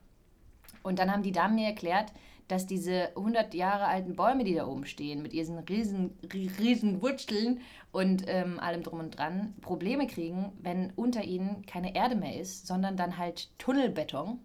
Und 0.84 1.00
dann 1.00 1.12
haben 1.12 1.24
die 1.24 1.32
Damen 1.32 1.56
mir 1.56 1.68
erklärt, 1.68 2.12
dass 2.50 2.68
diese 2.68 3.08
100 3.16 3.54
Jahre 3.54 3.86
alten 3.86 4.16
Bäume, 4.16 4.44
die 4.44 4.54
da 4.54 4.68
oben 4.68 4.86
stehen, 4.86 5.22
mit 5.22 5.34
ihren 5.34 5.58
riesen, 5.60 6.12
ri- 6.28 6.52
riesen 6.60 7.02
Wurzeln 7.02 7.62
und 7.94 8.26
ähm, 8.28 8.60
allem 8.60 8.84
drum 8.84 9.00
und 9.00 9.18
dran, 9.18 9.56
Probleme 9.62 10.08
kriegen, 10.08 10.52
wenn 10.62 10.92
unter 10.98 11.24
ihnen 11.24 11.66
keine 11.66 11.96
Erde 11.96 12.16
mehr 12.16 12.38
ist, 12.40 12.68
sondern 12.68 12.98
dann 12.98 13.18
halt 13.18 13.50
Tunnelbeton. 13.60 14.40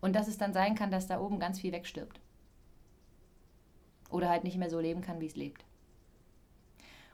Und 0.00 0.16
dass 0.16 0.28
es 0.28 0.38
dann 0.38 0.54
sein 0.54 0.74
kann, 0.74 0.90
dass 0.90 1.06
da 1.08 1.20
oben 1.20 1.38
ganz 1.38 1.60
viel 1.60 1.72
wegstirbt. 1.72 2.20
Oder 4.08 4.30
halt 4.30 4.44
nicht 4.44 4.56
mehr 4.56 4.70
so 4.70 4.80
leben 4.80 5.02
kann, 5.02 5.20
wie 5.20 5.26
es 5.26 5.36
lebt. 5.36 5.65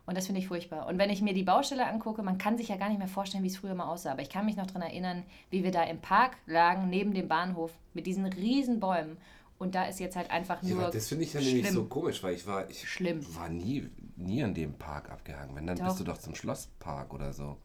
Und 0.04 0.16
das 0.16 0.26
finde 0.26 0.40
ich 0.40 0.48
furchtbar. 0.48 0.86
Und 0.88 0.98
wenn 0.98 1.10
ich 1.10 1.22
mir 1.22 1.32
die 1.32 1.44
Baustelle 1.44 1.86
angucke, 1.86 2.22
man 2.22 2.36
kann 2.38 2.58
sich 2.58 2.68
ja 2.68 2.76
gar 2.76 2.88
nicht 2.88 2.98
mehr 2.98 3.06
vorstellen, 3.08 3.44
wie 3.44 3.48
es 3.48 3.56
früher 3.56 3.74
mal 3.74 3.86
aussah. 3.86 4.10
Aber 4.12 4.22
ich 4.22 4.30
kann 4.30 4.44
mich 4.44 4.56
noch 4.56 4.66
daran 4.66 4.82
erinnern, 4.82 5.22
wie 5.50 5.62
wir 5.62 5.70
da 5.70 5.84
im 5.84 5.98
Park 6.00 6.36
lagen, 6.46 6.88
neben 6.90 7.14
dem 7.14 7.28
Bahnhof, 7.28 7.70
mit 7.94 8.06
diesen 8.06 8.26
riesen 8.26 8.80
Bäumen. 8.80 9.16
Und 9.58 9.76
da 9.76 9.84
ist 9.84 10.00
jetzt 10.00 10.16
halt 10.16 10.28
einfach 10.32 10.60
Ja, 10.62 10.74
nur. 10.74 10.82
aber 10.84 10.92
das 10.92 11.06
finde 11.08 11.22
ich 11.24 11.30
schlimm. 11.30 11.44
nämlich 11.44 11.70
so 11.70 11.84
komisch, 11.84 12.20
weil 12.24 12.34
ich 12.34 12.44
war, 12.48 12.68
ich 12.68 12.88
Schlimm. 12.90 13.24
war 13.36 13.48
nie, 13.48 13.88
nie 14.16 14.42
an 14.42 14.54
dem 14.54 14.72
Park 14.74 15.08
abgehangen. 15.08 15.54
Wenn, 15.54 15.68
dann 15.68 15.76
Doch. 15.76 15.84
bist 15.86 16.00
du 16.00 16.04
doch 16.04 16.18
zum 16.18 16.34
Schlosspark 16.34 17.14
oder 17.14 17.32
so. 17.32 17.56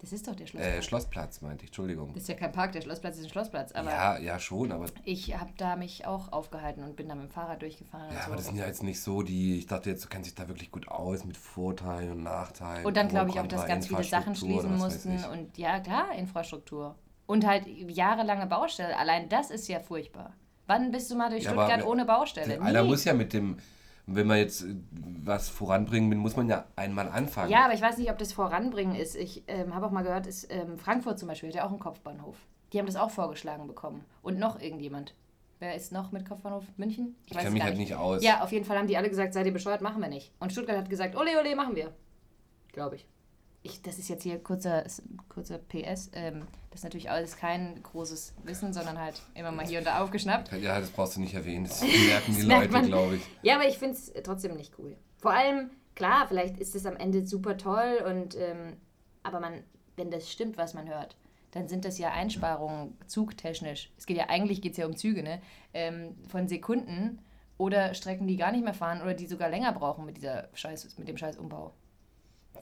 Das 0.00 0.12
ist 0.12 0.26
doch 0.26 0.34
der 0.34 0.46
Schlossplatz. 0.46 0.76
Äh, 0.76 0.82
Schlossplatz 0.82 1.40
meinte 1.42 1.64
ich, 1.64 1.68
Entschuldigung. 1.68 2.12
das 2.14 2.22
ist 2.22 2.28
ja 2.30 2.34
kein 2.34 2.52
Park, 2.52 2.72
der 2.72 2.80
Schlossplatz 2.80 3.18
ist 3.18 3.24
ein 3.24 3.30
Schlossplatz. 3.30 3.72
Aber 3.72 3.90
Ja, 3.90 4.18
ja 4.18 4.38
schon, 4.38 4.72
aber, 4.72 4.86
ich 5.04 5.38
habe 5.38 5.50
da 5.58 5.76
mich 5.76 6.06
auch 6.06 6.32
aufgehalten 6.32 6.82
und 6.82 6.96
bin 6.96 7.08
da 7.08 7.14
mit 7.14 7.24
dem 7.24 7.30
Fahrrad 7.30 7.60
durchgefahren. 7.60 8.08
ja, 8.10 8.20
und 8.20 8.26
aber 8.26 8.36
das 8.36 8.46
so. 8.46 8.50
sind 8.50 8.60
ja 8.60 8.66
jetzt 8.66 8.82
nicht 8.82 9.00
so 9.00 9.22
die, 9.22 9.58
ich 9.58 9.66
dachte 9.66 9.90
jetzt, 9.90 10.02
du 10.04 10.08
kennst 10.08 10.28
dich 10.30 10.34
da 10.34 10.48
wirklich 10.48 10.70
gut 10.70 10.88
aus 10.88 11.24
mit 11.24 11.36
Vorteilen 11.36 12.12
und 12.12 12.22
Nachteilen. 12.22 12.86
Und 12.86 12.96
dann 12.96 13.08
glaube 13.08 13.30
ich 13.30 13.38
auch, 13.38 13.46
dass 13.46 13.66
ganz 13.66 13.88
viele 13.88 14.04
Sachen 14.04 14.34
schließen 14.34 14.76
mussten. 14.76 15.22
Und 15.24 15.58
ja, 15.58 15.80
klar, 15.80 16.14
Infrastruktur. 16.16 16.94
Und 17.26 17.46
halt 17.46 17.66
jahrelange 17.66 18.46
Baustelle. 18.46 18.96
Allein 18.96 19.28
das 19.28 19.50
ist 19.50 19.68
ja 19.68 19.80
furchtbar. 19.80 20.32
Wann 20.66 20.92
bist 20.92 21.10
du 21.10 21.16
mal 21.16 21.30
durch 21.30 21.44
Ja, 21.44 21.50
Stuttgart 21.50 21.84
ohne 21.84 22.04
Baustelle? 22.04 22.60
Einer 22.62 22.84
muss 22.84 23.04
ja 23.04 23.12
mit 23.12 23.32
dem, 23.32 23.58
wenn 24.14 24.26
man 24.26 24.38
jetzt 24.38 24.62
äh, 24.62 24.74
was 25.22 25.48
voranbringen 25.48 26.10
will, 26.10 26.18
muss 26.18 26.36
man 26.36 26.48
ja 26.48 26.64
einmal 26.76 27.08
anfangen. 27.08 27.50
Ja, 27.50 27.64
aber 27.64 27.74
ich 27.74 27.82
weiß 27.82 27.98
nicht, 27.98 28.10
ob 28.10 28.18
das 28.18 28.32
Voranbringen 28.32 28.94
ist. 28.94 29.16
Ich 29.16 29.44
ähm, 29.46 29.74
habe 29.74 29.86
auch 29.86 29.90
mal 29.90 30.02
gehört, 30.02 30.26
ist, 30.26 30.52
ähm, 30.52 30.78
Frankfurt 30.78 31.18
zum 31.18 31.28
Beispiel 31.28 31.50
hat 31.50 31.56
ja 31.56 31.64
auch 31.64 31.70
einen 31.70 31.78
Kopfbahnhof. 31.78 32.36
Die 32.72 32.78
haben 32.78 32.86
das 32.86 32.96
auch 32.96 33.10
vorgeschlagen 33.10 33.66
bekommen. 33.66 34.04
Und 34.22 34.38
noch 34.38 34.60
irgendjemand. 34.60 35.14
Wer 35.58 35.74
ist 35.74 35.92
noch 35.92 36.10
mit 36.10 36.26
Kopfbahnhof? 36.26 36.64
München? 36.76 37.16
ich 37.26 37.36
kenne 37.36 37.50
mich 37.50 37.62
halt 37.62 37.76
nicht 37.76 37.94
aus. 37.94 38.22
Ja, 38.22 38.42
auf 38.42 38.52
jeden 38.52 38.64
Fall 38.64 38.78
haben 38.78 38.86
die 38.86 38.96
alle 38.96 39.10
gesagt, 39.10 39.34
seid 39.34 39.46
ihr 39.46 39.52
bescheuert, 39.52 39.82
machen 39.82 40.00
wir 40.00 40.08
nicht. 40.08 40.32
Und 40.40 40.52
Stuttgart 40.52 40.78
hat 40.78 40.88
gesagt, 40.88 41.16
ole, 41.16 41.38
ole, 41.38 41.54
machen 41.54 41.76
wir. 41.76 41.92
Glaube 42.72 42.96
ich. 42.96 43.06
Ich. 43.62 43.82
Das 43.82 43.98
ist 43.98 44.08
jetzt 44.08 44.22
hier 44.22 44.38
kurzer, 44.42 44.84
kurzer 45.28 45.58
PS. 45.58 46.10
Ähm, 46.12 46.46
das 46.70 46.80
ist 46.80 46.84
natürlich 46.84 47.10
alles 47.10 47.36
kein 47.36 47.82
großes 47.82 48.34
Wissen, 48.44 48.72
sondern 48.72 48.98
halt 48.98 49.20
immer 49.34 49.52
mal 49.52 49.66
hier 49.66 49.78
und 49.78 49.86
da 49.86 50.02
aufgeschnappt. 50.02 50.52
Ja, 50.52 50.78
das 50.78 50.90
brauchst 50.90 51.16
du 51.16 51.20
nicht 51.20 51.34
erwähnen. 51.34 51.64
Das 51.64 51.82
merken 51.82 52.34
die 52.34 52.46
Das 52.46 52.70
Leute, 52.72 52.86
glaube 52.86 53.16
ich. 53.16 53.22
Ja, 53.42 53.56
aber 53.56 53.68
ich 53.68 53.78
finde 53.78 53.94
es 53.94 54.12
trotzdem 54.22 54.56
nicht 54.56 54.78
cool. 54.78 54.96
Vor 55.18 55.32
allem, 55.32 55.70
klar, 55.94 56.26
vielleicht 56.28 56.58
ist 56.58 56.74
es 56.74 56.86
am 56.86 56.96
Ende 56.96 57.26
super 57.26 57.56
toll 57.56 58.02
und 58.06 58.36
ähm, 58.36 58.76
aber 59.22 59.40
man, 59.40 59.64
wenn 59.96 60.10
das 60.10 60.30
stimmt, 60.30 60.56
was 60.56 60.74
man 60.74 60.88
hört, 60.88 61.16
dann 61.50 61.68
sind 61.68 61.84
das 61.84 61.98
ja 61.98 62.12
Einsparungen 62.12 62.96
zugtechnisch. 63.06 63.90
Es 63.98 64.06
geht 64.06 64.16
ja 64.16 64.28
eigentlich 64.28 64.62
geht's 64.62 64.78
ja 64.78 64.86
um 64.86 64.96
Züge, 64.96 65.22
ne? 65.22 65.42
Ähm, 65.74 66.16
von 66.28 66.48
Sekunden 66.48 67.18
oder 67.58 67.92
Strecken, 67.94 68.26
die 68.26 68.36
gar 68.36 68.52
nicht 68.52 68.64
mehr 68.64 68.74
fahren 68.74 69.02
oder 69.02 69.14
die 69.14 69.26
sogar 69.26 69.50
länger 69.50 69.72
brauchen 69.72 70.06
mit 70.06 70.16
dieser 70.16 70.48
Scheiß, 70.54 70.96
mit 70.96 71.08
dem 71.08 71.16
Scheißumbau. 71.16 71.74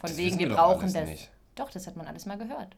Von 0.01 0.09
Das 0.11 0.17
wegen, 0.17 0.39
wir 0.39 0.49
brauchen 0.51 0.93
das. 0.93 1.09
nicht. 1.09 1.31
Doch, 1.55 1.71
das 1.71 1.87
hat 1.87 1.97
man 1.97 2.07
alles 2.07 2.27
mal 2.27 2.39
gehört. 2.39 2.77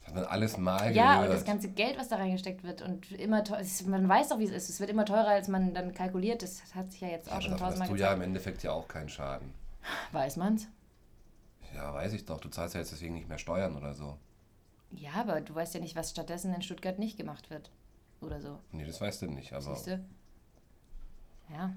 Das 0.00 0.08
hat 0.08 0.14
man 0.14 0.24
alles 0.24 0.56
mal 0.56 0.94
Ja, 0.94 1.14
gehört. 1.14 1.28
und 1.30 1.34
das 1.36 1.44
ganze 1.44 1.68
Geld, 1.70 1.98
was 1.98 2.08
da 2.08 2.16
reingesteckt 2.16 2.64
wird 2.64 2.82
und 2.82 3.10
immer 3.12 3.44
teuer, 3.44 3.62
man 3.86 4.08
weiß 4.08 4.28
doch, 4.28 4.38
wie 4.38 4.44
es 4.44 4.50
ist. 4.50 4.68
Es 4.68 4.80
wird 4.80 4.90
immer 4.90 5.04
teurer, 5.04 5.28
als 5.28 5.48
man 5.48 5.74
dann 5.74 5.92
kalkuliert. 5.94 6.42
Das 6.42 6.62
hat 6.74 6.92
sich 6.92 7.00
ja 7.00 7.08
jetzt 7.08 7.26
ja, 7.26 7.32
auch 7.32 7.36
aber 7.36 7.42
schon 7.42 7.56
tausendmal 7.56 7.88
du 7.88 7.94
gezeigt. 7.94 8.10
ja 8.10 8.14
im 8.16 8.22
Endeffekt 8.22 8.62
ja 8.62 8.72
auch 8.72 8.88
keinen 8.88 9.08
Schaden. 9.08 9.52
Weiß 10.12 10.36
man's? 10.36 10.68
Ja, 11.74 11.92
weiß 11.94 12.12
ich 12.14 12.24
doch. 12.24 12.40
Du 12.40 12.48
zahlst 12.48 12.74
ja 12.74 12.80
jetzt 12.80 12.92
deswegen 12.92 13.14
nicht 13.14 13.28
mehr 13.28 13.38
Steuern 13.38 13.76
oder 13.76 13.94
so. 13.94 14.16
Ja, 14.90 15.12
aber 15.16 15.40
du 15.42 15.54
weißt 15.54 15.74
ja 15.74 15.80
nicht, 15.80 15.96
was 15.96 16.10
stattdessen 16.10 16.54
in 16.54 16.62
Stuttgart 16.62 16.98
nicht 16.98 17.16
gemacht 17.18 17.50
wird. 17.50 17.70
Oder 18.22 18.40
so. 18.40 18.58
Nee, 18.72 18.84
das 18.86 19.00
weißt 19.00 19.22
du 19.22 19.26
nicht. 19.26 19.52
Aber 19.52 19.74
Siehst 19.74 19.86
du? 19.86 20.04
Ja. 21.50 21.72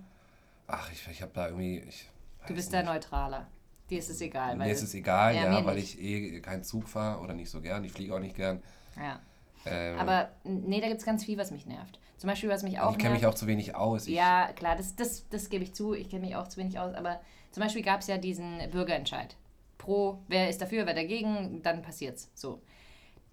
ach, 0.68 0.92
ich, 0.92 1.06
ich 1.10 1.22
habe 1.22 1.32
da 1.34 1.48
irgendwie. 1.48 1.80
Ich 1.80 2.10
Du 2.48 2.54
bist 2.56 2.74
da 2.74 2.78
nicht. 2.78 2.88
neutraler. 2.88 3.48
Dir 3.92 4.00
ist 4.00 4.10
es 4.10 4.22
egal. 4.22 4.56
Mir 4.56 4.64
weil- 4.64 4.72
ist 4.72 4.82
es 4.82 4.94
egal, 4.96 5.36
Ja, 5.36 5.44
ja, 5.44 5.60
mir 5.60 5.66
weil 5.66 5.76
nicht. 5.76 6.00
ich 6.00 6.02
eh 6.02 6.40
keinen 6.40 6.64
Zug 6.64 6.88
fahre 6.88 7.22
oder 7.22 7.34
nicht 7.34 7.50
so 7.50 7.62
gern. 7.62 7.84
Ich 7.84 7.92
fliege 7.92 8.16
auch 8.16 8.20
nicht 8.20 8.36
gern. 8.36 8.64
Ja. 8.98 9.20
Ähm, 9.66 10.00
Aber 10.00 10.30
nee, 10.46 10.80
da 10.82 10.88
gibt 10.88 11.02
es 11.02 11.06
ganz 11.06 11.26
viel, 11.26 11.38
was 11.38 11.52
mich 11.52 11.66
nervt. 11.66 12.00
Zum 12.18 12.30
Beispiel, 12.30 12.50
was 12.50 12.64
mich 12.64 12.80
auch 12.80 12.94
ich 12.94 12.98
kenne 12.98 13.16
mich 13.16 13.26
auch 13.26 13.34
zu 13.34 13.48
wenig 13.48 13.76
aus. 13.76 14.08
Ich, 14.08 14.14
Ja, 14.16 14.52
klar, 14.54 14.76
das, 14.78 14.96
das, 14.96 15.28
das 15.30 15.50
gebe 15.50 15.64
ich 15.66 15.74
zu. 15.74 15.94
Ich 15.94 16.10
kenne 16.10 16.26
mich 16.26 16.36
auch 16.36 16.48
zu 16.48 16.58
wenig 16.58 16.80
aus. 16.80 16.94
Aber 16.96 17.20
zum 17.52 17.62
Beispiel 17.62 17.82
gab 17.84 18.00
es 18.00 18.08
ja 18.08 18.18
diesen 18.18 18.60
Bürgerentscheid. 18.72 19.36
Pro, 19.78 20.20
wer 20.30 20.50
ist 20.50 20.62
dafür, 20.62 20.86
wer 20.86 20.94
dagegen, 20.94 21.62
dann 21.64 21.82
passiert's. 21.82 22.32
So. 22.34 22.62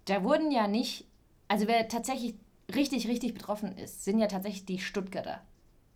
Da 0.05 0.23
wurden 0.23 0.51
ja 0.51 0.67
nicht, 0.67 1.05
also 1.47 1.67
wer 1.67 1.87
tatsächlich 1.87 2.35
richtig, 2.75 3.07
richtig 3.07 3.33
betroffen 3.33 3.77
ist, 3.77 4.03
sind 4.03 4.19
ja 4.19 4.27
tatsächlich 4.27 4.65
die 4.65 4.79
Stuttgarter. 4.79 5.41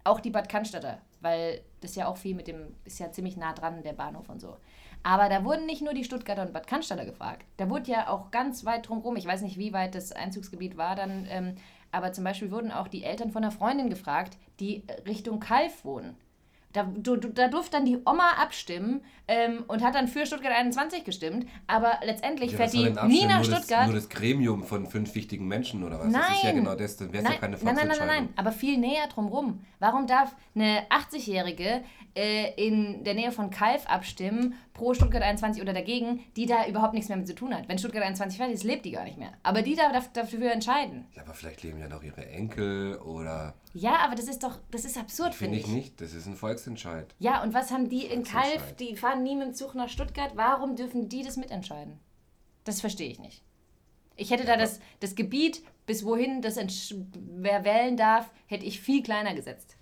Auch 0.06 0.19
die 0.19 0.30
Bad 0.32 0.47
Cannstatter, 0.49 0.99
weil 1.23 1.62
das 1.81 1.95
ja 1.95 2.07
auch 2.07 2.17
viel 2.17 2.36
mit 2.36 2.47
dem, 2.47 2.75
ist 2.86 2.99
ja 2.99 3.12
ziemlich 3.12 3.38
nah 3.38 3.53
dran, 3.53 3.81
der 3.83 3.93
Bahnhof 3.93 4.29
und 4.29 4.39
so. 4.39 4.57
Aber 5.01 5.27
da 5.27 5.43
wurden 5.43 5.65
nicht 5.65 5.81
nur 5.81 5.93
die 5.93 6.03
Stuttgarter 6.03 6.43
und 6.43 6.53
Bad 6.53 6.67
Cannstatter 6.67 7.05
gefragt. 7.05 7.45
Da 7.57 7.69
wurde 7.69 7.91
ja 7.91 8.09
auch 8.09 8.31
ganz 8.31 8.63
weit 8.63 8.88
drumherum, 8.88 9.15
ich 9.15 9.25
weiß 9.25 9.41
nicht, 9.41 9.57
wie 9.57 9.73
weit 9.73 9.95
das 9.95 10.12
Einzugsgebiet 10.12 10.77
war 10.77 10.95
dann, 10.95 11.25
ähm, 11.29 11.55
aber 11.91 12.12
zum 12.13 12.23
Beispiel 12.23 12.51
wurden 12.51 12.71
auch 12.71 12.88
die 12.88 13.03
Eltern 13.03 13.31
von 13.31 13.43
einer 13.43 13.51
Freundin 13.51 13.89
gefragt, 13.89 14.38
die 14.59 14.83
Richtung 15.05 15.39
Kalf 15.39 15.86
wohnen. 15.86 16.17
Da, 16.73 16.83
du, 16.83 17.15
du, 17.17 17.29
da 17.29 17.47
durfte 17.47 17.77
dann 17.77 17.86
die 17.86 17.97
Oma 18.05 18.31
abstimmen 18.41 19.01
ähm, 19.27 19.63
und 19.67 19.83
hat 19.83 19.93
dann 19.95 20.07
für 20.07 20.25
Stuttgart 20.25 20.51
21 20.53 21.03
gestimmt, 21.03 21.47
aber 21.67 21.99
letztendlich 22.03 22.51
Ja, 22.51 22.57
fährt 22.57 22.73
die 22.73 22.83
nie 23.07 23.25
nach 23.25 23.41
nur 23.41 23.47
Das, 23.47 23.47
Stuttgart. 23.47 23.86
nur 23.86 23.95
das 23.95 24.09
Gremium 24.09 24.63
von 24.63 24.88
fünf 24.88 25.13
wichtigen 25.13 25.47
Menschen 25.47 25.83
oder 25.83 25.99
was? 25.99 26.12
Das 26.12 26.29
ist 26.29 26.43
ja 26.43 26.49
Nein. 26.51 26.55
genau 26.63 26.75
das. 26.75 26.97
Dann 26.97 27.13
wäre 27.13 27.23
ja 27.23 27.31
keine 27.33 27.57
nein, 27.57 27.75
nein, 27.75 27.88
nein, 27.88 27.97
nein, 27.99 28.07
nein, 28.07 28.29
aber 28.36 28.51
viel 28.51 28.77
näher 28.79 29.07
drumrum. 29.07 29.63
Warum 29.79 30.07
darf 30.07 30.36
eine 30.55 30.81
80-Jährige 30.89 31.83
äh, 32.15 32.53
in 32.55 33.03
der 33.03 33.13
Nähe 33.13 33.31
von 33.31 33.49
Kalf 33.49 33.86
abstimmen, 33.88 34.55
pro 34.73 34.93
Stuttgart 34.93 35.23
21 35.23 35.62
oder 35.62 35.73
dagegen, 35.73 36.23
die 36.36 36.45
da 36.47 36.65
überhaupt 36.67 36.93
nichts 36.93 37.07
mehr 37.09 37.17
mit 37.17 37.27
zu 37.27 37.36
tun 37.36 37.53
hat? 37.53 37.69
Wenn 37.69 37.77
Stuttgart 37.77 38.03
21 38.03 38.38
fertig 38.38 38.55
ist, 38.55 38.63
lebt 38.63 38.83
die 38.86 38.91
gar 38.91 39.03
nicht 39.03 39.17
mehr. 39.17 39.33
Aber 39.43 39.62
die 39.62 39.75
darf 39.75 40.12
dafür 40.13 40.51
entscheiden. 40.51 41.05
Ja, 41.15 41.21
aber 41.21 41.33
vielleicht 41.33 41.62
leben 41.63 41.79
ja 41.79 41.88
noch 41.88 42.01
ihre 42.03 42.25
Enkel 42.27 42.97
oder. 42.97 43.53
Ja, 43.73 43.97
aber 43.99 44.15
das 44.15 44.27
ist 44.27 44.43
doch, 44.43 44.59
das 44.69 44.86
ist 44.86 44.97
absurd, 44.97 45.33
Finde 45.33 45.57
finde 45.57 45.57
ich 45.57 45.65
ich. 45.65 45.83
nicht. 45.83 46.01
Das 46.01 46.13
ist 46.13 46.27
ein 46.27 46.36
Volksentscheid. 46.36 47.13
Ja, 47.17 47.41
und 47.41 47.53
was 47.55 47.71
haben 47.71 47.89
die 47.89 48.05
in. 48.05 48.23
Kalf? 48.23 48.75
Die 48.75 48.95
fahren 48.95 49.23
nie 49.23 49.36
mit 49.36 49.47
dem 49.47 49.53
Zug 49.55 49.73
nach 49.73 49.89
Stuttgart. 49.89 50.31
Warum 50.36 50.75
dürfen 50.75 51.09
die 51.09 51.23
das 51.23 51.38
mitentscheiden? 51.38 51.99
Das 52.63 52.81
verstehe 52.81 53.09
ich 53.09 53.19
nicht. 53.19 53.43
Ich 54.15 54.29
hätte 54.29 54.45
da 54.45 54.57
das, 54.57 54.79
das 54.99 55.15
Gebiet, 55.15 55.63
bis 55.88 56.05
wohin 56.05 56.41
das 56.41 56.57
wer 57.15 57.65
wählen 57.65 57.97
darf, 57.97 58.29
hätte 58.45 58.65
ich 58.65 58.79
viel 58.79 59.01
kleiner 59.01 59.33
gesetzt. 59.33 59.75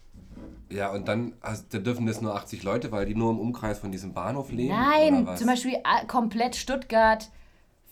Ja, 0.70 0.90
und 0.92 1.10
dann 1.10 1.34
also, 1.42 1.64
da 1.70 1.80
dürfen 1.80 2.06
das 2.06 2.22
nur 2.22 2.34
80 2.34 2.64
Leute, 2.64 2.94
weil 2.94 3.06
die 3.06 3.14
nur 3.14 3.32
im 3.32 3.40
Umkreis 3.40 3.80
von 3.80 3.92
diesem 3.92 4.14
Bahnhof 4.14 4.52
leben? 4.52 4.74
Nein, 4.74 5.28
zum 5.36 5.48
Beispiel 5.48 5.78
ah, 5.84 6.06
komplett 6.06 6.56
Stuttgart, 6.56 7.30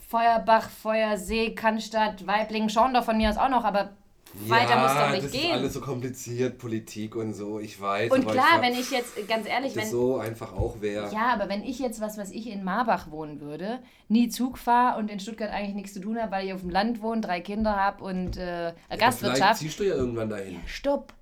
Feuerbach, 0.07 0.69
Feuersee, 0.69 1.53
Cannstatt, 1.55 2.25
Weiblingen, 2.25 2.69
Schorndorf 2.69 3.03
von 3.05 3.17
mir 3.17 3.29
aus 3.29 3.37
auch 3.37 3.49
noch, 3.49 3.65
aber 3.65 3.97
weiter 4.33 4.79
muss 4.79 4.93
doch 4.93 5.11
nicht 5.11 5.25
das 5.25 5.31
gehen. 5.31 5.45
ist 5.45 5.51
alles 5.51 5.73
so 5.73 5.81
kompliziert, 5.81 6.57
Politik 6.57 7.15
und 7.15 7.33
so, 7.33 7.59
ich 7.59 7.79
weiß. 7.79 8.11
Und 8.11 8.23
aber 8.23 8.33
klar, 8.33 8.55
ich, 8.55 8.61
wenn 8.61 8.73
ich 8.73 8.91
jetzt, 8.91 9.27
ganz 9.27 9.47
ehrlich, 9.47 9.75
wenn, 9.75 9.87
so 9.87 10.17
einfach 10.17 10.53
auch 10.53 10.81
wäre. 10.81 11.11
Ja, 11.13 11.33
aber 11.33 11.49
wenn 11.49 11.63
ich 11.63 11.79
jetzt, 11.79 12.01
was 12.01 12.17
weiß 12.17 12.31
ich, 12.31 12.47
in 12.47 12.63
Marbach 12.63 13.11
wohnen 13.11 13.41
würde, 13.41 13.79
nie 14.07 14.29
Zug 14.29 14.57
fahre 14.57 14.99
und 14.99 15.09
in 15.09 15.19
Stuttgart 15.19 15.51
eigentlich 15.51 15.75
nichts 15.75 15.93
zu 15.93 15.99
tun 15.99 16.19
habe, 16.21 16.31
weil 16.31 16.47
ich 16.47 16.53
auf 16.53 16.61
dem 16.61 16.69
Land 16.69 17.01
wohne, 17.01 17.21
drei 17.21 17.41
Kinder 17.41 17.75
habe 17.75 18.03
und 18.03 18.37
äh, 18.37 18.73
Gastwirtschaft. 18.97 19.59
ziehst 19.59 19.79
du 19.79 19.83
ja 19.83 19.95
irgendwann 19.95 20.29
dahin. 20.29 20.59
Stopp. 20.65 21.13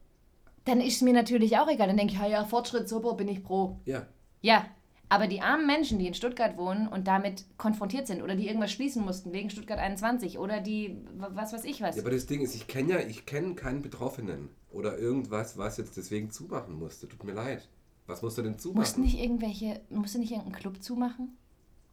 Dann 0.66 0.82
ist 0.82 0.96
es 0.96 1.02
mir 1.02 1.14
natürlich 1.14 1.58
auch 1.58 1.70
egal. 1.70 1.88
Dann 1.88 1.98
denke 1.98 2.14
ich, 2.14 2.20
ja, 2.20 2.28
ja, 2.28 2.44
Fortschritt, 2.44 2.90
super, 2.90 3.14
bin 3.14 3.30
ich 3.30 3.42
pro. 3.42 3.80
Ja. 3.86 4.06
Ja, 4.42 4.66
aber 5.10 5.28
die 5.28 5.42
armen 5.42 5.66
Menschen, 5.66 6.00
die 6.00 6.08
in 6.08 6.14
Stuttgart 6.14 6.58
wohnen 6.58 6.88
und 6.88 7.08
damit 7.08 7.46
konfrontiert 7.58 8.08
sind 8.08 8.22
oder 8.22 8.36
die 8.36 8.48
irgendwas 8.48 8.72
schließen 8.72 9.04
mussten 9.04 9.32
wegen 9.32 9.50
Stuttgart 9.50 9.80
21 9.80 10.38
oder 10.38 10.60
die, 10.60 10.98
was 11.18 11.54
weiß 11.54 11.64
ich 11.64 11.82
was. 11.82 11.96
Ja, 11.96 12.02
aber 12.02 12.12
das 12.12 12.26
Ding 12.26 12.42
ist, 12.42 12.56
ich 12.56 12.68
kenne 12.68 12.94
ja, 12.94 13.00
ich 13.00 13.26
kenne 13.26 13.56
keinen 13.56 13.82
Betroffenen 13.82 14.50
oder 14.70 14.98
irgendwas, 14.98 15.58
was 15.58 15.78
jetzt 15.78 15.96
deswegen 15.96 16.30
zumachen 16.30 16.78
musste. 16.78 17.08
Tut 17.08 17.24
mir 17.24 17.34
leid. 17.34 17.70
Was 18.06 18.22
musst 18.22 18.38
du 18.38 18.42
denn 18.42 18.58
zumachen? 18.58 18.80
mussten 18.80 19.02
nicht 19.02 19.20
irgendwelche, 19.20 19.82
musste 19.90 20.20
nicht 20.20 20.32
irgendein 20.32 20.60
Club 20.60 20.82
zumachen? 20.82 21.38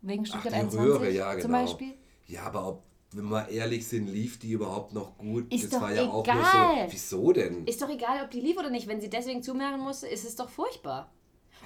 Wegen 0.01 0.25
Ach, 0.25 0.29
Stuttgart 0.29 0.53
die 0.53 0.59
21 0.59 0.81
Röhre, 0.81 1.11
ja, 1.11 1.31
genau. 1.33 1.43
zum 1.43 1.53
Beispiel? 1.53 1.95
Ja, 2.27 2.43
aber 2.43 2.69
ob, 2.69 2.83
wenn 3.13 3.29
wir 3.29 3.49
ehrlich 3.49 3.87
sind, 3.87 4.09
lief 4.09 4.39
die 4.39 4.53
überhaupt 4.53 4.93
noch 4.93 5.17
gut? 5.19 5.53
Ist 5.53 5.65
das 5.65 5.71
doch 5.71 5.81
war 5.81 5.93
ja 5.93 6.03
auch 6.03 6.27
nur 6.27 6.35
egal. 6.35 6.89
so. 6.89 6.93
Wieso 6.93 7.33
denn? 7.33 7.67
Ist 7.67 7.81
doch 7.81 7.89
egal, 7.89 8.25
ob 8.25 8.31
die 8.31 8.41
lief 8.41 8.57
oder 8.57 8.71
nicht. 8.71 8.87
Wenn 8.87 9.01
sie 9.01 9.11
deswegen 9.11 9.43
zumachen 9.43 9.81
musste, 9.81 10.07
ist 10.09 10.25
es 10.25 10.37
doch 10.37 10.49
furchtbar. 10.49 11.13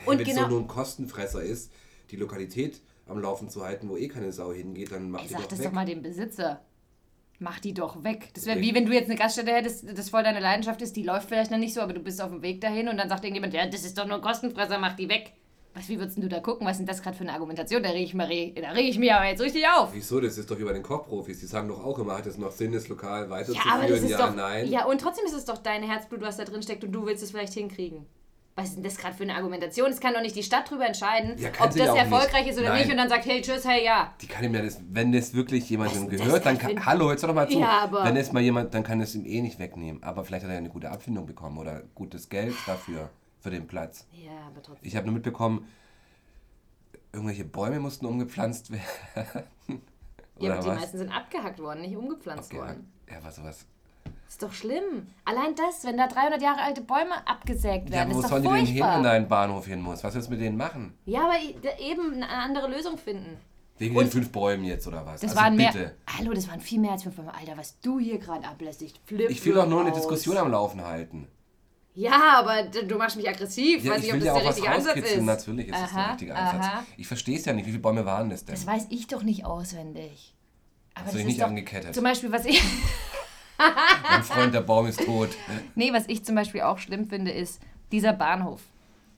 Und 0.06 0.18
wenn 0.18 0.26
es 0.26 0.28
genau, 0.34 0.42
so 0.44 0.48
nur 0.48 0.61
ein 0.61 0.66
Kostenfresser 0.68 1.42
ist, 1.42 1.72
die 2.11 2.16
Lokalität 2.16 2.80
am 3.06 3.20
Laufen 3.20 3.48
zu 3.48 3.64
halten, 3.64 3.88
wo 3.88 3.96
eh 3.96 4.08
keine 4.08 4.32
Sau 4.32 4.52
hingeht, 4.52 4.92
dann 4.92 5.11
mach 5.11 5.20
Ey, 5.20 5.26
die 5.28 5.32
sag 5.32 5.42
doch 5.42 5.48
das 5.48 5.58
weg. 5.61 5.66
doch 5.66 5.72
mal 5.72 5.87
dem 5.87 6.02
Besitzer. 6.02 6.61
Mach 7.40 7.61
die 7.61 7.72
doch 7.72 8.02
weg. 8.02 8.30
Das 8.34 8.46
wäre 8.46 8.61
wie 8.61 8.74
wenn 8.74 8.84
du 8.84 8.92
jetzt 8.92 9.06
eine 9.08 9.16
Gaststätte 9.18 9.52
hättest, 9.52 9.84
das 9.96 10.11
voll 10.11 10.24
deine 10.24 10.40
Leidenschaft 10.40 10.82
ist, 10.82 10.96
die 10.96 11.04
läuft 11.04 11.28
vielleicht 11.28 11.50
noch 11.52 11.58
nicht 11.58 11.72
so, 11.72 11.80
aber 11.80 11.92
du 11.92 12.00
bist 12.00 12.20
auf 12.20 12.30
dem 12.30 12.42
Weg 12.42 12.61
dahin 12.61 12.88
und 12.88 12.96
dann 12.96 13.08
sagt 13.08 13.22
irgendjemand, 13.24 13.54
ja, 13.54 13.64
das 13.66 13.84
ist 13.84 13.96
doch 13.96 14.06
nur 14.06 14.16
ein 14.16 14.22
Kostenfresser, 14.22 14.78
mach 14.78 14.96
die 14.96 15.08
weg. 15.08 15.32
Was, 15.74 15.88
wie 15.88 15.98
würdest 16.00 16.18
du 16.18 16.28
da 16.28 16.40
gucken? 16.40 16.66
Was 16.66 16.72
ist 16.72 16.78
denn 16.78 16.87
das 16.87 17.00
gerade 17.02 17.16
für 17.16 17.22
eine 17.22 17.32
Argumentation? 17.34 17.80
Da 17.82 17.90
reg 17.90 18.02
ich, 18.02 18.14
re- 18.14 18.74
reg 18.74 18.88
ich 18.88 18.98
mir 18.98 19.16
aber 19.16 19.26
jetzt 19.26 19.40
richtig 19.40 19.62
auf. 19.76 19.90
Wieso? 19.92 20.18
Das 20.18 20.37
ist 20.37 20.50
doch 20.50 20.58
wie 20.58 20.64
bei 20.64 20.72
den 20.72 20.82
Kochprofis. 20.82 21.38
Die 21.38 21.46
sagen 21.46 21.68
doch 21.68 21.84
auch 21.84 21.98
immer, 22.00 22.16
hat 22.18 22.26
es 22.26 22.38
noch 22.38 22.50
Sinn, 22.50 22.72
das 22.72 22.88
Lokal 22.88 23.24
Ja, 23.24 23.30
weiterzuführen? 23.30 23.70
aber 23.72 23.87
das 23.87 24.00
ist 24.00 24.11
ja, 24.11 24.26
doch. 24.26 24.34
nein. 24.34 24.66
Ja, 24.68 24.87
und 24.87 25.00
trotzdem 25.00 25.26
ist 25.26 25.34
es 25.34 25.44
doch 25.44 25.58
dein 25.58 25.84
Herzblut, 25.84 26.20
was 26.22 26.38
da 26.38 26.44
drin 26.44 26.62
steckt 26.62 26.82
und 26.82 26.90
du 26.90 27.06
willst 27.06 27.22
es 27.22 27.30
vielleicht 27.30 27.52
hinkriegen. 27.52 28.06
Was 28.59 28.71
ist 28.71 28.75
denn 28.77 28.83
das 28.83 28.97
gerade 28.97 29.14
für 29.14 29.23
eine 29.23 29.37
Argumentation? 29.37 29.88
Es 29.90 30.01
kann 30.01 30.14
doch 30.14 30.21
nicht 30.21 30.35
die 30.35 30.42
Stadt 30.42 30.68
drüber 30.68 30.85
entscheiden, 30.85 31.38
Ja, 31.38 31.51
ob 31.61 31.68
das 31.71 31.77
erfolgreich 31.77 32.44
nicht. 32.44 32.55
ist 32.55 32.59
oder 32.59 32.71
Nein. 32.71 32.81
nicht 32.81 32.90
und 32.90 32.97
dann 32.97 33.09
sagt, 33.09 33.25
hey, 33.25 33.40
tschüss, 33.40 33.64
hey, 33.64 33.85
ja. 33.85 34.12
Die 34.21 34.27
kann 34.27 34.42
ihm 34.44 34.53
ja 34.53 34.62
das, 34.62 34.81
wenn 34.90 35.12
das 35.12 35.33
wirklich 35.33 35.71
jemandem 35.71 36.11
das 36.11 36.21
gehört, 36.21 36.44
dann 36.44 36.59
kann. 36.59 36.85
Hallo, 36.85 37.11
jetzt 37.12 37.23
doch 37.23 37.33
mal 37.33 37.49
zu. 37.49 37.59
Ja, 37.61 37.83
aber- 37.85 38.03
wenn 38.05 38.16
es 38.16 38.33
mal 38.33 38.42
jemand, 38.42 38.75
dann 38.75 38.83
kann 38.83 39.01
es 39.01 39.14
ihm 39.14 39.25
eh 39.27 39.40
nicht 39.42 39.61
wegnehmen. 39.61 40.03
Aber 40.03 40.25
vielleicht 40.25 40.42
hat 40.44 40.51
er 40.51 40.55
ja 40.55 40.59
eine 40.59 40.71
gute 40.71 40.90
Abfindung 40.90 41.25
bekommen 41.25 41.57
oder 41.57 41.83
gutes 41.94 42.29
Geld 42.29 42.55
dafür, 42.66 43.11
für 43.40 43.51
den 43.51 43.68
Platz. 43.68 44.07
Ja, 44.12 44.33
aber 44.49 44.61
trotzdem. 44.61 44.87
Ich 44.88 44.97
habe 44.97 45.07
nur 45.07 45.14
mitbekommen, 45.14 45.68
irgendwelche 47.12 47.44
Bäume 47.44 47.79
mussten 47.79 48.07
umgepflanzt 48.07 48.71
werden. 48.73 49.44
Ja, 50.40 50.53
aber 50.55 50.62
die 50.62 50.68
was? 50.68 50.81
meisten 50.81 50.99
sind 50.99 51.11
abgehackt 51.11 51.61
worden, 51.61 51.83
nicht 51.83 51.97
umgepflanzt 51.97 52.51
Okay, 52.53 52.61
worden. 52.61 52.92
ja, 53.09 53.16
was 53.23 53.37
sowas. 53.37 53.66
Ist 54.28 54.42
doch 54.42 54.52
schlimm. 54.52 55.06
Allein 55.24 55.54
das, 55.54 55.84
wenn 55.84 55.96
da 55.96 56.06
300 56.06 56.40
Jahre 56.42 56.60
alte 56.62 56.82
Bäume 56.82 57.26
abgesägt 57.26 57.86
Ja, 57.88 57.96
werden, 57.96 58.10
aber 58.10 58.14
wo 58.16 58.18
ist 58.20 58.24
doch 58.26 58.30
sollen 58.42 58.42
die 58.42 58.48
denn 58.48 58.66
hin, 58.66 58.84
wenn 58.94 59.02
da 59.02 59.10
ein 59.12 59.26
Bahnhof 59.28 59.66
hin 59.66 59.80
muss? 59.80 60.04
Was 60.04 60.14
willst 60.14 60.28
du 60.28 60.32
mit 60.32 60.40
denen 60.40 60.56
machen? 60.56 60.94
ja, 61.06 61.20
aber 61.24 61.36
eben 61.80 62.14
eine 62.14 62.28
andere 62.28 62.68
Lösung 62.68 62.98
finden. 62.98 63.38
Wegen 63.78 63.96
Und- 63.96 64.04
den 64.06 64.10
fünf 64.10 64.30
Bäumen 64.32 64.64
jetzt 64.64 64.86
oder 64.86 65.06
was? 65.06 65.20
Das 65.20 65.30
also 65.30 65.42
waren 65.42 65.56
bitte. 65.56 65.78
mehr. 65.78 65.92
Hallo, 66.18 66.32
das 66.34 66.48
waren 66.48 66.60
viel 66.60 66.80
mehr 66.80 66.92
als 66.92 67.04
fünf 67.04 67.16
Bäume. 67.16 67.32
Alter, 67.34 67.56
was 67.56 67.80
du 67.80 67.98
hier 68.00 68.18
gerade 68.18 68.46
ablässt. 68.46 68.82
Ich 68.82 68.94
will 69.08 69.54
doch 69.54 69.66
nur 69.68 69.80
eine. 69.82 69.92
Diskussion 69.92 70.36
am 70.36 70.50
Laufen 70.50 70.84
halten. 70.84 71.28
Ja, 71.94 72.38
aber 72.40 72.62
du 72.64 72.96
machst 72.96 73.16
mich 73.16 73.28
aggressiv. 73.28 73.82
Ja, 73.84 73.92
Weiß 73.92 74.04
ich 74.04 74.12
nicht, 74.12 74.14
ob 74.14 74.18
das 74.20 74.26
ja 74.26 74.32
der 74.34 74.42
auch 74.42 74.46
was 74.46 74.56
richtige 74.56 74.70
Ansatz 74.74 74.96
ist. 75.12 75.22
Natürlich 75.22 75.66
ist 75.68 75.74
das 75.80 75.90
der 75.90 75.98
Aha, 76.00 76.10
richtige 76.10 76.36
Ansatz. 76.36 76.64
aha. 76.66 76.84
Ich 76.96 77.06
verstehe 77.08 77.36
es 77.38 77.44
ja 77.44 77.52
nicht. 77.52 77.66
Wie 77.66 77.70
viele 77.70 77.82
Bäume 77.82 78.04
waren 78.04 78.30
das 78.30 78.44
denn? 78.44 78.54
Das 78.54 78.66
weiß 78.66 78.86
ich 78.90 79.06
doch 79.08 79.22
nicht 79.24 79.44
auswendig. 79.46 80.34
Aber 80.94 81.06
Hast 81.06 81.06
das 81.06 81.12
du 81.12 81.18
dich 81.18 81.26
nicht 81.26 81.42
angekettet? 81.42 81.94
zum 81.94 82.04
Beispiel, 82.04 82.30
was 82.30 82.44
ich, 82.44 82.62
Mein 83.59 84.23
Freund, 84.23 84.55
der 84.55 84.61
Baum 84.61 84.87
ist 84.87 85.05
tot. 85.05 85.31
nee, 85.75 85.92
was 85.92 86.09
ich 86.09 86.25
zum 86.25 86.35
Beispiel 86.35 86.62
auch 86.62 86.79
schlimm 86.79 87.07
finde, 87.07 87.31
ist, 87.31 87.61
dieser 87.92 88.12
Bahnhof 88.12 88.62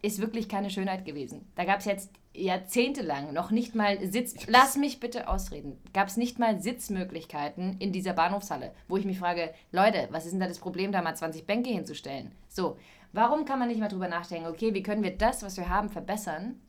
ist 0.02 0.20
wirklich 0.20 0.48
keine 0.48 0.70
Schönheit 0.70 1.04
gewesen. 1.04 1.46
Da 1.56 1.64
gab 1.64 1.80
es 1.80 1.84
jetzt 1.84 2.10
jahrzehntelang 2.32 3.32
noch 3.32 3.50
nicht 3.50 3.74
mal 3.74 3.98
Sitz... 4.10 4.34
Lass 4.46 4.76
mich 4.76 5.00
bitte 5.00 5.28
ausreden. 5.28 5.76
Gab 5.92 6.08
es 6.08 6.16
nicht 6.16 6.38
mal 6.38 6.60
Sitzmöglichkeiten 6.60 7.76
in 7.78 7.92
dieser 7.92 8.12
Bahnhofshalle, 8.12 8.72
wo 8.88 8.96
ich 8.96 9.04
mich 9.04 9.18
frage, 9.18 9.52
Leute, 9.72 10.08
was 10.10 10.24
ist 10.24 10.32
denn 10.32 10.40
da 10.40 10.46
das 10.46 10.60
Problem, 10.60 10.92
da 10.92 11.02
mal 11.02 11.16
20 11.16 11.46
Bänke 11.46 11.70
hinzustellen? 11.70 12.32
So, 12.48 12.78
warum 13.12 13.44
kann 13.44 13.58
man 13.58 13.68
nicht 13.68 13.80
mal 13.80 13.88
drüber 13.88 14.08
nachdenken, 14.08 14.48
okay, 14.48 14.72
wie 14.74 14.82
können 14.82 15.02
wir 15.02 15.16
das, 15.16 15.42
was 15.42 15.56
wir 15.56 15.68
haben, 15.68 15.90
verbessern? 15.90 16.60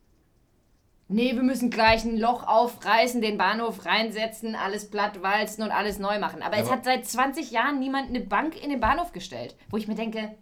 Nee, 1.11 1.35
wir 1.35 1.43
müssen 1.43 1.69
gleich 1.69 2.05
ein 2.05 2.17
Loch 2.17 2.47
aufreißen, 2.47 3.21
den 3.21 3.37
Bahnhof 3.37 3.85
reinsetzen, 3.85 4.55
alles 4.55 4.89
platt 4.89 5.21
walzen 5.21 5.63
und 5.63 5.71
alles 5.71 5.99
neu 5.99 6.19
machen. 6.19 6.41
Aber, 6.41 6.55
es 6.57 6.67
aber- 6.67 6.77
hat 6.77 6.85
seit 6.85 7.05
20 7.05 7.51
Jahren 7.51 7.79
niemand 7.79 8.09
eine 8.09 8.21
Bank 8.21 8.61
in 8.61 8.69
den 8.69 8.79
Bahnhof 8.79 9.11
gestellt. 9.11 9.55
Wo 9.69 9.77
ich 9.77 9.87
mir 9.87 9.95
denke, 9.95 10.35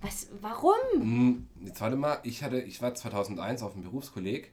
was, 0.00 0.28
warum? 0.40 0.72
Hm, 0.94 1.48
Jetzt 1.64 1.80
warte 1.80 1.96
mal, 1.96 2.18
ich, 2.24 2.42
hatte, 2.42 2.60
ich 2.60 2.82
war 2.82 2.94
2001 2.94 3.62
auf 3.62 3.72
dem 3.74 3.82
Berufskolleg. 3.82 4.52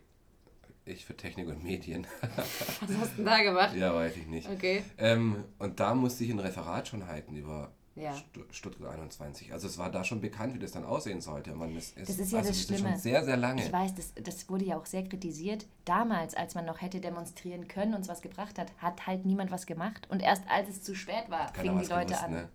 Ich 0.86 1.06
für 1.06 1.16
Technik 1.18 1.48
und 1.48 1.64
Medien. 1.64 2.08
Was 2.22 2.98
hast 3.00 3.12
du 3.12 3.16
denn 3.18 3.26
da 3.26 3.44
gemacht? 3.44 3.76
ja, 3.76 3.94
weiß 3.94 4.16
ich 4.18 4.26
nicht. 4.26 4.50
Okay. 4.50 4.84
Ähm, 4.98 5.44
und 5.60 5.80
da 5.80 5.94
musste 5.94 6.24
ich 6.24 6.32
ein 6.32 6.40
Referat 6.40 6.88
schon 6.88 7.06
halten 7.06 7.36
über 7.36 7.72
Ja. 8.00 8.14
Stu- 8.16 8.42
Stuttgart 8.52 8.94
21. 8.94 9.52
Also 9.52 9.68
es 9.68 9.78
war 9.78 9.92
da 9.92 10.04
schon 10.04 10.22
bekannt, 10.22 10.54
wie 10.54 10.60
das 10.60 10.72
dann 10.72 10.86
aussehen 10.86 11.20
sollte. 11.22 11.54
Man, 11.54 11.76
es, 11.76 11.94
Das 11.96 12.18
ist 12.18 12.32
ja 12.32 12.38
also 12.40 12.50
das 12.52 12.64
Schlimme. 12.64 12.90
schon 12.92 12.98
sehr, 13.00 13.24
sehr 13.26 13.36
lange. 13.38 13.64
Ich 13.66 13.72
weiß, 13.74 13.94
das, 13.96 14.14
das 14.24 14.50
wurde 14.50 14.66
ja 14.66 14.78
auch 14.78 14.86
sehr 14.86 15.04
kritisiert. 15.04 15.66
Damals, 15.86 16.34
als 16.34 16.56
man 16.56 16.66
noch 16.66 16.82
hätte 16.82 17.02
demonstrieren 17.02 17.68
können 17.68 17.94
und 17.94 18.02
es 18.02 18.08
was 18.08 18.22
gebracht 18.22 18.58
hat, 18.58 18.72
hat 18.78 19.06
halt 19.08 19.26
niemand 19.26 19.52
was 19.52 19.66
gemacht. 19.66 20.08
Und 20.10 20.22
erst 20.22 20.44
als 20.50 20.70
es 20.70 20.82
zu 20.82 20.96
spät 20.96 21.30
war, 21.30 21.52
Keiner 21.52 21.72
fingen 21.74 21.80
die 21.84 21.88
Leute 21.90 22.06
gewusst, 22.08 22.24
an. 22.24 22.32
Ne? 22.32 22.50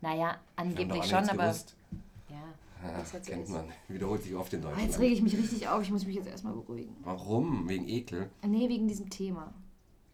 Naja, 0.00 0.36
angeblich 0.56 1.04
schon, 1.04 1.28
aber. 1.28 1.44
gewusst. 1.44 1.74
Ja, 2.30 2.36
Ja, 2.88 2.98
das 2.98 3.10
sie 3.10 3.30
kennt 3.32 3.48
man. 3.48 3.64
Wiederholt 3.88 4.22
sich 4.22 4.34
oft 4.34 4.52
in 4.52 4.60
Ah, 4.60 4.68
Deutschland. 4.68 4.86
Jetzt 4.88 4.98
rege 5.00 5.14
ich 5.14 5.22
mich 5.22 5.36
richtig 5.36 5.68
auf. 5.68 5.82
Ich 5.82 5.90
muss 5.90 6.06
mich 6.06 6.16
jetzt 6.16 6.28
erstmal 6.28 6.54
beruhigen. 6.54 6.94
Warum? 7.02 7.68
Wegen 7.68 7.88
Ekel? 7.88 8.30
Nee, 8.46 8.68
wegen 8.68 8.88
diesem 8.88 9.08
Thema. 9.10 9.52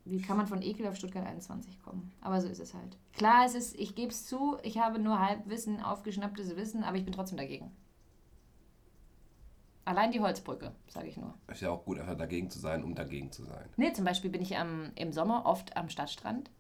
Wie 0.04 0.20
kann 0.20 0.36
man 0.36 0.46
von 0.48 0.62
Ekel 0.62 0.86
auf 0.88 0.96
Stuttgart 0.96 1.24
21 1.26 1.80
kommen? 1.82 2.10
Aber 2.20 2.40
so 2.40 2.48
ist 2.48 2.58
es 2.58 2.74
halt. 2.74 2.96
Klar, 3.12 3.44
es 3.46 3.54
ist, 3.54 3.76
ich 3.76 3.94
gebe 3.94 4.10
es 4.10 4.26
zu, 4.26 4.56
ich 4.62 4.78
habe 4.78 4.98
nur 4.98 5.20
Halbwissen, 5.20 5.80
aufgeschnapptes 5.80 6.56
Wissen, 6.56 6.82
aber 6.82 6.96
ich 6.96 7.04
bin 7.04 7.12
trotzdem 7.14 7.38
dagegen. 7.38 7.70
Allein 9.84 10.12
die 10.12 10.20
Holzbrücke, 10.20 10.72
sage 10.88 11.08
ich 11.08 11.16
nur. 11.16 11.34
Ist 11.48 11.60
ja 11.62 11.70
auch 11.70 11.84
gut, 11.84 11.98
einfach 11.98 12.16
dagegen 12.16 12.50
zu 12.50 12.58
sein, 12.60 12.84
um 12.84 12.94
dagegen 12.94 13.32
zu 13.32 13.44
sein. 13.44 13.68
Nee, 13.76 13.92
zum 13.92 14.04
Beispiel 14.04 14.30
bin 14.30 14.40
ich 14.42 14.56
am, 14.56 14.92
im 14.94 15.12
Sommer 15.12 15.44
oft 15.44 15.76
am 15.76 15.88
Stadtstrand. 15.88 16.50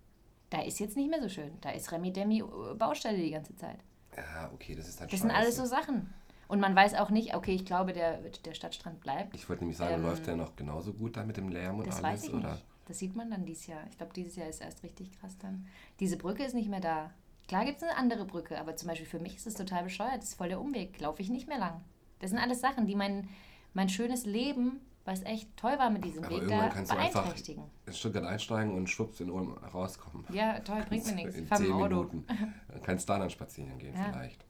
Da 0.50 0.60
ist 0.62 0.80
jetzt 0.80 0.96
nicht 0.96 1.08
mehr 1.08 1.22
so 1.22 1.28
schön. 1.28 1.52
Da 1.60 1.70
ist 1.70 1.90
Remi 1.92 2.12
Demi 2.12 2.40
äh, 2.40 2.74
Baustelle 2.74 3.18
die 3.18 3.30
ganze 3.30 3.54
Zeit. 3.56 3.78
Ja, 4.16 4.50
okay, 4.52 4.74
das 4.74 4.88
ist 4.88 5.00
dann 5.00 5.06
Das 5.06 5.12
scheiße. 5.12 5.22
sind 5.22 5.30
alles 5.30 5.56
so 5.56 5.64
Sachen. 5.64 6.12
Und 6.48 6.60
man 6.60 6.74
weiß 6.74 6.94
auch 6.96 7.10
nicht, 7.10 7.34
okay, 7.34 7.54
ich 7.54 7.64
glaube, 7.64 7.92
der, 7.92 8.18
der 8.18 8.54
Stadtstrand 8.54 9.00
bleibt. 9.00 9.34
Ich 9.34 9.48
wollte 9.48 9.62
nämlich 9.62 9.78
sagen, 9.78 9.94
Ähm, 9.94 10.02
läuft 10.02 10.26
der 10.26 10.36
noch 10.36 10.54
genauso 10.56 10.92
gut 10.92 11.16
da 11.16 11.24
mit 11.24 11.36
dem 11.36 11.48
Lärm 11.48 11.78
und 11.78 11.86
Das 11.86 12.02
alles? 12.02 12.22
weiß 12.22 12.28
ich 12.28 12.34
oder? 12.34 12.52
nicht. 12.52 12.64
Das 12.92 12.98
sieht 12.98 13.16
man 13.16 13.30
dann 13.30 13.46
dieses 13.46 13.68
Jahr. 13.68 13.80
Ich 13.90 13.96
glaube, 13.96 14.12
dieses 14.12 14.36
Jahr 14.36 14.48
ist 14.48 14.60
erst 14.60 14.82
richtig 14.82 15.12
krass 15.18 15.38
dann. 15.38 15.66
Diese 15.98 16.18
Brücke 16.18 16.44
ist 16.44 16.52
nicht 16.52 16.68
mehr 16.68 16.80
da. 16.80 17.10
Klar 17.48 17.64
gibt 17.64 17.78
es 17.78 17.82
eine 17.88 17.96
andere 17.96 18.26
Brücke, 18.26 18.60
aber 18.60 18.76
zum 18.76 18.86
Beispiel 18.90 19.06
für 19.06 19.18
mich 19.18 19.34
ist 19.34 19.46
es 19.46 19.54
total 19.54 19.84
bescheuert. 19.84 20.18
Das 20.18 20.24
ist 20.28 20.34
voll 20.34 20.50
der 20.50 20.60
Umweg. 20.60 21.00
Laufe 21.00 21.22
ich 21.22 21.30
nicht 21.30 21.48
mehr 21.48 21.56
lang. 21.58 21.80
Das 22.18 22.28
sind 22.28 22.38
alles 22.38 22.60
Sachen, 22.60 22.86
die 22.86 22.94
mein, 22.94 23.30
mein 23.72 23.88
schönes 23.88 24.26
Leben, 24.26 24.82
was 25.06 25.22
echt 25.22 25.56
toll 25.56 25.78
war 25.78 25.88
mit 25.88 26.04
diesem 26.04 26.22
Aber 26.22 26.34
Weg, 26.34 26.42
irgendwann 26.42 26.68
da 26.68 26.68
kannst 26.68 26.92
du 26.92 26.96
einfach 26.98 27.22
beeinträchtigen. 27.22 27.64
in 27.86 27.92
Stuttgart 27.94 28.24
einsteigen 28.26 28.74
und 28.74 28.90
schwupps 28.90 29.20
in 29.20 29.30
Ulm 29.30 29.54
rauskommen. 29.72 30.26
Ja, 30.30 30.60
toll, 30.60 30.84
bringt 30.86 31.06
mir 31.06 31.14
nichts. 31.16 31.34
In 31.36 31.44
Ich 31.44 31.48
fahre 31.48 31.62
mit 31.62 31.70
zehn 31.70 31.78
dem 31.78 31.84
Auto. 31.84 31.96
Minuten. 31.96 32.26
Dann 32.68 32.82
kannst 32.82 33.08
du 33.08 33.12
da 33.14 33.18
dann 33.20 33.30
spazieren 33.30 33.78
gehen 33.78 33.94
Ja. 33.96 34.04
vielleicht. 34.12 34.44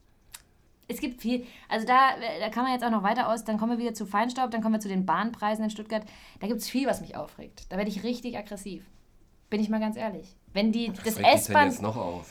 Es 0.87 0.99
gibt 0.99 1.21
viel. 1.21 1.45
Also 1.69 1.87
da, 1.87 2.11
da 2.39 2.49
kann 2.49 2.63
man 2.63 2.73
jetzt 2.73 2.83
auch 2.83 2.91
noch 2.91 3.03
weiter 3.03 3.29
aus. 3.29 3.43
Dann 3.43 3.57
kommen 3.57 3.71
wir 3.71 3.77
wieder 3.77 3.93
zu 3.93 4.05
Feinstaub, 4.05 4.51
dann 4.51 4.61
kommen 4.61 4.75
wir 4.75 4.79
zu 4.79 4.89
den 4.89 5.05
Bahnpreisen 5.05 5.63
in 5.63 5.69
Stuttgart. 5.69 6.03
Da 6.39 6.47
gibt 6.47 6.59
es 6.59 6.69
viel, 6.69 6.87
was 6.87 7.01
mich 7.01 7.15
aufregt. 7.15 7.65
Da 7.69 7.77
werde 7.77 7.89
ich 7.89 8.03
richtig 8.03 8.37
aggressiv. 8.37 8.83
Bin 9.49 9.61
ich 9.61 9.69
mal 9.69 9.79
ganz 9.79 9.95
ehrlich. 9.95 10.35
Wenn 10.51 10.71
die, 10.71 10.91
das 10.91 11.17
S-Bahn? 11.17 11.75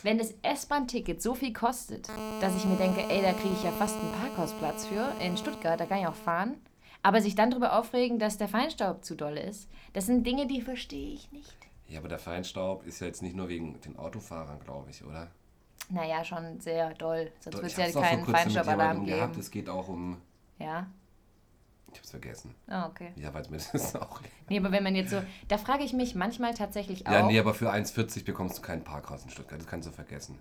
Wenn 0.03 0.19
das 0.19 0.35
S-Bahn-Ticket 0.43 1.21
so 1.23 1.35
viel 1.35 1.53
kostet, 1.53 2.09
dass 2.41 2.57
ich 2.57 2.65
mir 2.65 2.77
denke, 2.77 3.01
ey, 3.09 3.23
da 3.23 3.33
kriege 3.33 3.55
ich 3.55 3.65
ja 3.65 3.73
fast 3.73 3.99
einen 3.99 4.13
Parkhausplatz 4.13 4.87
für 4.87 5.13
in 5.21 5.37
Stuttgart, 5.37 5.79
da 5.79 5.87
kann 5.87 6.01
ich 6.01 6.07
auch 6.07 6.15
fahren. 6.15 6.55
Aber 7.03 7.21
sich 7.21 7.35
dann 7.35 7.51
darüber 7.51 7.79
aufregen, 7.79 8.19
dass 8.21 8.39
der 8.39 8.49
Feinstaub 8.49 9.05
zu 9.05 9.17
doll 9.17 9.37
ist, 9.37 9.69
das 9.93 10.07
sind 10.07 10.25
Dinge, 10.27 10.47
die 10.47 10.63
verstehe 10.63 11.15
ich 11.15 11.33
nicht. 11.33 11.57
Ja, 11.89 11.99
aber 11.99 12.09
der 12.09 12.19
Feinstaub 12.19 12.87
ist 12.87 13.01
ja 13.01 13.09
jetzt 13.09 13.23
nicht 13.23 13.35
nur 13.35 13.49
wegen 13.49 13.81
den 13.81 13.97
Autofahrern, 13.97 14.61
glaube 14.61 14.91
ich, 14.91 15.05
oder? 15.05 15.29
Naja, 15.89 16.25
schon 16.25 16.61
sehr 16.61 16.95
doll. 16.95 17.31
Sonst 17.41 17.57
wird 17.57 17.67
es 17.67 17.95
ja 17.95 18.01
keinen 18.01 18.25
Feinstaubalarm 18.25 18.79
jemandem 18.81 19.07
gehabt. 19.07 19.33
geben. 19.33 19.41
Es 19.41 19.51
geht 19.51 19.69
auch 19.69 19.89
um. 19.89 20.19
Ja. 20.59 20.87
Ich 21.93 21.99
hab's 21.99 22.11
vergessen. 22.11 22.55
Ah, 22.69 22.87
okay. 22.87 23.13
Ja, 23.17 23.35
weil 23.35 23.43
mir 23.51 23.59
das 23.73 23.95
auch. 23.97 24.21
Nee, 24.49 24.59
aber 24.59 24.73
wenn 24.73 24.83
man 24.83 24.95
jetzt 24.95 25.11
so. 25.11 25.23
Da 25.49 25.59
frage 25.59 25.85
ich 25.85 25.93
mich 25.93 26.15
manchmal 26.15 26.55
tatsächlich 26.55 27.07
auch. 27.07 27.13
Ja, 27.13 27.23
nee, 27.27 27.39
aber 27.39 27.53
für 27.53 27.71
1,40 27.71 28.25
bekommst 28.25 28.59
du 28.59 28.63
kein 28.63 28.83
Parkhaus 28.83 29.25
in 29.25 29.31
Stuttgart. 29.31 29.61
Das 29.61 29.67
kannst 29.67 29.89
du 29.89 29.93
vergessen. 29.93 30.39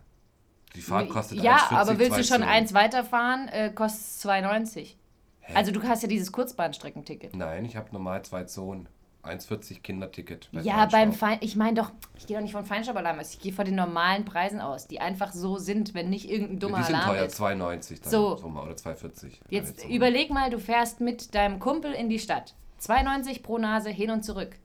Die 0.76 0.82
Fahrt 0.82 1.10
kostet 1.10 1.40
Ja, 1.42 1.58
1,40, 1.58 1.72
aber 1.72 2.00
willst 2.00 2.18
du 2.18 2.24
schon 2.24 2.44
eins 2.44 2.74
weiterfahren, 2.74 3.50
äh, 3.50 3.72
kostet 3.74 4.02
es 4.02 4.26
2,90. 4.26 4.96
Hä? 5.42 5.54
Also 5.54 5.72
du 5.72 5.84
hast 5.84 6.02
ja 6.04 6.08
dieses 6.08 6.32
Kurzbahnstreckenticket. 6.32 7.36
Nein, 7.36 7.66
ich 7.66 7.76
habe 7.76 7.90
normal 7.92 8.24
zwei 8.24 8.46
Zonen. 8.46 8.88
1,40 9.24 9.82
Kinderticket. 9.82 10.50
bei 10.52 10.62
Ja, 10.62 10.86
beim 10.86 11.14
Feinstaub. 11.14 11.20
Fein. 11.20 11.38
Ich 11.42 11.56
meine 11.56 11.76
doch, 11.76 11.92
ich 12.18 12.26
gehe 12.26 12.38
doch 12.38 12.42
nicht 12.42 12.54
von 12.54 12.66
Feinstaubalarm 12.66 13.20
aus. 13.20 13.34
Ich 13.34 13.40
gehe 13.40 13.54
von 13.54 13.66
den 13.66 13.76
normalen 13.76 14.26
Preisen 14.26 14.60
aus, 14.60 14.88
die 14.88 15.00
einfach 15.00 15.32
so 15.32 15.58
sind, 15.58 15.94
wenn 15.94 16.10
nicht 16.10 16.30
irgendein 16.30 16.56
Ja, 16.56 16.60
dummer 16.60 16.78
die 16.80 16.84
sind 16.86 16.96
Alarm 16.96 17.16
teuer, 17.16 17.26
ist. 17.26 17.40
2,90 17.40 18.02
dann. 18.02 18.12
So. 18.12 18.38
so 18.38 18.50
mal, 18.50 18.64
oder 18.64 18.74
2,40. 18.74 19.34
Jetzt 19.50 19.82
Zone. 19.82 19.94
überleg 19.94 20.32
mal, 20.32 20.50
du 20.50 20.60
fährst 20.60 21.02
mit 21.02 21.36
deinem 21.36 21.60
Kumpel 21.60 21.94
in 21.94 22.10
die 22.10 22.20
Stadt. 22.20 22.56
2,90 22.82 23.44
pro 23.44 23.60
Nase 23.60 23.90
hin 23.90 24.10
und 24.10 24.24
zurück. 24.24 24.56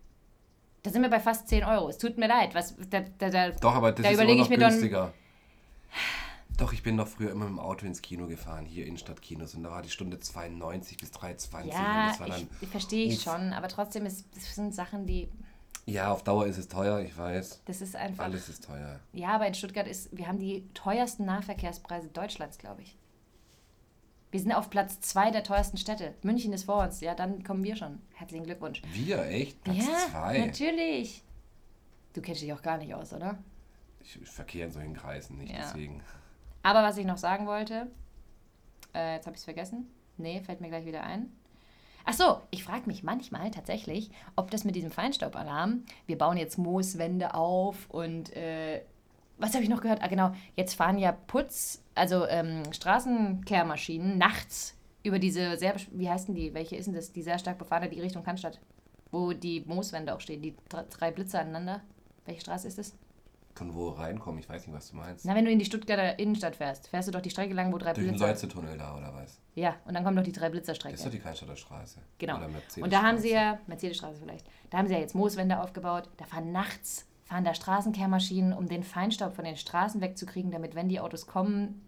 Da 0.82 0.90
sind 0.90 1.02
wir 1.02 1.10
bei 1.10 1.20
fast 1.20 1.48
10 1.48 1.64
Euro. 1.64 1.88
Es 1.88 1.98
tut 1.98 2.16
mir 2.16 2.28
leid. 2.28 2.54
Was, 2.54 2.76
da, 2.90 3.00
da, 3.18 3.28
da, 3.28 3.50
Doch, 3.50 3.74
aber 3.74 3.92
das 3.92 4.04
da 4.04 4.08
ist 4.10 4.14
immer 4.14 4.22
überlege 4.22 4.38
noch 4.38 4.46
ich 4.46 4.50
mir 4.50 4.58
dann. 4.58 5.12
Doch, 6.56 6.72
ich 6.72 6.82
bin 6.82 6.96
doch 6.96 7.06
früher 7.08 7.30
immer 7.30 7.44
mit 7.44 7.50
dem 7.54 7.58
Auto 7.60 7.84
ins 7.86 8.00
Kino 8.00 8.26
gefahren, 8.26 8.64
hier 8.64 8.86
Innenstadtkinos. 8.86 9.54
Und 9.54 9.64
da 9.64 9.70
war 9.70 9.82
die 9.82 9.90
Stunde 9.90 10.16
2,90 10.16 10.98
bis 10.98 11.10
3,20. 11.12 11.62
und 11.62 11.66
Ja, 11.68 12.16
ich, 12.36 12.46
ich 12.62 12.68
verstehe 12.68 13.06
ich 13.08 13.20
schon, 13.22 13.52
aber 13.52 13.68
trotzdem 13.68 14.06
ist, 14.06 14.26
das 14.34 14.54
sind 14.54 14.74
Sachen, 14.74 15.06
die. 15.06 15.28
ja, 15.84 16.10
auf 16.10 16.24
Dauer 16.24 16.46
ist 16.46 16.56
es 16.56 16.68
teuer, 16.68 17.00
ich 17.00 17.16
weiß. 17.16 17.62
Das 17.66 17.82
ist 17.82 17.94
einfach. 17.94 18.24
Alles 18.24 18.48
ist 18.48 18.64
teuer. 18.64 19.00
Ja, 19.12 19.28
aber 19.34 19.46
in 19.46 19.54
Stuttgart 19.54 19.86
ist, 19.86 20.16
wir 20.16 20.26
haben 20.26 20.38
die 20.38 20.66
teuersten 20.72 21.26
Nahverkehrspreise 21.26 22.08
Deutschlands, 22.08 22.56
glaube 22.58 22.82
ich. 22.82 22.96
Wir 24.30 24.40
sind 24.40 24.52
auf 24.52 24.70
Platz 24.70 25.00
zwei 25.00 25.30
der 25.30 25.44
teuersten 25.44 25.76
Städte. 25.76 26.14
München 26.22 26.52
ist 26.52 26.64
vor 26.64 26.82
uns, 26.82 27.00
ja, 27.00 27.14
dann 27.14 27.44
kommen 27.44 27.62
wir 27.64 27.76
schon. 27.76 28.00
Herzlichen 28.14 28.44
Glückwunsch. 28.44 28.82
Wir, 28.92 29.24
echt? 29.26 29.62
Platz 29.62 29.76
ja, 29.78 30.08
zwei. 30.10 30.38
natürlich. 30.38 31.22
Du 32.14 32.22
kennst 32.22 32.40
dich 32.40 32.52
auch 32.52 32.62
gar 32.62 32.78
nicht 32.78 32.94
aus, 32.94 33.12
oder? 33.12 33.38
Ich, 34.00 34.20
ich 34.20 34.28
verkehre 34.28 34.66
in 34.66 34.72
solchen 34.72 34.94
Kreisen 34.94 35.36
nicht, 35.38 35.52
Ja. 35.52 35.58
deswegen. 35.62 36.00
Aber 36.66 36.82
was 36.82 36.96
ich 36.98 37.06
noch 37.06 37.16
sagen 37.16 37.46
wollte, 37.46 37.86
äh, 38.92 39.14
jetzt 39.14 39.26
habe 39.26 39.36
ich 39.36 39.38
es 39.38 39.44
vergessen. 39.44 39.88
Nee, 40.16 40.40
fällt 40.40 40.60
mir 40.60 40.66
gleich 40.66 40.84
wieder 40.84 41.04
ein. 41.04 41.30
Ach 42.04 42.12
so, 42.12 42.40
ich 42.50 42.64
frage 42.64 42.88
mich 42.88 43.04
manchmal 43.04 43.52
tatsächlich, 43.52 44.10
ob 44.34 44.50
das 44.50 44.64
mit 44.64 44.74
diesem 44.74 44.90
Feinstaubalarm, 44.90 45.84
wir 46.06 46.18
bauen 46.18 46.36
jetzt 46.36 46.58
Mooswände 46.58 47.34
auf 47.34 47.88
und 47.88 48.34
äh, 48.34 48.82
was 49.38 49.54
habe 49.54 49.62
ich 49.62 49.70
noch 49.70 49.80
gehört? 49.80 50.02
Ah, 50.02 50.08
genau, 50.08 50.32
jetzt 50.56 50.74
fahren 50.74 50.98
ja 50.98 51.12
Putz, 51.12 51.84
also 51.94 52.26
ähm, 52.26 52.64
Straßenkehrmaschinen 52.72 54.18
nachts 54.18 54.76
über 55.04 55.20
diese 55.20 55.56
sehr, 55.58 55.76
wie 55.92 56.10
heißen 56.10 56.34
die? 56.34 56.52
Welche 56.52 56.74
ist 56.74 56.86
denn 56.86 56.94
das? 56.94 57.12
Die 57.12 57.22
sehr 57.22 57.38
stark 57.38 57.58
befahrene, 57.58 57.90
die 57.90 58.00
Richtung 58.00 58.24
Cannstatt, 58.24 58.58
wo 59.12 59.32
die 59.32 59.60
Mooswände 59.66 60.12
auch 60.12 60.20
stehen, 60.20 60.42
die 60.42 60.56
dr- 60.68 60.86
drei 60.90 61.12
Blitze 61.12 61.38
aneinander. 61.38 61.80
Welche 62.24 62.40
Straße 62.40 62.66
ist 62.66 62.78
das? 62.78 62.92
Von 63.56 63.74
wo 63.74 63.88
reinkommen, 63.88 64.38
ich 64.38 64.48
weiß 64.48 64.66
nicht, 64.66 64.76
was 64.76 64.90
du 64.90 64.96
meinst. 64.96 65.24
Na, 65.24 65.34
wenn 65.34 65.46
du 65.46 65.50
in 65.50 65.58
die 65.58 65.64
Stuttgarter 65.64 66.18
Innenstadt 66.18 66.56
fährst, 66.56 66.88
fährst 66.88 67.08
du 67.08 67.12
doch 67.12 67.22
die 67.22 67.30
Strecke 67.30 67.54
lang, 67.54 67.72
wo 67.72 67.78
drei 67.78 67.94
Durch 67.94 68.06
den 68.06 68.12
Blitzer. 68.12 68.28
Leuze-Tunnel 68.28 68.76
da, 68.76 68.96
oder 68.96 69.14
was? 69.14 69.40
Ja, 69.54 69.76
und 69.86 69.94
dann 69.94 70.04
kommt 70.04 70.16
noch 70.16 70.22
die 70.22 70.32
drei 70.32 70.50
Blitzerstrecke. 70.50 70.92
Das 70.92 71.00
ist 71.00 71.06
doch 71.06 71.12
die 71.12 71.18
Cannstatter 71.18 71.56
Straße. 71.56 72.00
Genau. 72.18 72.36
Oder 72.36 72.50
Und 72.82 72.92
da 72.92 73.02
haben 73.02 73.18
sie 73.18 73.30
ja, 73.30 73.58
Mercedesstraße 73.66 74.20
vielleicht, 74.20 74.46
da 74.68 74.78
haben 74.78 74.88
sie 74.88 74.94
ja 74.94 75.00
jetzt 75.00 75.14
Mooswände 75.14 75.58
aufgebaut. 75.60 76.10
Da 76.18 76.26
fahren 76.26 76.52
nachts, 76.52 77.06
fahren 77.24 77.44
da 77.44 77.54
Straßenkehrmaschinen, 77.54 78.52
um 78.52 78.68
den 78.68 78.82
Feinstaub 78.82 79.34
von 79.34 79.46
den 79.46 79.56
Straßen 79.56 80.02
wegzukriegen, 80.02 80.50
damit, 80.50 80.74
wenn 80.74 80.88
die 80.90 81.00
Autos 81.00 81.26
kommen. 81.26 81.80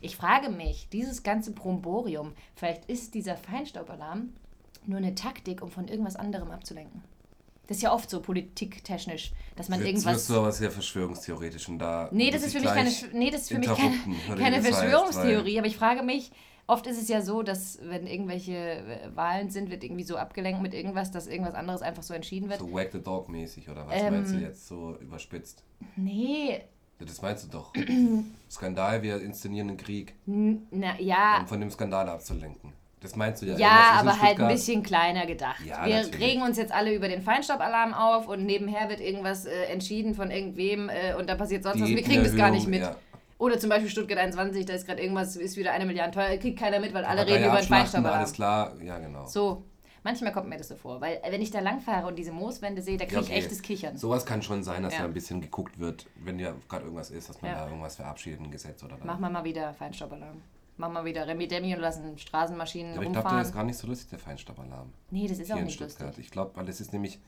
Ich 0.00 0.16
frage 0.16 0.48
mich, 0.48 0.88
dieses 0.90 1.22
ganze 1.22 1.52
Bromborium, 1.52 2.32
vielleicht 2.54 2.86
ist 2.86 3.14
dieser 3.14 3.36
Feinstaubalarm 3.36 4.32
nur 4.86 4.98
eine 4.98 5.14
Taktik, 5.14 5.62
um 5.62 5.70
von 5.70 5.88
irgendwas 5.88 6.16
anderem 6.16 6.50
abzulenken. 6.50 7.02
Das 7.66 7.78
ist 7.78 7.82
ja 7.82 7.92
oft 7.92 8.08
so 8.08 8.20
politiktechnisch, 8.20 9.32
dass 9.56 9.68
man 9.68 9.80
Jetzt 9.80 9.88
irgendwas. 9.88 10.14
wirst 10.14 10.30
du 10.30 10.34
aber 10.36 10.52
sehr 10.52 10.70
verschwörungstheoretisch 10.70 11.68
und 11.68 11.78
da. 11.78 12.08
Nee, 12.12 12.30
das 12.30 12.42
ist 12.44 12.52
für 12.52 12.60
mich 12.60 12.68
keine, 12.68 12.90
nee, 13.12 13.30
das 13.30 13.42
ist 13.42 13.48
für 13.48 13.58
mich 13.58 13.68
keine, 13.68 13.96
keine 14.36 14.56
das 14.56 14.66
heißt, 14.66 14.78
Verschwörungstheorie, 14.78 15.58
aber 15.58 15.66
ich 15.66 15.76
frage 15.76 16.02
mich, 16.02 16.30
oft 16.68 16.86
ist 16.86 17.00
es 17.00 17.08
ja 17.08 17.22
so, 17.22 17.42
dass 17.42 17.78
wenn 17.82 18.06
irgendwelche 18.06 18.54
äh, 18.54 19.10
Wahlen 19.14 19.50
sind, 19.50 19.70
wird 19.70 19.82
irgendwie 19.84 20.04
so 20.04 20.16
abgelenkt 20.16 20.62
mit 20.62 20.74
irgendwas, 20.74 21.10
dass 21.10 21.26
irgendwas 21.26 21.54
anderes 21.54 21.82
einfach 21.82 22.02
so 22.02 22.14
entschieden 22.14 22.48
wird. 22.48 22.60
So 22.60 22.72
Wag 22.72 22.88
the 22.92 23.00
Dog 23.02 23.28
mäßig, 23.28 23.68
oder 23.68 23.86
was 23.86 23.94
Ähm, 24.00 24.14
meinst 24.14 24.34
du 24.34 24.38
jetzt 24.38 24.66
so 24.68 24.96
überspitzt? 25.00 25.64
Nee, 25.96 26.60
Ja, 27.00 27.06
Das 27.06 27.20
meinst 27.20 27.44
du 27.44 27.48
doch. 27.48 27.72
Skandal, 28.50 29.02
wir 29.02 29.20
inszenieren 29.20 29.68
einen 29.68 29.76
Krieg, 29.76 30.14
na 30.24 30.98
ja, 31.00 31.40
um 31.40 31.46
von 31.46 31.60
dem 31.60 31.70
Skandal 31.70 32.08
abzulenken. 32.08 32.72
Das 33.06 33.14
meinst 33.14 33.40
du 33.40 33.46
ja. 33.46 33.56
ja, 33.56 33.90
aber 34.00 34.20
halt 34.20 34.40
ein 34.40 34.48
bisschen 34.48 34.82
kleiner 34.82 35.26
gedacht. 35.26 35.60
Ja, 35.64 35.86
Wir 35.86 35.96
natürlich. 36.02 36.20
regen 36.20 36.42
uns 36.42 36.56
jetzt 36.56 36.72
alle 36.72 36.92
über 36.92 37.06
den 37.06 37.22
Feinstaubalarm 37.22 37.94
auf 37.94 38.26
und 38.26 38.44
nebenher 38.44 38.88
wird 38.88 39.00
irgendwas 39.00 39.44
äh, 39.46 39.64
entschieden 39.66 40.14
von 40.14 40.32
irgendwem 40.32 40.88
äh, 40.88 41.14
und 41.16 41.28
da 41.28 41.36
passiert 41.36 41.62
sonst 41.62 41.80
was. 41.80 41.88
Wir 41.88 42.02
kriegen 42.02 42.24
das 42.24 42.34
gar 42.36 42.50
nicht 42.50 42.66
mit. 42.66 42.80
Ja. 42.80 42.96
Oder 43.38 43.60
zum 43.60 43.70
Beispiel 43.70 43.88
Stuttgart 43.90 44.18
21, 44.18 44.66
da 44.66 44.72
ist 44.72 44.86
gerade 44.86 45.00
irgendwas, 45.00 45.36
ist 45.36 45.56
wieder 45.56 45.70
eine 45.72 45.86
Milliarde 45.86 46.12
teuer, 46.14 46.36
kriegt 46.38 46.58
keiner 46.58 46.80
mit, 46.80 46.92
weil 46.94 47.04
alle 47.04 47.18
Partei 47.18 47.34
reden 47.34 47.48
über 47.48 47.58
den 47.58 47.68
Feinstaubalarm. 47.68 48.18
Alles 48.18 48.32
klar, 48.32 48.72
ja 48.82 48.98
genau. 48.98 49.26
So, 49.26 49.62
manchmal 50.02 50.32
kommt 50.32 50.48
mir 50.48 50.56
das 50.56 50.66
so 50.68 50.74
vor, 50.74 51.00
weil 51.00 51.20
äh, 51.22 51.30
wenn 51.30 51.42
ich 51.42 51.52
da 51.52 51.60
langfahre 51.60 52.08
und 52.08 52.16
diese 52.18 52.32
Mooswände 52.32 52.82
sehe, 52.82 52.96
da 52.96 53.04
kriege 53.04 53.20
ich 53.20 53.28
okay. 53.28 53.38
echtes 53.38 53.62
Kichern. 53.62 53.96
Sowas 53.96 54.26
kann 54.26 54.42
schon 54.42 54.64
sein, 54.64 54.82
dass 54.82 54.94
Ja. 54.94 55.00
da 55.00 55.04
ein 55.04 55.14
bisschen 55.14 55.40
geguckt 55.40 55.78
wird, 55.78 56.06
wenn 56.24 56.40
ja 56.40 56.54
gerade 56.68 56.84
irgendwas 56.84 57.10
ist, 57.10 57.28
dass 57.28 57.40
man 57.40 57.52
Ja. 57.52 57.58
da 57.58 57.66
irgendwas 57.68 57.94
verabschiedet, 57.94 58.40
ein 58.40 58.50
Gesetz 58.50 58.82
oder 58.82 58.98
was. 58.98 59.04
Machen 59.04 59.20
wir 59.20 59.30
mal 59.30 59.44
wieder 59.44 59.72
Feinstaubalarm. 59.74 60.42
Machen 60.78 60.92
wir 60.94 61.04
wieder 61.04 61.26
Remi 61.26 61.48
Demi 61.48 61.74
und 61.74 61.80
lassen 61.80 62.18
Straßenmaschinen 62.18 62.92
Ja, 62.92 62.96
aber 62.98 63.06
ich 63.06 63.12
glaube, 63.12 63.22
der 63.22 63.22
rumfahren. 63.32 63.46
ist 63.46 63.54
gar 63.54 63.64
nicht 63.64 63.78
so 63.78 63.86
lustig, 63.86 64.10
der 64.10 64.18
Feinstaubalarm. 64.18 64.92
nee, 65.10 65.26
das 65.26 65.38
ist 65.38 65.46
hier 65.46 65.54
auch 65.54 65.58
in 65.60 65.64
nicht 65.66 65.74
Stuttgart. 65.74 66.08
lustig. 66.08 66.24
Ich 66.26 66.30
glaube, 66.30 66.50
weil 66.56 66.68
es 66.68 66.80
ist 66.80 66.92
nämlich 66.92 67.18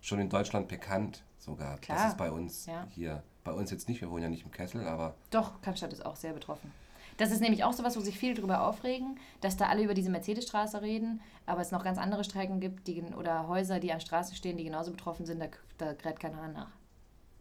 schon 0.00 0.18
in 0.18 0.28
Deutschland 0.30 0.68
bekannt 0.68 1.22
sogar. 1.38 1.76
Klar. 1.78 1.98
Das 1.98 2.08
ist 2.12 2.16
bei 2.16 2.30
uns 2.30 2.66
Ja. 2.66 2.86
hier. 2.90 3.22
Bei 3.44 3.52
uns 3.52 3.70
jetzt 3.70 3.88
nicht, 3.88 4.00
wir 4.00 4.10
wohnen 4.10 4.22
ja 4.24 4.28
nicht 4.28 4.44
im 4.44 4.50
Kessel, 4.50 4.86
aber 4.88 5.14
Doch, 5.30 5.60
Cannstatt 5.62 5.92
ist 5.92 6.04
auch 6.04 6.16
sehr 6.16 6.32
betroffen. 6.32 6.72
Das 7.18 7.30
ist 7.30 7.40
nämlich 7.40 7.64
auch 7.64 7.72
sowas, 7.72 7.96
wo 7.96 8.00
sich 8.00 8.18
viele 8.18 8.34
drüber 8.34 8.66
aufregen, 8.66 9.18
dass 9.40 9.56
da 9.56 9.68
alle 9.68 9.82
über 9.84 9.94
diese 9.94 10.10
Mercedesstraße 10.10 10.82
reden, 10.82 11.20
aber 11.46 11.60
es 11.62 11.70
noch 11.70 11.82
ganz 11.84 11.96
andere 11.98 12.24
Strecken 12.24 12.60
gibt 12.60 12.86
die, 12.88 13.00
oder 13.02 13.46
Häuser, 13.48 13.78
die 13.80 13.92
an 13.92 14.00
Straßen 14.00 14.34
stehen, 14.36 14.56
die 14.58 14.64
genauso 14.64 14.90
betroffen 14.90 15.24
sind, 15.24 15.40
da, 15.40 15.46
da 15.78 15.94
kräht 15.94 16.20
keiner 16.20 16.36
Hahn 16.42 16.52
nach. 16.54 16.70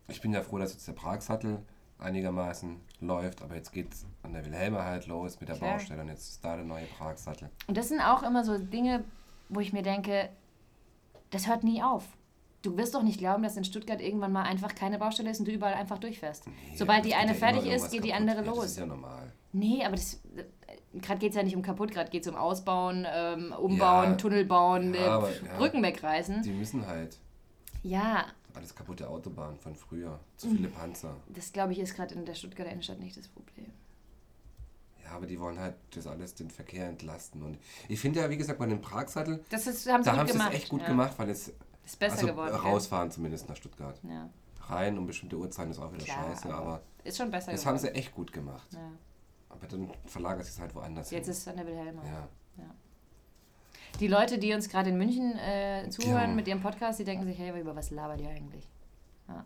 ich 0.07 0.21
bin 0.21 0.31
ja 0.31 0.41
froh, 0.43 0.59
dass 0.59 0.71
jetzt 0.73 0.87
der 0.87 0.93
Pragsattel 0.93 1.59
einigermaßen 1.99 2.79
läuft, 2.99 3.41
aber 3.41 3.55
jetzt 3.55 3.71
geht 3.71 3.93
es 3.93 4.05
an 4.23 4.33
der 4.33 4.45
Wilhelme 4.45 4.83
halt 4.83 5.07
los 5.07 5.39
mit 5.39 5.49
der 5.49 5.55
Klar. 5.57 5.73
Baustelle 5.73 6.01
und 6.01 6.09
jetzt 6.09 6.29
ist 6.29 6.45
da 6.45 6.55
der 6.55 6.65
neue 6.65 6.85
Pragsattel. 6.85 7.49
Und 7.67 7.77
das 7.77 7.89
sind 7.89 8.01
auch 8.01 8.23
immer 8.23 8.43
so 8.43 8.57
Dinge, 8.57 9.03
wo 9.49 9.59
ich 9.59 9.73
mir 9.73 9.81
denke, 9.83 10.29
das 11.31 11.47
hört 11.47 11.63
nie 11.63 11.81
auf. 11.81 12.03
Du 12.61 12.75
wirst 12.77 12.95
doch 12.95 13.03
nicht 13.03 13.19
glauben, 13.19 13.43
dass 13.43 13.55
in 13.57 13.63
Stuttgart 13.63 14.01
irgendwann 14.01 14.31
mal 14.31 14.43
einfach 14.43 14.73
keine 14.73 14.97
Baustelle 14.97 15.29
ist 15.29 15.39
und 15.39 15.47
du 15.47 15.51
überall 15.51 15.75
einfach 15.75 15.99
durchfährst. 15.99 16.45
Sobald 16.75 17.01
es 17.03 17.07
die 17.09 17.15
eine 17.15 17.33
ja 17.33 17.37
fertig 17.37 17.65
ist, 17.67 17.91
geht 17.91 18.03
die 18.03 18.09
kaputt. 18.09 18.21
andere 18.21 18.43
ja, 18.43 18.51
los. 18.51 18.61
Das 18.61 18.71
ist 18.71 18.79
ja 18.79 18.85
normal. 18.87 19.31
Nee, 19.53 19.83
aber 19.85 19.95
das. 19.95 20.19
Gerade 20.93 21.19
geht 21.19 21.31
es 21.31 21.35
ja 21.35 21.43
nicht 21.43 21.55
um 21.55 21.61
kaputt, 21.61 21.91
gerade 21.91 22.09
geht 22.09 22.23
es 22.25 22.27
um 22.31 22.35
Ausbauen, 22.35 23.05
ähm, 23.13 23.53
Umbauen, 23.59 24.11
Ja, 24.11 24.15
Tunnel 24.15 24.45
bauen, 24.45 24.93
äh. 24.93 25.09
Brücken 25.57 25.83
wegreißen. 25.83 26.41
Die 26.41 26.51
müssen 26.51 26.87
halt 26.87 27.19
Ja, 27.83 28.25
alles 28.55 28.73
kaputte 28.75 29.07
Autobahn 29.09 29.57
von 29.57 29.75
früher, 29.75 30.19
zu 30.37 30.47
Mhm. 30.47 30.55
viele 30.57 30.67
Panzer. 30.69 31.15
das 31.29 31.51
glaube 31.53 31.73
ich 31.73 31.79
ist 31.79 31.95
gerade 31.95 32.13
in 32.15 32.25
der 32.25 32.33
Stuttgarter 32.35 32.71
Innenstadt 32.71 32.99
nicht 32.99 33.17
das 33.17 33.27
Problem. 33.27 33.71
Ja, 35.03 35.11
aber 35.11 35.27
die 35.27 35.39
wollen 35.39 35.59
halt 35.59 35.75
das 35.91 36.07
alles 36.07 36.33
den 36.33 36.49
Verkehr 36.49 36.87
entlasten. 36.89 37.43
Und 37.43 37.59
ich 37.87 37.99
finde 37.99 38.21
ja, 38.21 38.29
wie 38.29 38.37
gesagt, 38.37 38.57
bei 38.57 38.65
dem 38.65 38.81
Pragsattel, 38.81 39.43
Das 39.49 39.67
ist, 39.67 39.87
haben 39.87 40.03
sie 40.03 40.09
da 40.09 40.17
haben 40.17 40.27
sie 40.27 40.37
es 40.37 40.45
echt 40.49 40.69
gut 40.69 40.81
ja. 40.81 40.87
gemacht, 40.87 41.13
weil 41.17 41.29
es 41.29 41.53
Ist 41.85 41.99
besser 41.99 42.15
also 42.15 42.27
geworden. 42.27 42.55
rausfahren 42.55 43.11
zumindest 43.11 43.47
nach 43.47 43.55
Stuttgart. 43.55 43.99
Ja, 44.03 44.29
Rein 44.67 44.97
um 44.97 45.05
bestimmte 45.05 45.37
Uhrzeiten 45.37 45.69
ist 45.71 45.77
auch 45.79 45.93
wieder 45.93 46.03
Klar, 46.05 46.25
scheiße, 46.29 46.45
aber 46.51 46.57
aber 46.57 46.81
ist 47.03 47.17
schon 47.17 47.29
besser 47.29 47.51
das 47.51 47.65
haben 47.67 47.77
geworden. 47.77 47.93
sie 47.93 47.99
echt 47.99 48.15
gut 48.15 48.33
gemacht. 48.33 48.67
ja. 48.73 48.91
Aber 49.49 49.67
dann 49.67 49.89
verlagert 50.05 50.47
es 50.47 50.59
halt 50.59 50.73
woanders 50.75 51.11
Jetzt 51.11 51.25
hin. 51.25 51.31
ist 51.31 51.37
es 51.39 51.47
an 51.47 51.57
der 51.57 51.67
Wilhelma. 51.67 52.03
Ja. 52.03 52.27
Die 53.99 54.07
Leute, 54.07 54.37
die 54.37 54.53
uns 54.53 54.69
gerade 54.69 54.89
in 54.89 54.97
München 54.97 55.37
äh, 55.39 55.89
zuhören 55.89 56.29
Ja. 56.31 56.35
mit 56.35 56.47
ihrem 56.47 56.61
Podcast, 56.61 56.99
die 56.99 57.03
denken 57.05 57.25
sich, 57.25 57.37
hey, 57.37 57.57
über 57.59 57.75
was 57.75 57.91
labert 57.91 58.19
ihr 58.21 58.29
eigentlich? 58.29 58.65
Ja. 59.27 59.45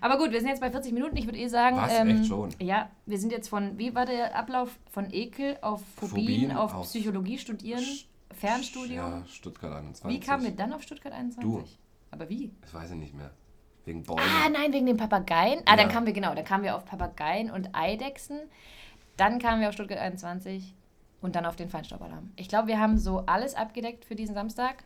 Aber 0.00 0.18
gut, 0.18 0.32
wir 0.32 0.40
sind 0.40 0.48
jetzt 0.48 0.60
bei 0.60 0.70
40 0.70 0.92
Minuten. 0.92 1.16
Ich 1.16 1.26
würde 1.26 1.38
eh 1.38 1.46
sagen, 1.48 1.76
Was? 1.76 1.92
ähm, 1.92 2.08
Echt 2.20 2.26
schon? 2.26 2.50
ja, 2.60 2.90
wir 3.06 3.18
sind 3.18 3.30
jetzt 3.32 3.48
von, 3.48 3.78
wie 3.78 3.94
war 3.94 4.06
der 4.06 4.36
Ablauf 4.36 4.76
von 4.90 5.12
Ekel 5.12 5.56
auf 5.62 5.82
Phobien, 5.96 6.10
Phobien 6.26 6.52
auf, 6.56 6.74
auf 6.74 6.86
Psychologie 6.86 7.38
studieren, 7.38 7.80
Sch- 7.82 8.06
Fernstudium? 8.34 8.96
Ja, 8.96 9.22
Stuttgart 9.26 9.72
21. 9.72 10.08
wie 10.10 10.20
kamen 10.24 10.42
wir 10.44 10.50
dann 10.50 10.72
auf 10.72 10.82
Stuttgart 10.82 11.12
21? 11.12 11.42
Du. 11.42 11.64
Aber 12.10 12.28
wie? 12.28 12.50
Ich 12.66 12.74
weiß 12.74 12.90
ja 12.90 12.96
nicht 12.96 13.14
mehr. 13.14 13.30
Wegen 13.84 14.02
Bäumen. 14.02 14.20
Ah, 14.44 14.48
nein, 14.48 14.72
wegen 14.72 14.86
den 14.86 14.96
Papageien. 14.96 15.60
Ah, 15.66 15.76
dann 15.76 15.88
Ja. 15.88 15.92
kamen 15.92 16.06
wir, 16.06 16.12
genau, 16.12 16.34
dann 16.34 16.44
kamen 16.44 16.64
wir 16.64 16.74
auf 16.76 16.84
Papageien 16.84 17.50
und 17.50 17.70
Eidechsen. 17.74 18.38
Dann 19.16 19.38
kamen 19.38 19.60
wir 19.60 19.68
auf 19.68 19.74
Stuttgart 19.74 20.00
21 20.00 20.74
und 21.24 21.34
dann 21.36 21.46
auf 21.46 21.56
den 21.56 21.68
Feinstaubalarm. 21.70 22.30
Ich 22.36 22.48
glaube, 22.48 22.68
wir 22.68 22.78
haben 22.78 22.98
so 22.98 23.20
alles 23.26 23.54
abgedeckt 23.54 24.04
für 24.04 24.14
diesen 24.14 24.34
Samstag. 24.34 24.84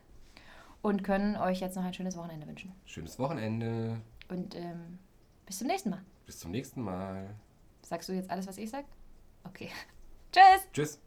und 0.81 1.03
können 1.03 1.37
euch 1.37 1.61
jetzt 1.61 1.75
noch 1.75 1.83
ein 1.83 1.93
schönes 1.93 2.17
Wochenende 2.17 2.47
wünschen. 2.47 2.73
Schönes 2.87 3.19
Wochenende. 3.19 4.01
Und 4.29 4.55
ähm, 4.55 5.01
bis 5.45 5.59
zum 5.59 5.67
nächsten 5.67 5.91
Mal. 5.91 6.01
Bis 6.25 6.39
zum 6.39 6.53
nächsten 6.53 6.83
Mal. 6.83 7.35
Sagst 7.83 8.09
du 8.09 8.13
jetzt 8.13 8.31
alles, 8.31 8.47
was 8.47 8.59
ich 8.59 8.71
sag? 8.71 8.85
Okay. 9.43 9.71
Tschüss! 10.33 10.69
Tschüss. 10.73 11.01